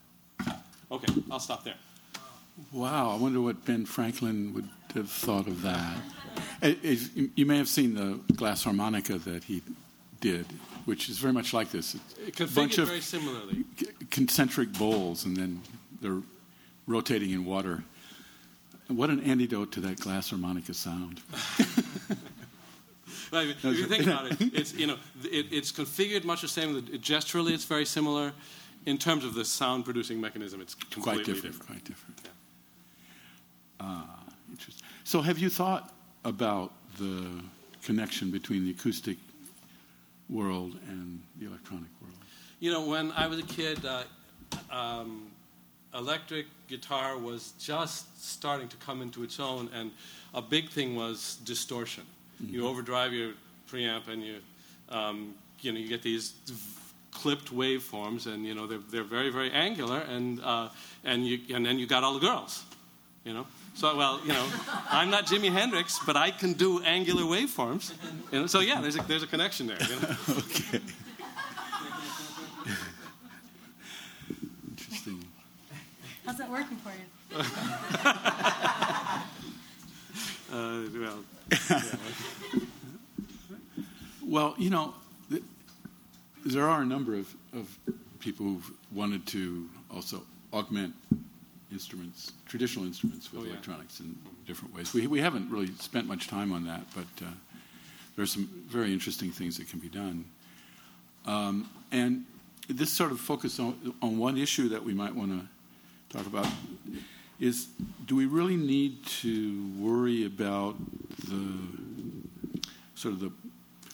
Okay, 0.90 1.12
I'll 1.30 1.40
stop 1.40 1.64
there. 1.64 1.74
Wow, 2.72 3.10
I 3.10 3.16
wonder 3.16 3.40
what 3.40 3.64
Ben 3.64 3.86
Franklin 3.86 4.52
would 4.54 4.68
have 4.94 5.10
thought 5.10 5.46
of 5.46 5.62
that. 5.62 5.96
It- 6.62 6.78
it- 6.84 7.30
you 7.34 7.44
may 7.46 7.56
have 7.56 7.68
seen 7.68 7.94
the 7.94 8.20
glass 8.34 8.62
harmonica 8.64 9.18
that 9.18 9.44
he 9.44 9.62
did, 10.20 10.46
which 10.84 11.08
is 11.08 11.18
very 11.18 11.32
much 11.32 11.52
like 11.54 11.70
this. 11.70 11.96
It's 12.26 12.40
a 12.40 12.46
bunch 12.46 12.78
of 12.78 12.86
very 12.88 13.00
similarly. 13.00 13.64
c- 13.78 13.86
concentric 14.10 14.72
bowls, 14.74 15.24
and 15.24 15.36
then 15.36 15.60
they're 16.00 16.22
rotating 16.86 17.30
in 17.30 17.44
water. 17.46 17.82
What 18.88 19.08
an 19.10 19.20
antidote 19.20 19.72
to 19.72 19.80
that 19.80 19.98
glass 20.00 20.30
harmonica 20.30 20.74
sound. 20.74 21.20
Well, 23.32 23.48
if 23.48 23.62
you 23.64 23.86
think 23.86 24.06
about 24.06 24.26
it, 24.26 24.36
it's 24.54 24.74
you 24.74 24.88
know 24.88 24.96
it, 25.22 25.46
it's 25.52 25.70
configured 25.70 26.24
much 26.24 26.40
the 26.42 26.48
same. 26.48 26.82
Gesturally, 27.00 27.52
it's 27.52 27.64
very 27.64 27.84
similar. 27.86 28.32
In 28.86 28.98
terms 28.98 29.24
of 29.24 29.34
the 29.34 29.44
sound 29.44 29.84
producing 29.84 30.20
mechanism, 30.20 30.60
it's 30.60 30.74
completely 30.74 31.02
quite 31.02 31.26
different, 31.26 31.66
Quite 31.66 31.84
different. 31.84 32.20
Ah, 33.78 34.20
interesting. 34.50 34.86
So, 35.04 35.20
have 35.20 35.38
you 35.38 35.50
thought 35.50 35.92
about 36.24 36.72
the 36.98 37.42
connection 37.82 38.30
between 38.30 38.64
the 38.64 38.70
acoustic 38.70 39.16
world 40.28 40.78
and 40.88 41.20
the 41.38 41.46
electronic 41.46 41.88
world? 42.00 42.14
You 42.60 42.72
know, 42.72 42.86
when 42.86 43.10
I 43.12 43.26
was 43.26 43.38
a 43.38 43.42
kid, 43.42 43.84
uh, 43.84 44.02
um, 44.70 45.30
electric 45.94 46.46
guitar 46.68 47.18
was 47.18 47.52
just 47.58 48.22
starting 48.22 48.68
to 48.68 48.76
come 48.76 49.02
into 49.02 49.22
its 49.22 49.40
own, 49.40 49.68
and 49.74 49.90
a 50.34 50.42
big 50.42 50.70
thing 50.70 50.94
was 50.94 51.38
distortion. 51.44 52.04
You 52.42 52.66
overdrive 52.66 53.12
your 53.12 53.32
preamp, 53.70 54.08
and 54.08 54.22
you, 54.22 54.36
um, 54.88 55.34
you 55.60 55.72
know, 55.72 55.78
you 55.78 55.88
get 55.88 56.02
these 56.02 56.32
clipped 57.12 57.52
waveforms, 57.54 58.26
and 58.26 58.44
you 58.46 58.54
know 58.54 58.66
they're 58.66 58.78
they're 58.90 59.04
very 59.04 59.30
very 59.30 59.50
angular, 59.52 59.98
and 59.98 60.40
uh, 60.42 60.68
and 61.04 61.26
you 61.26 61.38
and 61.54 61.64
then 61.64 61.78
you 61.78 61.86
got 61.86 62.02
all 62.04 62.14
the 62.14 62.20
girls, 62.26 62.62
you 63.24 63.32
know. 63.32 63.46
So 63.74 63.96
well, 63.96 64.20
you 64.24 64.32
know, 64.32 64.46
I'm 64.90 65.10
not 65.10 65.26
Jimi 65.26 65.50
Hendrix, 65.52 65.98
but 66.06 66.16
I 66.16 66.30
can 66.30 66.52
do 66.54 66.82
angular 66.82 67.22
waveforms. 67.22 67.92
You 68.32 68.40
know, 68.40 68.46
so 68.46 68.60
yeah, 68.60 68.80
there's 68.80 68.96
a 68.96 69.02
there's 69.02 69.22
a 69.22 69.26
connection 69.26 69.66
there. 69.66 69.78
You 69.80 70.00
know? 70.00 70.16
okay. 70.38 70.80
Interesting. 74.70 75.24
How's 76.26 76.38
that 76.38 76.50
working 76.50 76.76
for 76.78 76.90
you? 76.90 77.42
Uh, 80.52 80.82
well, 80.98 81.24
Well, 84.20 84.54
you 84.58 84.68
know, 84.70 84.86
th- 84.86 84.94
there 86.44 86.68
are 86.68 86.82
a 86.82 86.86
number 86.86 87.14
of, 87.14 87.34
of 87.52 87.78
people 88.18 88.46
who've 88.46 88.70
wanted 88.92 89.26
to 89.26 89.68
also 89.94 90.22
augment 90.52 90.94
instruments, 91.72 92.32
traditional 92.46 92.84
instruments 92.84 93.32
with 93.32 93.42
Oh, 93.42 93.44
yeah. 93.44 93.50
electronics 93.52 94.00
in 94.00 94.16
different 94.46 94.74
ways. 94.74 94.92
We, 94.92 95.06
we 95.06 95.20
haven't 95.20 95.50
really 95.50 95.70
spent 95.78 96.06
much 96.06 96.26
time 96.28 96.52
on 96.52 96.66
that, 96.66 96.82
but 96.94 97.24
uh, 97.24 97.30
there 98.16 98.22
are 98.22 98.26
some 98.26 98.48
very 98.68 98.92
interesting 98.92 99.30
things 99.30 99.56
that 99.58 99.68
can 99.68 99.78
be 99.78 99.88
done. 99.88 100.24
Um, 101.26 101.70
and 101.92 102.24
this 102.68 102.92
sort 102.92 103.12
of 103.12 103.20
focus 103.20 103.60
on, 103.60 103.94
on 104.02 104.18
one 104.18 104.36
issue 104.36 104.68
that 104.70 104.82
we 104.82 104.94
might 104.94 105.14
want 105.14 105.30
to 105.30 106.16
talk 106.16 106.26
about 106.26 106.46
is 107.38 107.68
do 108.06 108.14
we 108.16 108.26
really 108.26 108.56
need 108.56 109.04
to 109.06 109.70
worry 109.78 110.24
about 110.26 110.76
the 111.28 111.56
sort 112.94 113.14
of 113.14 113.20
the 113.20 113.30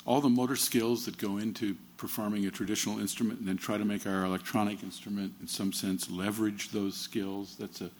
all 0.04 0.20
the 0.20 0.28
motor 0.28 0.56
skills 0.56 1.04
that 1.04 1.18
go 1.18 1.36
into 1.36 1.76
performing 1.96 2.46
a 2.46 2.50
traditional 2.50 2.98
instrument 2.98 3.38
and 3.38 3.48
then 3.48 3.56
try 3.56 3.78
to 3.78 3.84
make 3.84 4.06
our 4.06 4.24
electronic 4.24 4.82
instrument 4.82 5.34
in 5.40 5.48
some 5.48 5.72
sense 5.72 6.10
leverage 6.10 6.70
those 6.70 6.96
skills? 6.96 7.56
That's 7.58 7.80
a 7.80 7.90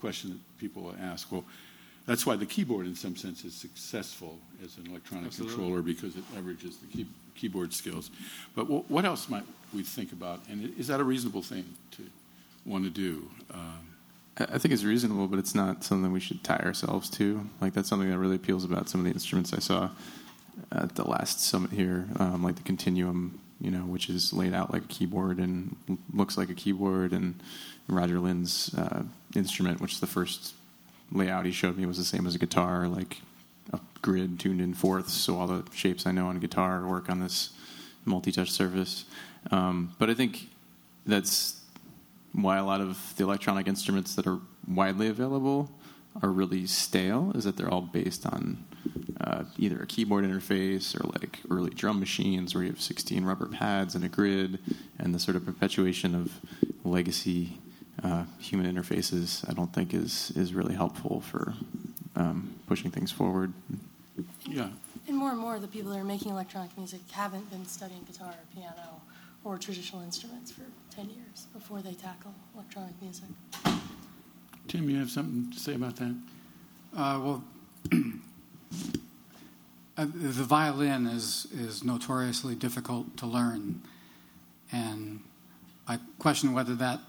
question 0.00 0.30
that 0.30 0.58
people 0.58 0.94
ask. 1.00 1.30
Well 1.32 1.44
that's 2.06 2.24
why 2.24 2.36
the 2.36 2.46
keyboard 2.46 2.86
in 2.86 2.94
some 2.94 3.16
sense 3.16 3.44
is 3.44 3.54
successful 3.54 4.38
as 4.64 4.78
an 4.78 4.86
electronic 4.88 5.26
Absolutely. 5.26 5.56
controller 5.56 5.82
because 5.82 6.16
it 6.16 6.22
leverages 6.34 6.80
the 6.80 6.86
key, 6.86 7.06
keyboard 7.34 7.74
skills. 7.74 8.10
But 8.54 8.64
wh- 8.64 8.88
what 8.88 9.04
else 9.04 9.28
might 9.28 9.42
we 9.74 9.82
think 9.82 10.12
about? 10.12 10.40
And 10.48 10.72
is 10.78 10.86
that 10.86 11.00
a 11.00 11.04
reasonable 11.04 11.42
thing 11.42 11.64
to 11.92 12.02
want 12.64 12.84
to 12.84 12.90
do? 12.90 13.28
Um, 13.52 13.88
I 14.38 14.58
think 14.58 14.72
it's 14.72 14.84
reasonable, 14.84 15.26
but 15.26 15.38
it's 15.38 15.54
not 15.54 15.82
something 15.82 16.12
we 16.12 16.20
should 16.20 16.44
tie 16.44 16.58
ourselves 16.58 17.10
to. 17.10 17.48
Like 17.60 17.74
that's 17.74 17.88
something 17.88 18.08
that 18.08 18.18
really 18.18 18.36
appeals 18.36 18.64
about 18.64 18.88
some 18.88 19.00
of 19.00 19.06
the 19.06 19.12
instruments 19.12 19.52
I 19.52 19.58
saw 19.58 19.90
at 20.70 20.94
the 20.94 21.08
last 21.08 21.40
summit 21.40 21.72
here, 21.72 22.06
um, 22.16 22.42
like 22.42 22.54
the 22.56 22.62
Continuum, 22.62 23.40
you 23.60 23.70
know, 23.70 23.80
which 23.80 24.08
is 24.08 24.32
laid 24.32 24.54
out 24.54 24.72
like 24.72 24.84
a 24.84 24.88
keyboard 24.88 25.38
and 25.38 25.76
looks 26.12 26.36
like 26.36 26.50
a 26.50 26.54
keyboard, 26.54 27.12
and 27.12 27.42
Roger 27.88 28.18
Linn's 28.18 28.74
uh, 28.74 29.02
instrument, 29.34 29.80
which 29.80 30.00
the 30.00 30.06
first 30.06 30.54
layout 31.12 31.46
he 31.46 31.52
showed 31.52 31.76
me 31.76 31.86
was 31.86 31.98
the 31.98 32.04
same 32.04 32.26
as 32.26 32.34
a 32.34 32.38
guitar, 32.38 32.88
like 32.88 33.22
a 33.72 33.80
grid 34.02 34.38
tuned 34.38 34.60
in 34.60 34.74
fourths, 34.74 35.12
so 35.12 35.38
all 35.38 35.46
the 35.46 35.64
shapes 35.72 36.06
I 36.06 36.12
know 36.12 36.26
on 36.26 36.38
guitar 36.38 36.86
work 36.86 37.08
on 37.08 37.20
this 37.20 37.50
multi-touch 38.04 38.50
surface. 38.50 39.04
Um, 39.50 39.94
but 39.98 40.10
I 40.10 40.14
think 40.14 40.48
that's 41.06 41.60
why 42.32 42.58
a 42.58 42.64
lot 42.64 42.80
of 42.80 43.14
the 43.16 43.24
electronic 43.24 43.66
instruments 43.66 44.14
that 44.16 44.26
are 44.26 44.38
widely 44.68 45.08
available 45.08 45.70
are 46.22 46.30
really 46.30 46.66
stale 46.66 47.32
is 47.34 47.44
that 47.44 47.56
they're 47.56 47.70
all 47.70 47.82
based 47.82 48.26
on 48.26 48.64
uh, 49.20 49.44
either 49.58 49.80
a 49.80 49.86
keyboard 49.86 50.24
interface 50.24 50.98
or 50.98 51.06
like 51.08 51.40
early 51.50 51.70
drum 51.70 51.98
machines 52.00 52.54
where 52.54 52.64
you 52.64 52.70
have 52.70 52.80
16 52.80 53.24
rubber 53.24 53.46
pads 53.46 53.94
and 53.94 54.04
a 54.04 54.08
grid 54.08 54.58
and 54.98 55.14
the 55.14 55.18
sort 55.18 55.36
of 55.36 55.44
perpetuation 55.44 56.14
of 56.14 56.32
legacy 56.84 57.58
uh, 58.04 58.24
human 58.38 58.72
interfaces 58.72 59.48
I 59.48 59.54
don't 59.54 59.72
think 59.72 59.94
is 59.94 60.32
is 60.36 60.52
really 60.52 60.74
helpful 60.74 61.20
for 61.20 61.54
um, 62.14 62.54
pushing 62.66 62.90
things 62.90 63.12
forward. 63.12 63.52
Yeah. 64.46 64.68
And 65.08 65.16
more 65.16 65.30
and 65.30 65.38
more, 65.38 65.58
the 65.58 65.68
people 65.68 65.92
that 65.92 65.98
are 65.98 66.04
making 66.04 66.32
electronic 66.32 66.76
music 66.76 67.00
haven't 67.10 67.48
been 67.50 67.64
studying 67.66 68.02
guitar 68.04 68.30
or 68.30 68.54
piano 68.54 69.00
or 69.44 69.56
traditional 69.58 70.02
instruments 70.02 70.50
for 70.50 70.62
10 70.90 71.10
years 71.10 71.46
before 71.52 71.80
they 71.80 71.92
tackle 71.92 72.34
electronic 72.54 73.00
music. 73.00 73.28
Tim, 74.66 74.90
you 74.90 74.98
have 74.98 75.10
something 75.10 75.52
to 75.52 75.60
say 75.60 75.74
about 75.74 75.96
that? 75.96 76.16
Uh, 76.96 77.20
well, 77.22 77.44
uh, 79.96 80.04
the 80.04 80.44
violin 80.44 81.06
is, 81.06 81.46
is 81.52 81.82
notoriously 81.82 82.54
difficult 82.54 83.16
to 83.16 83.26
learn, 83.26 83.80
and 84.70 85.20
I 85.88 85.98
question 86.18 86.52
whether 86.52 86.74
that 86.74 87.00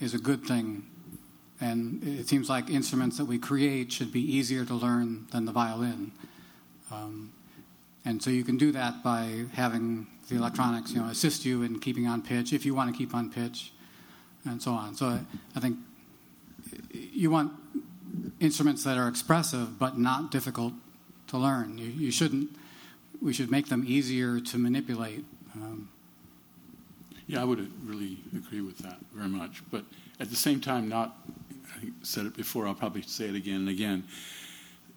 is 0.00 0.14
a 0.14 0.18
good 0.18 0.44
thing. 0.44 0.86
And 1.58 2.02
it 2.04 2.28
seems 2.28 2.50
like 2.50 2.68
instruments 2.68 3.16
that 3.16 3.24
we 3.24 3.38
create 3.38 3.90
should 3.90 4.12
be 4.12 4.20
easier 4.20 4.66
to 4.66 4.74
learn 4.74 5.26
than 5.30 5.46
the 5.46 5.52
violin. 5.52 6.12
Um, 6.90 7.32
and 8.04 8.22
so 8.22 8.28
you 8.28 8.44
can 8.44 8.58
do 8.58 8.72
that 8.72 9.02
by 9.02 9.46
having 9.54 10.06
the 10.28 10.36
electronics, 10.36 10.92
you 10.92 11.00
know, 11.00 11.08
assist 11.08 11.46
you 11.46 11.62
in 11.62 11.78
keeping 11.78 12.06
on 12.06 12.20
pitch 12.20 12.52
if 12.52 12.66
you 12.66 12.74
want 12.74 12.92
to 12.92 12.96
keep 12.96 13.14
on 13.14 13.30
pitch, 13.30 13.72
and 14.44 14.60
so 14.60 14.72
on. 14.72 14.94
So 14.94 15.18
I 15.54 15.60
think 15.60 15.78
you 16.92 17.30
want 17.30 17.52
instruments 18.40 18.84
that 18.84 18.98
are 18.98 19.08
expressive 19.08 19.78
but 19.78 19.98
not 19.98 20.30
difficult 20.30 20.74
to 21.28 21.38
learn. 21.38 21.78
You, 21.78 21.86
you 21.86 22.10
shouldn't. 22.10 22.50
We 23.20 23.32
should 23.32 23.50
make 23.50 23.68
them 23.68 23.84
easier 23.86 24.40
to 24.40 24.58
manipulate. 24.58 25.24
Um, 25.54 25.88
yeah, 27.26 27.40
I 27.40 27.44
would 27.44 27.70
really 27.88 28.18
agree 28.36 28.60
with 28.60 28.78
that 28.78 28.98
very 29.12 29.28
much. 29.28 29.62
But 29.70 29.84
at 30.20 30.30
the 30.30 30.36
same 30.36 30.60
time, 30.60 30.88
not. 30.88 31.16
I 31.74 31.90
said 32.02 32.26
it 32.26 32.36
before. 32.36 32.66
I'll 32.66 32.74
probably 32.74 33.02
say 33.02 33.26
it 33.26 33.34
again 33.34 33.56
and 33.56 33.68
again. 33.68 34.04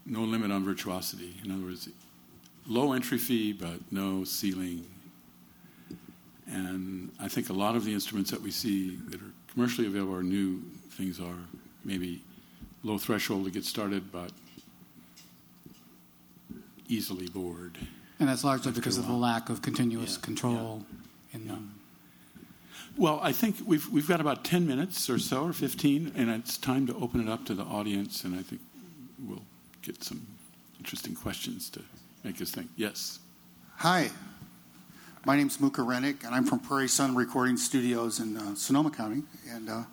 No 0.06 0.22
limit 0.22 0.52
on 0.52 0.64
virtuosity. 0.64 1.36
In 1.44 1.52
other 1.52 1.64
words, 1.64 1.90
low 2.68 2.94
entry 2.94 3.18
fee 3.18 3.52
but 3.52 3.80
no 3.92 4.24
ceiling 4.24 4.86
and 6.52 7.12
I 7.20 7.28
think 7.28 7.50
a 7.50 7.54
lot 7.54 7.76
of 7.76 7.86
the 7.86 7.94
instruments 7.94 8.32
that 8.32 8.42
we 8.42 8.52
see 8.52 8.96
that 9.10 9.22
are 9.22 9.32
commercially 9.54 9.88
available 9.88 10.16
are 10.16 10.24
new 10.24 10.62
things 10.92 11.20
are 11.20 11.38
maybe 11.84 12.24
low 12.84 12.98
threshold 12.98 13.46
to 13.46 13.52
get 13.52 13.64
started, 13.64 14.12
but 14.12 14.32
easily 16.90 17.28
bored. 17.28 17.78
And 18.20 18.28
that's 18.28 18.44
largely 18.44 18.74
because 18.74 18.98
of 18.98 19.08
the 19.08 19.14
lack 19.14 19.50
of 19.50 19.62
continuous 19.62 20.18
yeah, 20.18 20.26
control 20.26 20.86
yeah, 21.32 21.40
in 21.40 21.46
yeah. 21.46 21.54
them. 21.54 21.76
Well, 22.98 23.20
I 23.24 23.32
think 23.32 23.56
we've 23.66 23.88
we've 23.90 24.08
got 24.08 24.20
about 24.20 24.44
ten 24.44 24.68
minutes 24.68 25.10
or 25.10 25.20
so, 25.20 25.46
or 25.46 25.54
fifteen, 25.54 26.12
and 26.18 26.30
it's 26.30 26.58
time 26.58 26.86
to 26.88 26.96
open 26.96 27.22
it 27.22 27.30
up 27.32 27.46
to 27.46 27.54
the 27.54 27.64
audience, 27.64 28.26
and 28.26 28.36
I 28.36 28.42
think 28.42 28.62
we'll 29.26 29.44
get 29.82 30.04
some 30.04 30.26
interesting 30.80 31.16
questions 31.16 31.70
to 31.70 31.82
make 32.26 32.42
us 32.42 32.52
think. 32.52 32.68
Yes. 32.76 33.20
Hi, 33.78 34.10
my 35.24 35.38
name's 35.38 35.62
Muka 35.62 35.82
Rennick, 35.82 36.26
and 36.26 36.36
I'm 36.36 36.44
from 36.44 36.60
Prairie 36.60 36.90
Sun 36.90 37.16
Recording 37.16 37.56
Studios 37.56 38.20
in 38.20 38.36
uh, 38.36 38.56
Sonoma 38.56 38.92
County. 38.92 39.24
And 39.50 39.70
uh, 39.70 39.84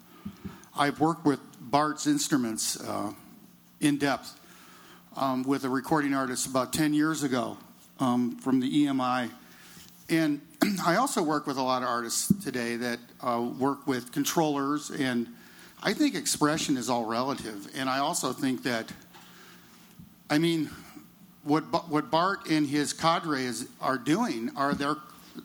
I've 0.77 0.99
worked 0.99 1.25
with 1.25 1.39
Bart's 1.61 2.09
Instruments 2.09 2.81
uh, 2.81 3.13
in 3.81 3.99
depth 3.99 4.41
um, 5.17 5.43
with 5.43 5.65
a 5.65 5.69
recording 5.69 6.15
artist 6.15 6.47
about 6.47 6.73
10 6.73 6.93
years 6.95 7.23
ago 7.23 7.57
um, 8.01 8.37
from 8.37 8.61
the 8.61 8.85
EMI. 8.85 9.31
And 10.09 10.41
I 10.87 10.97
also 10.97 11.23
work 11.23 11.47
with 11.47 11.57
a 11.57 11.63
lot 11.63 11.83
of 11.83 11.89
artists 11.89 12.33
today 12.43 12.77
that 12.77 12.99
uh, 13.23 13.49
work 13.59 13.87
with 13.87 14.13
controllers, 14.13 14.91
and 14.91 15.27
I 15.83 15.93
think 15.93 16.15
expression 16.15 16.77
is 16.77 16.89
all 16.91 17.05
relative. 17.05 17.69
And 17.75 17.89
I 17.89 17.99
also 17.99 18.33
think 18.33 18.63
that, 18.65 18.93
I 20.31 20.39
mean, 20.39 20.71
what 21.43 21.63
what 21.89 22.11
Bart 22.11 22.51
and 22.51 22.67
his 22.67 22.93
cadre 22.93 23.45
is, 23.45 23.69
are 23.81 23.99
doing 23.99 24.51
are 24.57 24.75
they're 24.75 24.97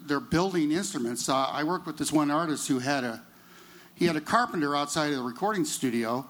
they're 0.05 0.19
building 0.19 0.72
instruments. 0.72 1.30
Uh, 1.30 1.36
I 1.36 1.63
worked 1.63 1.86
with 1.86 1.97
this 1.97 2.11
one 2.11 2.32
artist 2.32 2.67
who 2.67 2.80
had 2.80 3.03
a 3.03 3.22
he 3.95 4.07
had 4.07 4.15
a 4.15 4.22
carpenter 4.22 4.76
outside 4.76 5.11
of 5.11 5.17
the 5.17 5.24
recording 5.24 5.63
studio, 5.63 6.28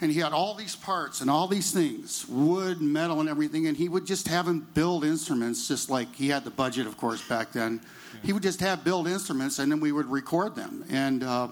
and 0.00 0.10
he 0.10 0.20
had 0.20 0.32
all 0.32 0.54
these 0.54 0.76
parts 0.76 1.20
and 1.20 1.30
all 1.30 1.46
these 1.46 1.70
things, 1.72 2.26
wood, 2.28 2.80
metal, 2.80 3.20
and 3.20 3.28
everything. 3.28 3.66
And 3.66 3.76
he 3.76 3.88
would 3.88 4.06
just 4.06 4.28
have 4.28 4.46
him 4.46 4.66
build 4.74 5.04
instruments, 5.04 5.68
just 5.68 5.90
like 5.90 6.14
he 6.14 6.28
had 6.28 6.44
the 6.44 6.50
budget, 6.50 6.86
of 6.86 6.96
course, 6.96 7.26
back 7.26 7.52
then. 7.52 7.80
He 8.22 8.32
would 8.32 8.42
just 8.42 8.60
have 8.60 8.84
build 8.84 9.06
instruments, 9.06 9.58
and 9.58 9.70
then 9.70 9.80
we 9.80 9.92
would 9.92 10.06
record 10.06 10.56
them. 10.56 10.84
And 10.90 11.22
uh, 11.22 11.48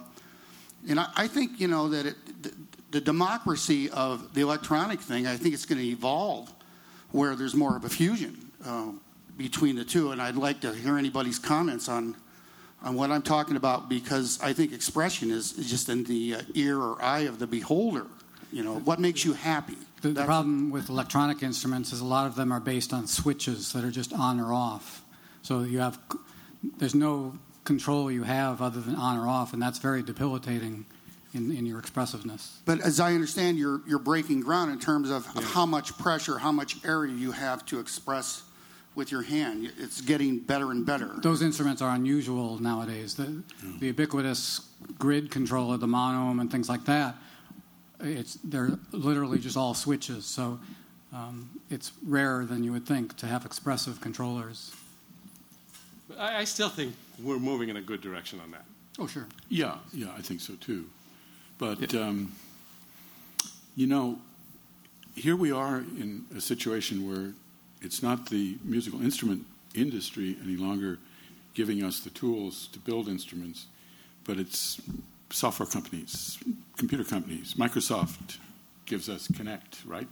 and 0.88 1.00
I, 1.00 1.08
I, 1.16 1.28
think 1.28 1.60
you 1.60 1.68
know 1.68 1.88
that 1.88 2.06
it, 2.06 2.42
the, 2.42 2.52
the 2.90 3.00
democracy 3.00 3.90
of 3.90 4.34
the 4.34 4.40
electronic 4.40 5.00
thing. 5.00 5.26
I 5.26 5.36
think 5.36 5.54
it's 5.54 5.66
going 5.66 5.80
to 5.80 5.86
evolve 5.86 6.52
where 7.12 7.36
there's 7.36 7.54
more 7.54 7.76
of 7.76 7.84
a 7.84 7.88
fusion. 7.88 8.50
Uh, 8.64 8.92
between 9.36 9.74
the 9.74 9.84
two, 9.84 10.12
and 10.12 10.22
I'd 10.22 10.36
like 10.36 10.60
to 10.60 10.72
hear 10.72 10.96
anybody's 10.96 11.40
comments 11.40 11.88
on 11.88 12.14
on 12.84 12.94
what 12.94 13.10
I'm 13.10 13.22
talking 13.22 13.56
about 13.56 13.88
because 13.88 14.38
I 14.42 14.52
think 14.52 14.72
expression 14.72 15.30
is, 15.30 15.54
is 15.54 15.70
just 15.70 15.88
in 15.88 16.04
the 16.04 16.34
uh, 16.34 16.42
ear 16.54 16.78
or 16.78 17.02
eye 17.02 17.20
of 17.20 17.38
the 17.38 17.46
beholder. 17.46 18.06
You 18.54 18.62
know, 18.62 18.78
what 18.78 19.00
makes 19.00 19.24
you 19.24 19.32
happy? 19.32 19.76
The, 20.02 20.10
the 20.10 20.24
problem 20.24 20.70
with 20.70 20.88
electronic 20.88 21.42
instruments 21.42 21.92
is 21.92 22.00
a 22.00 22.04
lot 22.04 22.28
of 22.28 22.36
them 22.36 22.52
are 22.52 22.60
based 22.60 22.92
on 22.92 23.08
switches 23.08 23.72
that 23.72 23.82
are 23.82 23.90
just 23.90 24.12
on 24.12 24.38
or 24.38 24.52
off. 24.52 25.04
So 25.42 25.62
you 25.62 25.80
have 25.80 25.98
there's 26.78 26.94
no 26.94 27.36
control 27.64 28.12
you 28.12 28.22
have 28.22 28.62
other 28.62 28.80
than 28.80 28.94
on 28.94 29.18
or 29.18 29.26
off, 29.26 29.54
and 29.54 29.60
that's 29.60 29.80
very 29.80 30.04
debilitating 30.04 30.86
in, 31.32 31.50
in 31.50 31.66
your 31.66 31.80
expressiveness. 31.80 32.60
But 32.64 32.80
as 32.80 33.00
I 33.00 33.14
understand, 33.14 33.58
you're 33.58 33.80
you're 33.88 33.98
breaking 33.98 34.42
ground 34.42 34.70
in 34.70 34.78
terms 34.78 35.10
of 35.10 35.26
yeah. 35.34 35.42
how 35.42 35.66
much 35.66 35.98
pressure, 35.98 36.38
how 36.38 36.52
much 36.52 36.76
area 36.84 37.12
you 37.12 37.32
have 37.32 37.66
to 37.66 37.80
express 37.80 38.44
with 38.94 39.10
your 39.10 39.22
hand. 39.22 39.72
It's 39.78 40.00
getting 40.00 40.38
better 40.38 40.70
and 40.70 40.86
better. 40.86 41.10
Those 41.22 41.42
instruments 41.42 41.82
are 41.82 41.92
unusual 41.92 42.62
nowadays. 42.62 43.16
The, 43.16 43.24
yeah. 43.24 43.72
the 43.80 43.86
ubiquitous 43.86 44.60
grid 44.96 45.32
controller, 45.32 45.76
the 45.76 45.88
monome 45.88 46.40
and 46.40 46.48
things 46.52 46.68
like 46.68 46.84
that, 46.84 47.16
it's, 48.04 48.38
they're 48.44 48.78
literally 48.92 49.38
just 49.38 49.56
all 49.56 49.74
switches. 49.74 50.24
So 50.24 50.60
um, 51.12 51.50
it's 51.70 51.92
rarer 52.06 52.44
than 52.44 52.64
you 52.64 52.72
would 52.72 52.86
think 52.86 53.16
to 53.18 53.26
have 53.26 53.44
expressive 53.44 54.00
controllers. 54.00 54.72
I, 56.18 56.38
I 56.38 56.44
still 56.44 56.68
think 56.68 56.94
we're 57.22 57.38
moving 57.38 57.68
in 57.68 57.76
a 57.76 57.82
good 57.82 58.00
direction 58.00 58.40
on 58.40 58.50
that. 58.50 58.64
Oh, 58.98 59.06
sure. 59.06 59.26
Yeah, 59.48 59.76
yeah, 59.92 60.08
I 60.16 60.20
think 60.20 60.40
so 60.40 60.54
too. 60.54 60.86
But, 61.58 61.92
yeah. 61.92 62.00
um, 62.00 62.32
you 63.76 63.86
know, 63.86 64.18
here 65.14 65.36
we 65.36 65.52
are 65.52 65.78
in 65.78 66.24
a 66.36 66.40
situation 66.40 67.08
where 67.08 67.32
it's 67.80 68.02
not 68.02 68.30
the 68.30 68.56
musical 68.64 69.02
instrument 69.02 69.46
industry 69.74 70.36
any 70.42 70.56
longer 70.56 70.98
giving 71.54 71.82
us 71.84 72.00
the 72.00 72.10
tools 72.10 72.68
to 72.72 72.78
build 72.80 73.08
instruments, 73.08 73.66
but 74.24 74.38
it's 74.38 74.80
software 75.34 75.66
companies, 75.66 76.38
computer 76.76 77.04
companies. 77.04 77.54
Microsoft 77.54 78.38
gives 78.86 79.08
us 79.08 79.26
Kinect, 79.28 79.80
right? 79.84 80.06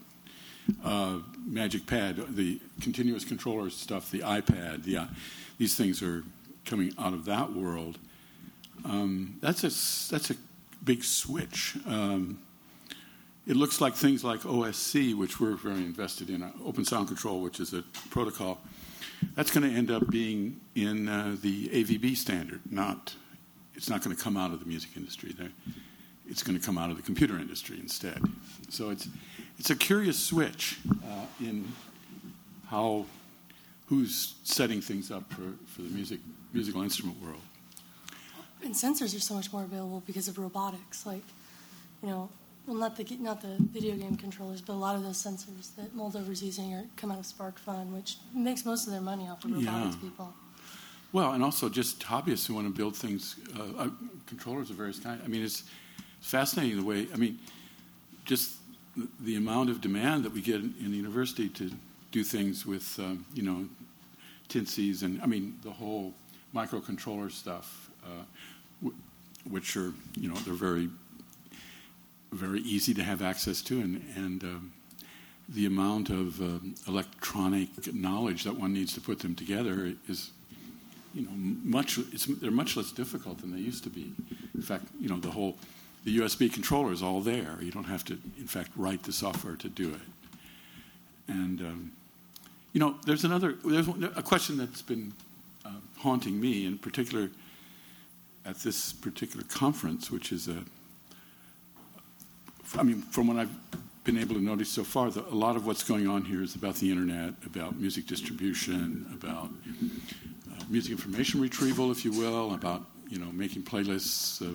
Uh, 0.85 1.19
Magic 1.47 1.87
Pad, 1.87 2.17
the 2.37 2.61
continuous 2.81 3.25
controller 3.25 3.71
stuff, 3.71 4.11
the 4.11 4.21
iPad, 4.21 4.85
the, 4.85 4.97
uh, 4.97 5.07
these 5.59 5.75
things 5.75 6.03
are 6.03 6.25
coming 6.65 6.93
out 6.99 7.13
of 7.13 7.25
that 7.25 7.53
world. 7.53 7.99
Um, 8.85 9.37
that's 9.41 9.63
a 9.63 9.71
that's 10.13 10.31
a 10.31 10.37
big 10.85 11.05
switch. 11.05 11.77
Um, 11.87 12.41
it 13.47 13.57
looks 13.57 13.81
like 13.81 13.95
things 13.95 14.25
like 14.25 14.41
OSC, 14.41 15.17
which 15.17 15.41
we're 15.41 15.57
very 15.57 15.85
invested 15.85 16.31
in, 16.31 16.43
uh, 16.43 16.53
Open 16.65 16.85
Sound 16.85 17.09
Control, 17.09 17.41
which 17.41 17.59
is 17.59 17.75
a 17.75 17.83
protocol, 18.11 18.61
that's 19.35 19.51
going 19.51 19.69
to 19.69 19.77
end 19.77 19.91
up 19.91 20.09
being 20.11 20.61
in 20.75 21.09
uh, 21.09 21.37
the 21.41 21.69
AVB 21.69 22.17
standard. 22.17 22.61
Not, 22.71 23.15
it's 23.75 23.89
not 23.89 24.03
going 24.03 24.15
to 24.17 24.23
come 24.23 24.37
out 24.37 24.53
of 24.53 24.61
the 24.61 24.67
music 24.67 24.91
industry. 24.97 25.33
There, 25.37 25.51
it's 26.29 26.43
going 26.43 26.59
to 26.59 26.65
come 26.65 26.79
out 26.79 26.91
of 26.91 26.97
the 26.97 27.03
computer 27.03 27.39
industry 27.39 27.79
instead. 27.81 28.21
So 28.69 28.91
it's 28.91 29.09
it's 29.59 29.71
a 29.71 29.77
curious 29.77 30.19
switch 30.19 30.79
uh, 31.05 31.27
in 31.41 31.69
how 32.69 33.07
who's 33.89 34.35
setting 34.45 34.81
things 34.81 35.11
up 35.11 35.31
for, 35.33 35.43
for 35.67 35.83
the 35.83 35.91
music 35.91 36.21
musical 36.53 36.83
instrument 36.83 37.21
world. 37.23 37.41
And 38.65 38.75
sensors 38.75 39.15
are 39.17 39.21
so 39.21 39.35
much 39.35 39.53
more 39.53 39.65
available 39.65 40.03
because 40.07 40.29
of 40.29 40.39
robotics. 40.39 41.05
Like, 41.05 41.25
you 42.03 42.09
know, 42.09 42.29
well, 42.67 42.77
not 42.77 42.97
the 42.97 43.05
not 43.19 43.43
the 43.43 43.57
video 43.59 43.97
game 43.97 44.17
controllers, 44.17 44.61
but 44.61 44.75
a 44.75 44.81
lot 44.87 44.95
of 44.95 45.03
those 45.03 45.23
sensors 45.23 45.75
that 45.77 45.97
Moldover's 45.97 46.43
using 46.43 46.73
are 46.75 46.85
come 46.97 47.11
out 47.11 47.19
of 47.19 47.25
SparkFun, 47.27 47.93
which 47.93 48.17
makes 48.33 48.65
most 48.65 48.87
of 48.87 48.93
their 48.93 49.03
money 49.03 49.29
off 49.29 49.45
of 49.45 49.51
robotics 49.53 49.97
Yeah. 49.97 50.09
people. 50.09 50.33
Well, 51.13 51.33
and 51.33 51.45
also 51.45 51.69
just 51.69 52.01
hobbyists 52.01 52.47
who 52.47 52.55
want 52.55 52.67
to 52.67 52.73
build 52.73 52.97
things, 52.97 53.37
uh, 53.59 53.85
uh, 53.85 53.89
controllers 54.27 54.71
of 54.71 54.77
various 54.77 54.99
kinds. 54.99 55.21
I 55.25 55.29
mean, 55.29 55.43
it's 55.43 55.65
fascinating 56.21 56.79
the 56.79 56.85
way. 56.85 57.07
I 57.13 57.17
mean, 57.17 57.39
just 58.25 58.57
the, 59.21 59.37
amount 59.37 59.69
of 59.69 59.81
demand 59.81 60.25
that 60.25 60.33
we 60.33 60.41
get 60.41 60.57
in, 60.57 60.75
in 60.81 60.91
the 60.91 60.97
university 60.97 61.49
to 61.51 61.71
do 62.13 62.25
things 62.25 62.65
with, 62.65 62.99
um, 62.99 63.27
you 63.35 63.43
know, 63.43 63.67
Teensies 64.49 65.03
and 65.03 65.21
I 65.23 65.27
mean 65.27 65.59
the 65.63 65.71
whole 65.71 66.13
microcontroller 66.55 67.31
stuff, 67.31 67.91
uh, 68.05 68.25
w- 68.83 68.99
which 69.49 69.79
are 69.79 69.95
you 70.15 70.29
know 70.29 70.35
they're 70.35 70.53
very 70.53 70.91
very 72.33 72.61
easy 72.61 72.93
to 72.95 73.03
have 73.03 73.23
access 73.23 73.63
to, 73.63 73.81
and 73.81 74.05
and 74.15 74.45
um, 74.45 74.73
the 75.49 75.65
amount 75.65 76.11
of 76.11 76.39
um, 76.43 76.75
electronic 76.87 77.95
knowledge 77.95 78.45
that 78.45 78.55
one 78.55 78.75
needs 78.75 78.93
to 78.93 79.01
put 79.01 79.21
them 79.21 79.35
together 79.35 79.95
is 80.07 80.33
you 81.15 81.23
know, 81.23 81.31
much 81.35 81.97
they're 82.41 82.51
much 82.51 82.77
less 82.77 82.93
difficult 82.93 83.41
than 83.41 83.53
they 83.53 83.61
used 83.61 83.85
to 83.85 83.91
be. 83.91 84.13
In 84.55 84.63
fact, 84.63 84.87
you 85.01 85.09
know, 85.09 85.19
the 85.19 85.31
whole 85.31 85.57
the 86.05 86.19
USB 86.19 86.53
controller 86.53 86.93
is 86.93 87.03
all 87.03 87.21
there. 87.21 87.59
You 87.61 87.71
don't 87.71 87.85
have 87.85 88.05
to, 88.07 88.19
in 88.39 88.47
fact, 88.47 88.71
write 88.77 89.05
the 89.05 89.13
software 89.13 89.57
to 89.57 89.69
do 89.69 89.91
it. 89.91 90.01
And 91.29 91.61
um, 91.61 91.93
you 92.73 92.81
know, 92.81 92.97
there's 93.07 93.25
another 93.25 93.57
there's 93.65 93.89
a 93.89 94.23
question 94.23 94.57
that's 94.57 94.83
been 94.83 95.13
uh, 95.65 95.71
haunting 95.99 96.41
me, 96.41 96.67
in 96.67 96.79
particular, 96.79 97.31
at 98.45 98.57
this 98.61 98.93
particular 98.93 99.45
conference, 99.45 100.11
which 100.11 100.33
is 100.33 100.49
a. 100.49 100.65
I 102.77 102.83
mean, 102.83 103.03
from 103.03 103.27
what 103.27 103.37
I've 103.37 103.55
been 104.05 104.19
able 104.19 104.35
to 104.35 104.41
notice 104.41 104.71
so 104.71 104.83
far, 104.83 105.11
the, 105.11 105.25
a 105.29 105.35
lot 105.35 105.57
of 105.57 105.67
what's 105.67 105.85
going 105.85 106.09
on 106.09 106.25
here 106.25 106.43
is 106.43 106.55
about 106.55 106.77
the 106.77 106.91
internet, 106.91 107.35
about 107.45 107.79
music 107.79 108.07
distribution, 108.07 109.07
about 109.13 109.51
music 110.69 110.93
information 110.93 111.41
retrieval, 111.41 111.91
if 111.91 112.05
you 112.05 112.13
will, 112.13 112.55
about 112.55 112.85
you 113.09 113.19
know 113.19 113.31
making 113.33 113.63
playlists 113.63 114.43
uh, 114.43 114.55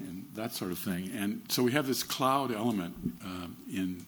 and 0.00 0.26
that 0.34 0.52
sort 0.52 0.72
of 0.72 0.78
thing. 0.78 1.10
And 1.14 1.42
so 1.48 1.62
we 1.62 1.72
have 1.72 1.86
this 1.86 2.02
cloud 2.02 2.52
element 2.52 2.94
uh, 3.24 3.46
in 3.72 4.04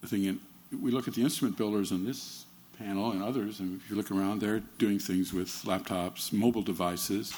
the 0.00 0.06
thing. 0.06 0.26
And 0.26 0.40
we 0.80 0.90
look 0.90 1.08
at 1.08 1.14
the 1.14 1.22
instrument 1.22 1.56
builders 1.56 1.92
on 1.92 2.04
this 2.04 2.44
panel 2.78 3.12
and 3.12 3.22
others, 3.22 3.60
and 3.60 3.80
if 3.80 3.90
you 3.90 3.96
look 3.96 4.10
around, 4.10 4.40
they're 4.40 4.62
doing 4.78 4.98
things 4.98 5.32
with 5.32 5.48
laptops, 5.64 6.32
mobile 6.32 6.62
devices, 6.62 7.34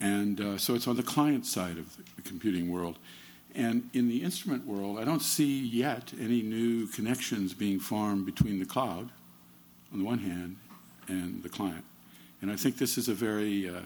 and 0.00 0.40
uh, 0.40 0.56
so 0.56 0.74
it's 0.74 0.88
on 0.88 0.96
the 0.96 1.02
client 1.02 1.44
side 1.44 1.76
of 1.76 1.94
the 2.16 2.22
computing 2.22 2.70
world. 2.70 2.98
And 3.54 3.90
in 3.92 4.08
the 4.08 4.22
instrument 4.22 4.66
world, 4.66 4.98
I 4.98 5.04
don't 5.04 5.20
see 5.20 5.60
yet 5.66 6.12
any 6.18 6.40
new 6.40 6.86
connections 6.86 7.52
being 7.52 7.80
formed 7.80 8.24
between 8.24 8.58
the 8.58 8.64
cloud, 8.64 9.10
on 9.92 9.98
the 9.98 10.04
one 10.04 10.20
hand, 10.20 10.56
and 11.10 11.42
the 11.42 11.48
client. 11.48 11.84
And 12.42 12.50
I 12.50 12.56
think 12.56 12.78
this 12.78 12.96
is 12.96 13.08
a 13.08 13.14
very, 13.14 13.68
uh, 13.68 13.80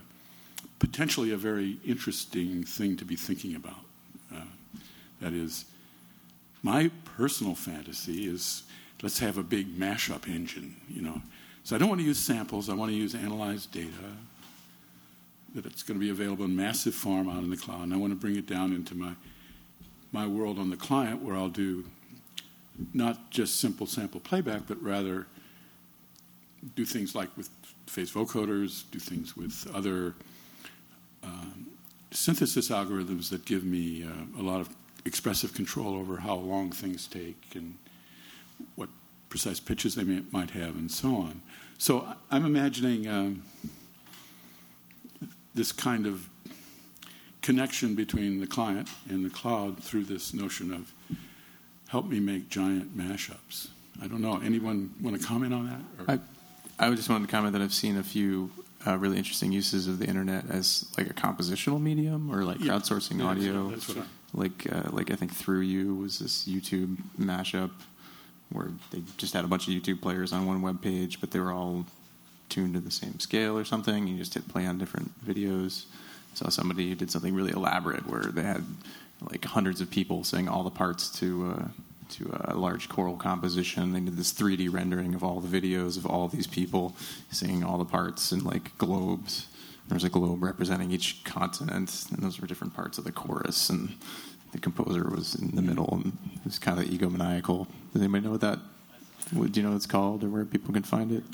potentially 0.78 1.32
a 1.32 1.36
very 1.36 1.78
interesting 1.84 2.64
thing 2.64 2.96
to 2.96 3.04
be 3.04 3.16
thinking 3.16 3.56
about. 3.56 3.84
Uh, 4.34 4.42
that 5.20 5.32
is, 5.32 5.64
my 6.62 6.90
personal 7.16 7.54
fantasy 7.54 8.26
is 8.26 8.62
let's 9.02 9.18
have 9.18 9.38
a 9.38 9.42
big 9.42 9.78
mashup 9.78 10.28
engine, 10.28 10.76
you 10.88 11.02
know. 11.02 11.20
So 11.64 11.74
I 11.74 11.78
don't 11.78 11.88
want 11.88 12.00
to 12.00 12.06
use 12.06 12.18
samples, 12.18 12.68
I 12.68 12.74
want 12.74 12.90
to 12.90 12.96
use 12.96 13.14
analyzed 13.14 13.72
data 13.72 13.90
that 15.54 15.66
it's 15.66 15.82
going 15.82 15.98
to 15.98 16.04
be 16.04 16.10
available 16.10 16.44
in 16.44 16.54
massive 16.54 16.94
form 16.94 17.28
out 17.28 17.42
in 17.42 17.50
the 17.50 17.56
cloud, 17.56 17.82
and 17.82 17.94
I 17.94 17.96
want 17.96 18.12
to 18.12 18.18
bring 18.18 18.36
it 18.36 18.46
down 18.46 18.72
into 18.72 18.94
my 18.94 19.14
my 20.14 20.26
world 20.28 20.60
on 20.60 20.70
the 20.70 20.76
client 20.76 21.22
where 21.22 21.34
I'll 21.34 21.48
do 21.48 21.84
not 22.92 23.30
just 23.30 23.58
simple 23.58 23.86
sample 23.86 24.20
playback, 24.20 24.62
but 24.68 24.80
rather 24.80 25.26
do 26.74 26.84
things 26.84 27.14
like 27.14 27.34
with 27.36 27.50
phase 27.86 28.12
vocoders, 28.12 28.84
do 28.90 28.98
things 28.98 29.36
with 29.36 29.70
other 29.74 30.14
um, 31.22 31.66
synthesis 32.10 32.68
algorithms 32.70 33.28
that 33.30 33.44
give 33.44 33.64
me 33.64 34.04
uh, 34.04 34.40
a 34.40 34.42
lot 34.42 34.60
of 34.60 34.68
expressive 35.04 35.52
control 35.54 35.94
over 35.94 36.16
how 36.18 36.34
long 36.34 36.70
things 36.70 37.06
take 37.06 37.54
and 37.54 37.76
what 38.76 38.88
precise 39.28 39.60
pitches 39.60 39.94
they 39.94 40.04
may, 40.04 40.22
might 40.30 40.50
have 40.50 40.76
and 40.76 40.90
so 40.90 41.08
on. 41.16 41.42
So 41.78 42.06
I'm 42.30 42.46
imagining 42.46 43.08
um, 43.08 43.42
this 45.54 45.72
kind 45.72 46.06
of 46.06 46.28
connection 47.42 47.94
between 47.94 48.40
the 48.40 48.46
client 48.46 48.88
and 49.10 49.24
the 49.24 49.30
cloud 49.30 49.82
through 49.82 50.04
this 50.04 50.32
notion 50.32 50.72
of 50.72 50.92
help 51.88 52.06
me 52.06 52.18
make 52.20 52.48
giant 52.48 52.96
mashups. 52.96 53.68
I 54.02 54.06
don't 54.06 54.20
know. 54.20 54.40
Anyone 54.42 54.94
want 55.00 55.20
to 55.20 55.26
comment 55.26 55.52
on 55.52 55.66
that? 55.66 56.08
Or- 56.08 56.14
I, 56.14 56.18
I 56.78 56.90
just 56.94 57.08
wanted 57.08 57.26
to 57.26 57.30
comment 57.30 57.52
that 57.52 57.62
I've 57.62 57.74
seen 57.74 57.96
a 57.96 58.02
few 58.02 58.50
uh, 58.86 58.96
really 58.98 59.16
interesting 59.16 59.52
uses 59.52 59.86
of 59.86 59.98
the 59.98 60.06
internet 60.06 60.44
as 60.50 60.86
like 60.98 61.08
a 61.08 61.14
compositional 61.14 61.80
medium 61.80 62.30
or 62.34 62.44
like 62.44 62.60
Yeah. 62.60 62.72
crowdsourcing 62.74 63.18
Yeah, 63.18 63.26
audio. 63.26 63.70
that's 63.70 63.90
like 64.34 64.66
uh, 64.70 64.90
like 64.90 65.10
I 65.10 65.16
think 65.16 65.32
ThruYou 65.32 65.98
was 66.00 66.18
this 66.18 66.44
YouTube 66.46 66.96
mashup 67.18 67.70
where 68.50 68.68
they 68.90 69.02
just 69.16 69.32
had 69.34 69.44
a 69.44 69.48
bunch 69.48 69.68
of 69.68 69.74
YouTube 69.74 70.00
players 70.02 70.32
on 70.32 70.46
one 70.46 70.60
web 70.62 70.82
page, 70.82 71.20
but 71.20 71.30
they 71.30 71.40
were 71.40 71.52
all 71.52 71.86
tuned 72.50 72.74
to 72.74 72.80
the 72.80 72.90
same 72.90 73.18
scale 73.20 73.56
or 73.56 73.64
something. 73.64 74.06
You 74.06 74.18
just 74.18 74.34
hit 74.34 74.46
play 74.48 74.66
on 74.66 74.76
different 74.78 75.12
videos. 75.24 75.84
I 76.32 76.36
Saw 76.36 76.48
somebody 76.50 76.88
who 76.88 76.94
did 76.96 77.10
something 77.10 77.34
really 77.34 77.52
elaborate 77.52 78.06
where 78.08 78.22
they 78.24 78.42
had 78.42 78.64
like 79.30 79.44
hundreds 79.44 79.80
of 79.80 79.88
people 79.90 80.24
saying 80.24 80.48
all 80.48 80.62
the 80.64 80.70
parts 80.70 81.08
to 81.20 81.54
uh, 81.56 81.68
to 82.10 82.30
a 82.44 82.54
large 82.54 82.88
choral 82.88 83.16
composition. 83.16 83.92
They 83.92 84.00
did 84.00 84.16
this 84.16 84.32
3D 84.32 84.72
rendering 84.72 85.14
of 85.14 85.24
all 85.24 85.40
the 85.40 85.60
videos 85.60 85.96
of 85.96 86.06
all 86.06 86.28
these 86.28 86.46
people 86.46 86.94
singing 87.30 87.64
all 87.64 87.78
the 87.78 87.84
parts 87.84 88.32
in 88.32 88.44
like 88.44 88.76
globes. 88.78 89.46
There 89.88 89.96
was 89.96 90.04
a 90.04 90.08
globe 90.08 90.42
representing 90.42 90.90
each 90.90 91.24
continent, 91.24 92.06
and 92.10 92.22
those 92.22 92.40
were 92.40 92.46
different 92.46 92.74
parts 92.74 92.96
of 92.96 93.04
the 93.04 93.12
chorus. 93.12 93.68
And 93.68 93.96
the 94.52 94.58
composer 94.58 95.10
was 95.10 95.34
in 95.34 95.50
the 95.56 95.62
middle, 95.62 95.88
and 95.92 96.16
it 96.36 96.44
was 96.44 96.58
kind 96.58 96.78
of 96.78 96.86
egomaniacal. 96.86 97.66
Does 97.92 98.00
anybody 98.00 98.24
know 98.24 98.30
what 98.30 98.40
that? 98.40 98.60
What, 99.32 99.52
do 99.52 99.60
you 99.60 99.64
know 99.64 99.70
what 99.70 99.76
it's 99.76 99.86
called, 99.86 100.22
or 100.24 100.28
where 100.28 100.44
people 100.44 100.72
can 100.72 100.84
find 100.84 101.12
it? 101.12 101.24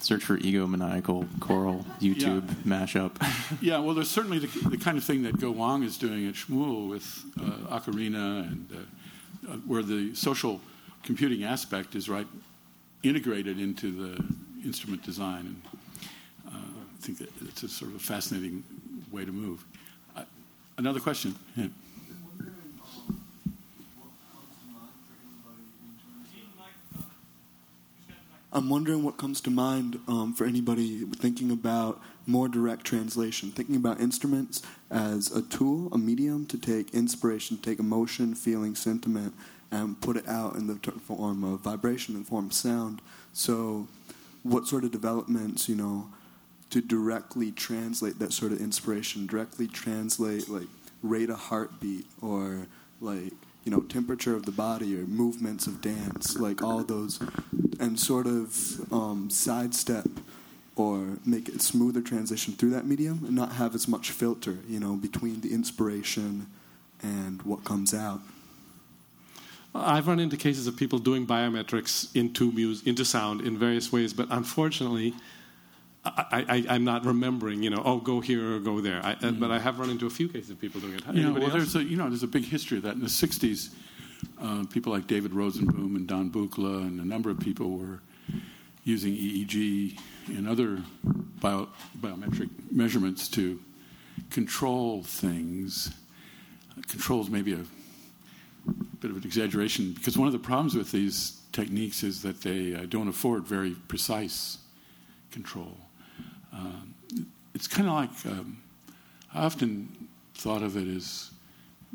Search 0.00 0.24
for 0.24 0.36
egomaniacal 0.36 1.28
choral 1.40 1.86
YouTube 2.00 2.42
mashup. 2.64 3.12
Yeah, 3.62 3.78
well, 3.78 3.94
there's 3.94 4.10
certainly 4.10 4.40
the, 4.40 4.68
the 4.70 4.76
kind 4.76 4.98
of 4.98 5.04
thing 5.04 5.22
that 5.22 5.38
Ge 5.38 5.44
Wang 5.44 5.84
is 5.84 5.96
doing 5.98 6.26
at 6.26 6.34
Smule 6.34 6.88
with 6.88 7.24
uh, 7.40 7.78
Ocarina, 7.78 8.48
and 8.50 8.68
uh, 8.72 8.76
where 9.66 9.82
the 9.82 10.14
social 10.14 10.60
computing 11.02 11.44
aspect 11.44 11.94
is 11.94 12.08
right 12.08 12.26
integrated 13.02 13.58
into 13.58 13.90
the 13.90 14.24
instrument 14.64 15.02
design. 15.02 15.60
And 16.46 16.54
uh, 16.54 16.56
I 16.56 17.00
think 17.00 17.18
that 17.18 17.30
it's 17.42 17.62
a 17.62 17.68
sort 17.68 17.90
of 17.90 17.96
a 17.96 18.00
fascinating 18.00 18.62
way 19.10 19.24
to 19.24 19.32
move. 19.32 19.64
Uh, 20.16 20.22
another 20.78 21.00
question? 21.00 21.34
Yeah. 21.56 21.66
I'm 28.54 28.68
wondering 28.68 29.02
what 29.02 29.16
comes 29.16 29.40
to 29.42 29.50
mind 29.50 29.98
um, 30.06 30.34
for 30.34 30.44
anybody 30.44 31.06
thinking 31.06 31.50
about 31.50 32.02
more 32.26 32.48
direct 32.48 32.84
translation, 32.84 33.50
thinking 33.50 33.76
about 33.76 33.98
instruments 33.98 34.60
as 34.92 35.32
a 35.32 35.42
tool, 35.42 35.88
a 35.92 35.98
medium 35.98 36.46
to 36.46 36.58
take 36.58 36.94
inspiration, 36.94 37.56
take 37.56 37.78
emotion, 37.78 38.34
feeling, 38.34 38.74
sentiment, 38.74 39.34
and 39.70 39.98
put 40.02 40.18
it 40.18 40.28
out 40.28 40.54
in 40.54 40.66
the 40.66 40.76
form 41.06 41.42
of 41.42 41.60
vibration, 41.60 42.14
in 42.14 42.22
the 42.22 42.28
form 42.28 42.46
of 42.46 42.52
sound. 42.52 43.00
So, 43.32 43.88
what 44.42 44.66
sort 44.66 44.84
of 44.84 44.92
developments, 44.92 45.68
you 45.68 45.76
know, 45.76 46.10
to 46.70 46.82
directly 46.82 47.50
translate 47.52 48.18
that 48.18 48.32
sort 48.32 48.52
of 48.52 48.60
inspiration, 48.60 49.26
directly 49.26 49.66
translate, 49.66 50.48
like, 50.48 50.68
rate 51.02 51.30
a 51.30 51.36
heartbeat 51.36 52.04
or, 52.20 52.66
like, 53.00 53.32
you 53.64 53.72
know, 53.72 53.80
temperature 53.80 54.36
of 54.36 54.44
the 54.44 54.52
body 54.52 54.94
or 54.98 55.06
movements 55.06 55.66
of 55.66 55.80
dance, 55.80 56.36
like 56.36 56.62
all 56.62 56.82
those, 56.82 57.18
and 57.80 57.98
sort 57.98 58.26
of 58.26 58.92
um, 58.92 59.30
sidestep 59.30 60.08
or 60.76 61.18
make 61.24 61.48
a 61.48 61.58
smoother 61.58 62.00
transition 62.00 62.54
through 62.54 62.70
that 62.70 62.86
medium 62.86 63.24
and 63.24 63.34
not 63.34 63.52
have 63.52 63.74
as 63.74 63.86
much 63.86 64.10
filter, 64.10 64.58
you 64.68 64.80
know, 64.80 64.96
between 64.96 65.40
the 65.40 65.52
inspiration 65.52 66.46
and 67.02 67.42
what 67.42 67.64
comes 67.64 67.92
out. 67.92 68.20
I've 69.74 70.06
run 70.06 70.20
into 70.20 70.36
cases 70.36 70.66
of 70.66 70.76
people 70.76 70.98
doing 70.98 71.26
biometrics 71.26 72.14
into 72.14 72.52
mus- 72.52 72.82
into 72.82 73.04
sound 73.04 73.40
in 73.40 73.58
various 73.58 73.90
ways, 73.90 74.12
but 74.12 74.28
unfortunately, 74.30 75.14
I, 76.04 76.64
am 76.68 76.84
not 76.84 77.06
remembering, 77.06 77.62
you 77.62 77.70
know, 77.70 77.80
oh, 77.84 77.98
go 77.98 78.20
here 78.20 78.56
or 78.56 78.58
go 78.58 78.80
there. 78.80 79.00
I, 79.04 79.14
mm. 79.14 79.38
But 79.38 79.52
I 79.52 79.60
have 79.60 79.78
run 79.78 79.88
into 79.88 80.06
a 80.06 80.10
few 80.10 80.28
cases 80.28 80.50
of 80.50 80.60
people 80.60 80.80
doing 80.80 80.94
it. 80.94 81.02
Yeah, 81.12 81.30
well, 81.30 81.48
there's 81.48 81.76
a, 81.76 81.82
you 81.82 81.96
know, 81.96 82.08
there's 82.08 82.24
a 82.24 82.28
big 82.28 82.44
history 82.44 82.78
of 82.78 82.82
that. 82.84 82.94
In 82.94 83.00
the 83.00 83.06
60s, 83.06 83.72
uh, 84.40 84.64
people 84.68 84.92
like 84.92 85.06
David 85.06 85.30
Rosenboom 85.30 85.94
and 85.94 86.08
Don 86.08 86.30
Buchla 86.30 86.82
and 86.82 87.00
a 87.00 87.04
number 87.04 87.30
of 87.30 87.38
people 87.38 87.70
were 87.70 88.00
using 88.84 89.14
EEG 89.14 89.98
and 90.28 90.48
other 90.48 90.82
bio, 91.40 91.68
biometric 92.00 92.50
measurements 92.70 93.28
to 93.28 93.60
control 94.30 95.02
things. 95.02 95.92
Controls 96.88 97.30
maybe 97.30 97.52
a 97.52 97.64
bit 99.00 99.10
of 99.10 99.16
an 99.16 99.24
exaggeration 99.24 99.92
because 99.92 100.16
one 100.18 100.26
of 100.26 100.32
the 100.32 100.38
problems 100.38 100.74
with 100.74 100.90
these 100.90 101.40
techniques 101.52 102.02
is 102.02 102.22
that 102.22 102.40
they 102.40 102.74
uh, 102.74 102.86
don't 102.88 103.08
afford 103.08 103.44
very 103.44 103.72
precise 103.88 104.58
control. 105.30 105.76
Um, 106.52 106.94
it's 107.54 107.66
kind 107.66 107.88
of 107.88 107.94
like 107.94 108.10
um, 108.26 108.62
I 109.34 109.44
often 109.44 110.08
thought 110.34 110.62
of 110.62 110.76
it 110.76 110.88
as 110.88 111.30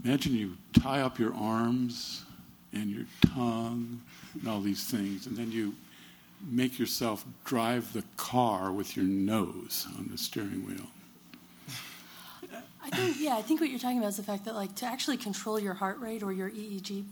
imagine 0.04 0.36
you 0.36 0.58
tie 0.74 1.02
up 1.02 1.20
your 1.20 1.34
arms 1.36 2.24
and 2.74 2.90
your 2.90 3.06
tongue 3.34 4.02
and 4.34 4.48
all 4.48 4.62
these 4.62 4.84
things, 4.84 5.26
and 5.26 5.36
then 5.36 5.52
you 5.52 5.74
make 6.42 6.78
yourself 6.78 7.26
drive 7.46 7.94
the 7.94 8.04
car 8.16 8.72
with 8.72 8.96
your 8.96 9.06
nose 9.06 9.88
on 9.98 10.10
the 10.12 10.18
steering 10.18 10.66
wheel. 10.66 10.88
I 12.84 12.90
think, 12.90 13.18
yeah, 13.20 13.36
I 13.36 13.42
think 13.42 13.60
what 13.60 13.70
you're 13.70 13.80
talking 13.80 13.98
about 13.98 14.10
is 14.10 14.18
the 14.18 14.24
fact 14.24 14.46
that, 14.46 14.56
like, 14.56 14.74
to 14.76 14.86
actually 14.86 15.18
control 15.18 15.60
your 15.60 15.74
heart 15.74 16.00
rate 16.00 16.24
or 16.24 16.32
your 16.32 16.50
EEG 16.50 17.04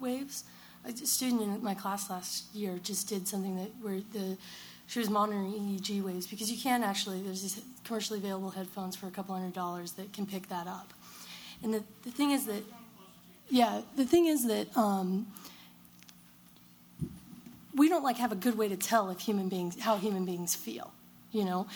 waves. 0.00 0.44
A 0.84 0.92
student 0.96 1.42
in 1.42 1.62
my 1.62 1.74
class 1.74 2.08
last 2.08 2.52
year 2.54 2.78
just 2.82 3.08
did 3.08 3.28
something 3.28 3.56
that 3.56 3.70
where 3.82 4.00
the 4.12 4.38
she 4.86 4.98
was 4.98 5.10
monitoring 5.10 5.52
EEG 5.52 6.02
waves 6.02 6.26
because 6.26 6.50
you 6.50 6.58
can 6.58 6.82
actually 6.82 7.20
there's 7.20 7.42
these 7.42 7.62
commercially 7.84 8.18
available 8.18 8.50
headphones 8.50 8.96
for 8.96 9.06
a 9.06 9.10
couple 9.10 9.34
hundred 9.34 9.52
dollars 9.52 9.92
that 9.92 10.12
can 10.14 10.26
pick 10.26 10.48
that 10.48 10.66
up. 10.66 10.92
And 11.62 11.74
the, 11.74 11.84
the 12.02 12.10
thing 12.10 12.30
is 12.30 12.46
that 12.46 12.64
yeah, 13.50 13.82
the 13.96 14.04
thing 14.04 14.26
is 14.26 14.46
that 14.46 14.74
um, 14.76 15.26
we 17.80 17.88
don't 17.88 18.04
like 18.04 18.18
have 18.18 18.30
a 18.30 18.36
good 18.46 18.58
way 18.58 18.68
to 18.68 18.76
tell 18.76 19.08
if 19.08 19.20
human 19.20 19.48
beings 19.48 19.80
how 19.80 19.96
human 19.96 20.26
beings 20.26 20.54
feel, 20.54 20.92
you 21.32 21.46
know. 21.46 21.66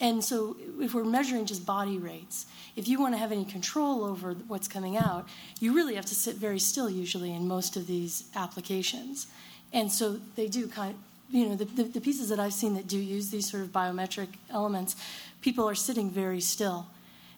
And 0.00 0.24
so 0.24 0.56
if 0.80 0.92
we're 0.92 1.04
measuring 1.04 1.46
just 1.46 1.64
body 1.64 1.98
rates, 1.98 2.46
if 2.74 2.88
you 2.88 3.00
want 3.00 3.14
to 3.14 3.18
have 3.18 3.30
any 3.30 3.44
control 3.44 4.02
over 4.02 4.32
what's 4.48 4.66
coming 4.66 4.96
out, 4.96 5.28
you 5.60 5.72
really 5.72 5.94
have 5.94 6.06
to 6.06 6.16
sit 6.16 6.34
very 6.34 6.58
still 6.58 6.90
usually 6.90 7.32
in 7.32 7.46
most 7.46 7.76
of 7.76 7.86
these 7.86 8.24
applications. 8.34 9.28
And 9.72 9.92
so 9.92 10.18
they 10.34 10.48
do 10.48 10.66
kind 10.66 10.94
of 10.94 10.98
you 11.30 11.48
know, 11.48 11.54
the, 11.54 11.64
the, 11.64 11.84
the, 11.84 12.00
pieces 12.00 12.28
that 12.30 12.40
I've 12.40 12.52
seen 12.52 12.74
that 12.74 12.88
do 12.88 12.98
use 12.98 13.30
these 13.30 13.48
sort 13.48 13.62
of 13.62 13.70
biometric 13.70 14.30
elements, 14.50 14.96
people 15.42 15.66
are 15.68 15.76
sitting 15.76 16.10
very 16.10 16.40
still. 16.40 16.88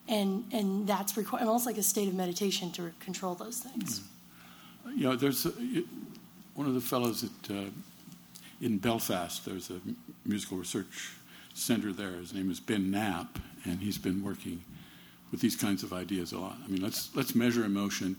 And, 0.09 0.45
and 0.51 0.87
that's 0.87 1.13
requ- 1.13 1.43
almost 1.43 1.67
like 1.67 1.77
a 1.77 1.83
state 1.83 2.09
of 2.09 2.15
meditation 2.15 2.73
to 2.73 2.91
control 3.01 3.35
those 3.35 3.59
things. 3.59 4.01
Mm. 4.01 4.97
You 4.97 5.03
know, 5.05 5.17
there's 5.17 5.47
a, 5.47 5.53
one 6.55 6.67
of 6.67 6.75
the 6.75 6.81
fellows 6.81 7.23
at, 7.23 7.51
uh, 7.51 7.71
in 8.65 8.79
Belfast, 8.79 9.45
there's 9.45 9.71
a 9.71 9.79
musical 10.25 10.57
research 10.57 11.13
center 11.53 11.93
there. 11.93 12.13
His 12.13 12.33
name 12.33 12.51
is 12.51 12.61
Ben 12.61 12.91
Knapp, 12.91 13.39
and 13.65 13.79
he's 13.79 13.99
been 13.99 14.25
working 14.25 14.65
with 15.31 15.43
these 15.43 15.55
kinds 15.55 15.83
of 15.83 15.93
ideas 15.93 16.33
a 16.33 16.39
lot. 16.39 16.57
I 16.65 16.69
mean, 16.69 16.81
let's, 16.81 17.15
let's 17.15 17.35
measure 17.35 17.65
emotion, 17.67 18.17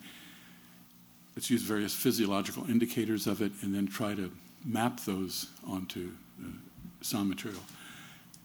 let's 1.35 1.49
use 1.49 1.63
various 1.63 1.95
physiological 1.95 2.69
indicators 2.69 3.25
of 3.25 3.41
it, 3.41 3.53
and 3.63 3.73
then 3.73 3.87
try 3.87 4.13
to 4.13 4.31
map 4.63 4.99
those 4.99 5.47
onto 5.67 6.11
uh, 6.39 6.49
sound 7.01 7.27
material. 7.27 7.61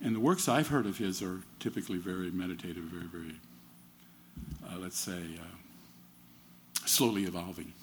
And 0.03 0.16
the 0.16 0.20
works 0.20 0.48
I've 0.48 0.68
heard 0.68 0.86
of 0.86 0.96
his 0.96 1.20
are 1.20 1.40
typically 1.59 1.98
very 1.98 2.30
meditative, 2.30 2.84
very, 2.84 3.09
very, 3.09 3.34
uh, 4.66 4.78
let's 4.78 4.98
say, 4.98 5.20
uh, 5.38 6.86
slowly 6.86 7.24
evolving. 7.24 7.74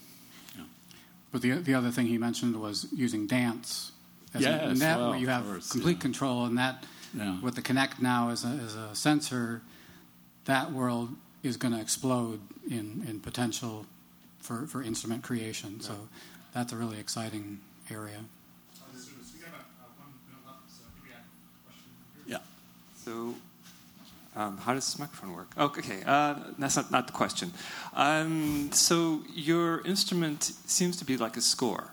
But 1.30 1.42
the, 1.42 1.52
the 1.52 1.74
other 1.74 1.90
thing 1.90 2.06
he 2.06 2.18
mentioned 2.18 2.56
was 2.56 2.86
using 2.92 3.26
dance. 3.26 3.92
As 4.34 4.42
yes, 4.42 4.76
a, 4.76 4.78
that 4.80 4.98
well, 4.98 5.10
where 5.10 5.18
you 5.18 5.28
have 5.28 5.44
course, 5.46 5.70
complete 5.70 5.96
yeah. 5.96 6.02
control, 6.02 6.44
and 6.44 6.58
that 6.58 6.84
yeah. 7.16 7.40
with 7.40 7.54
the 7.54 7.62
Kinect 7.62 8.00
now 8.00 8.30
as 8.30 8.44
a, 8.44 8.48
as 8.48 8.74
a 8.74 8.94
sensor, 8.94 9.62
that 10.44 10.72
world 10.72 11.10
is 11.42 11.56
going 11.56 11.72
to 11.72 11.80
explode 11.80 12.40
in, 12.68 13.04
in 13.08 13.20
potential 13.20 13.86
for, 14.38 14.66
for 14.66 14.82
instrument 14.82 15.22
creation. 15.22 15.80
So 15.80 15.94
that's 16.52 16.72
a 16.72 16.76
really 16.76 16.98
exciting 16.98 17.60
area. 17.90 18.20
Yeah. 22.26 22.38
So, 23.04 23.34
um, 24.36 24.58
how 24.58 24.74
does 24.74 24.84
this 24.84 24.98
microphone 24.98 25.34
work? 25.34 25.48
Oh, 25.56 25.66
okay, 25.66 26.02
uh, 26.06 26.34
that's 26.58 26.76
not, 26.76 26.90
not 26.90 27.06
the 27.06 27.12
question. 27.12 27.52
Um, 27.94 28.70
so, 28.72 29.22
your 29.34 29.80
instrument 29.86 30.44
seems 30.44 30.96
to 30.98 31.04
be 31.04 31.16
like 31.16 31.36
a 31.36 31.40
score, 31.40 31.90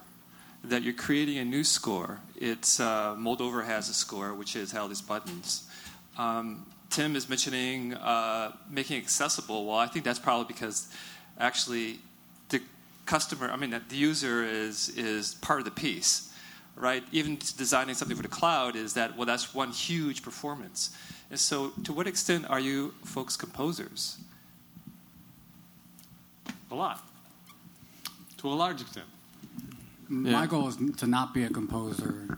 that 0.70 0.84
you're 0.84 0.94
creating 0.94 1.38
a 1.38 1.46
new 1.46 1.64
score. 1.64 2.20
It's 2.36 2.80
uh, 2.80 3.16
Moldover 3.16 3.66
has 3.66 3.90
a 3.90 3.94
score, 3.94 4.34
which 4.34 4.56
is 4.56 4.74
all 4.74 4.88
these 4.88 5.02
buttons. 5.02 5.70
Um, 6.18 6.66
Tim 6.90 7.16
is 7.16 7.28
mentioning 7.28 7.94
uh, 7.94 8.52
making 8.70 8.98
accessible. 8.98 9.66
Well, 9.66 9.78
I 9.78 9.88
think 9.88 10.06
that's 10.06 10.20
probably 10.20 10.46
because 10.46 10.88
actually 11.40 12.00
the 12.50 12.62
customer, 13.06 13.50
I 13.50 13.58
mean, 13.58 13.80
the 13.90 13.96
user 13.96 14.44
is, 14.44 14.90
is 14.90 15.36
part 15.36 15.60
of 15.60 15.66
the 15.66 15.72
piece, 15.72 16.34
right? 16.76 17.04
Even 17.12 17.38
designing 17.58 17.96
something 17.96 18.16
for 18.16 18.24
the 18.24 18.30
cloud 18.30 18.76
is 18.76 18.94
that, 18.94 19.18
well, 19.18 19.26
that's 19.26 19.54
one 19.54 19.72
huge 19.72 20.24
performance. 20.24 20.96
And 21.30 21.40
so, 21.40 21.72
to 21.84 21.92
what 21.92 22.08
extent 22.08 22.50
are 22.50 22.60
you 22.60 22.94
folks 23.04 23.36
composers? 23.36 24.18
A 26.72 26.76
lot. 26.76 27.04
To 28.38 28.48
a 28.48 28.54
large 28.54 28.82
extent. 28.82 29.08
My 30.08 30.46
goal 30.46 30.68
is 30.68 30.78
to 30.98 31.08
not 31.08 31.34
be 31.34 31.44
a 31.44 31.50
composer. 31.50 32.38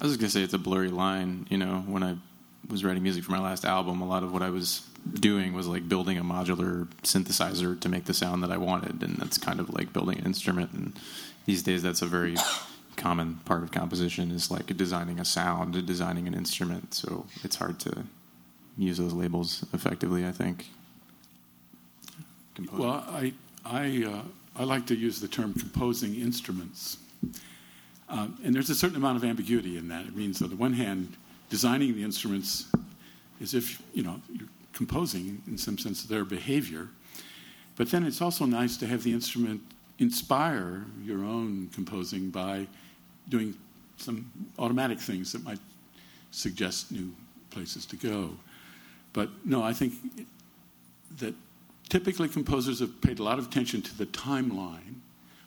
I 0.00 0.04
was 0.04 0.16
going 0.16 0.26
to 0.26 0.30
say 0.30 0.42
it's 0.42 0.54
a 0.54 0.58
blurry 0.58 0.90
line. 0.90 1.46
You 1.50 1.58
know, 1.58 1.84
when 1.86 2.02
I 2.02 2.16
was 2.68 2.84
writing 2.84 3.02
music 3.02 3.24
for 3.24 3.32
my 3.32 3.40
last 3.40 3.64
album, 3.64 4.00
a 4.00 4.06
lot 4.06 4.22
of 4.22 4.32
what 4.32 4.42
I 4.42 4.50
was 4.50 4.86
doing 5.14 5.52
was 5.54 5.66
like 5.66 5.88
building 5.88 6.18
a 6.18 6.24
modular 6.24 6.86
synthesizer 7.02 7.78
to 7.80 7.88
make 7.88 8.04
the 8.04 8.14
sound 8.14 8.42
that 8.42 8.50
I 8.50 8.56
wanted, 8.56 9.02
and 9.02 9.16
that's 9.16 9.38
kind 9.38 9.60
of 9.60 9.70
like 9.70 9.92
building 9.92 10.18
an 10.18 10.26
instrument. 10.26 10.72
And 10.72 10.92
these 11.46 11.62
days, 11.62 11.82
that's 11.82 12.02
a 12.02 12.06
very 12.06 12.36
common 12.96 13.36
part 13.44 13.62
of 13.62 13.70
composition 13.70 14.30
is 14.30 14.50
like 14.50 14.76
designing 14.76 15.18
a 15.18 15.24
sound, 15.24 15.86
designing 15.86 16.26
an 16.26 16.34
instrument. 16.34 16.94
So 16.94 17.26
it's 17.42 17.56
hard 17.56 17.80
to 17.80 18.04
use 18.76 18.98
those 18.98 19.12
labels 19.12 19.64
effectively. 19.72 20.26
I 20.26 20.32
think. 20.32 20.66
Composing. 22.54 22.84
Well, 22.84 23.04
I 23.08 23.32
I 23.64 24.04
uh, 24.04 24.22
I 24.58 24.64
like 24.64 24.86
to 24.86 24.96
use 24.96 25.20
the 25.20 25.28
term 25.28 25.54
composing 25.54 26.16
instruments, 26.16 26.98
uh, 28.08 28.26
and 28.44 28.52
there's 28.52 28.70
a 28.70 28.74
certain 28.74 28.96
amount 28.96 29.16
of 29.16 29.24
ambiguity 29.24 29.78
in 29.78 29.86
that. 29.88 30.04
It 30.04 30.16
means, 30.16 30.42
on 30.42 30.50
the 30.50 30.56
one 30.56 30.72
hand, 30.72 31.16
designing 31.48 31.94
the 31.94 32.02
instruments 32.02 32.66
as 33.40 33.54
if 33.54 33.80
you 33.94 34.02
know 34.02 34.20
you're 34.32 34.48
composing, 34.72 35.40
in 35.46 35.56
some 35.56 35.78
sense, 35.78 36.02
their 36.02 36.24
behavior. 36.24 36.88
But 37.76 37.90
then 37.92 38.04
it's 38.04 38.20
also 38.20 38.46
nice 38.46 38.76
to 38.78 38.86
have 38.88 39.04
the 39.04 39.12
instrument 39.12 39.60
inspire 40.00 40.84
your 41.04 41.24
own 41.24 41.70
composing 41.72 42.30
by 42.30 42.66
doing 43.28 43.54
some 43.96 44.30
automatic 44.58 44.98
things 44.98 45.32
that 45.32 45.44
might 45.44 45.58
suggest 46.32 46.90
new 46.90 47.12
places 47.50 47.86
to 47.86 47.96
go. 47.96 48.30
But 49.12 49.30
no, 49.44 49.62
I 49.62 49.72
think 49.72 49.94
that 51.18 51.34
typically 51.88 52.28
composers 52.28 52.80
have 52.80 53.00
paid 53.00 53.18
a 53.18 53.22
lot 53.22 53.38
of 53.38 53.46
attention 53.46 53.82
to 53.82 53.96
the 53.96 54.06
timeline. 54.06 54.94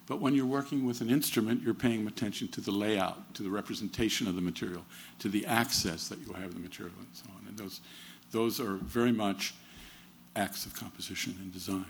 But 0.07 0.19
when 0.19 0.35
you're 0.35 0.45
working 0.45 0.85
with 0.85 0.99
an 1.01 1.09
instrument, 1.09 1.63
you're 1.63 1.73
paying 1.73 2.05
attention 2.05 2.47
to 2.49 2.61
the 2.61 2.71
layout, 2.71 3.33
to 3.35 3.43
the 3.43 3.49
representation 3.49 4.27
of 4.27 4.35
the 4.35 4.41
material, 4.41 4.83
to 5.19 5.29
the 5.29 5.45
access 5.45 6.09
that 6.09 6.19
you 6.19 6.33
have 6.33 6.53
the 6.53 6.59
material, 6.59 6.95
and 6.99 7.07
so 7.13 7.25
on. 7.35 7.47
And 7.47 7.57
those 7.57 7.79
those 8.31 8.59
are 8.59 8.75
very 8.75 9.11
much 9.11 9.53
acts 10.35 10.65
of 10.65 10.73
composition 10.73 11.35
and 11.39 11.53
design. 11.53 11.85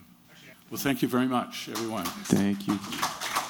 Well, 0.69 0.79
thank 0.79 1.01
you 1.01 1.07
very 1.07 1.27
much, 1.27 1.69
everyone. 1.69 2.05
Thank 2.05 2.67
you. 2.67 3.40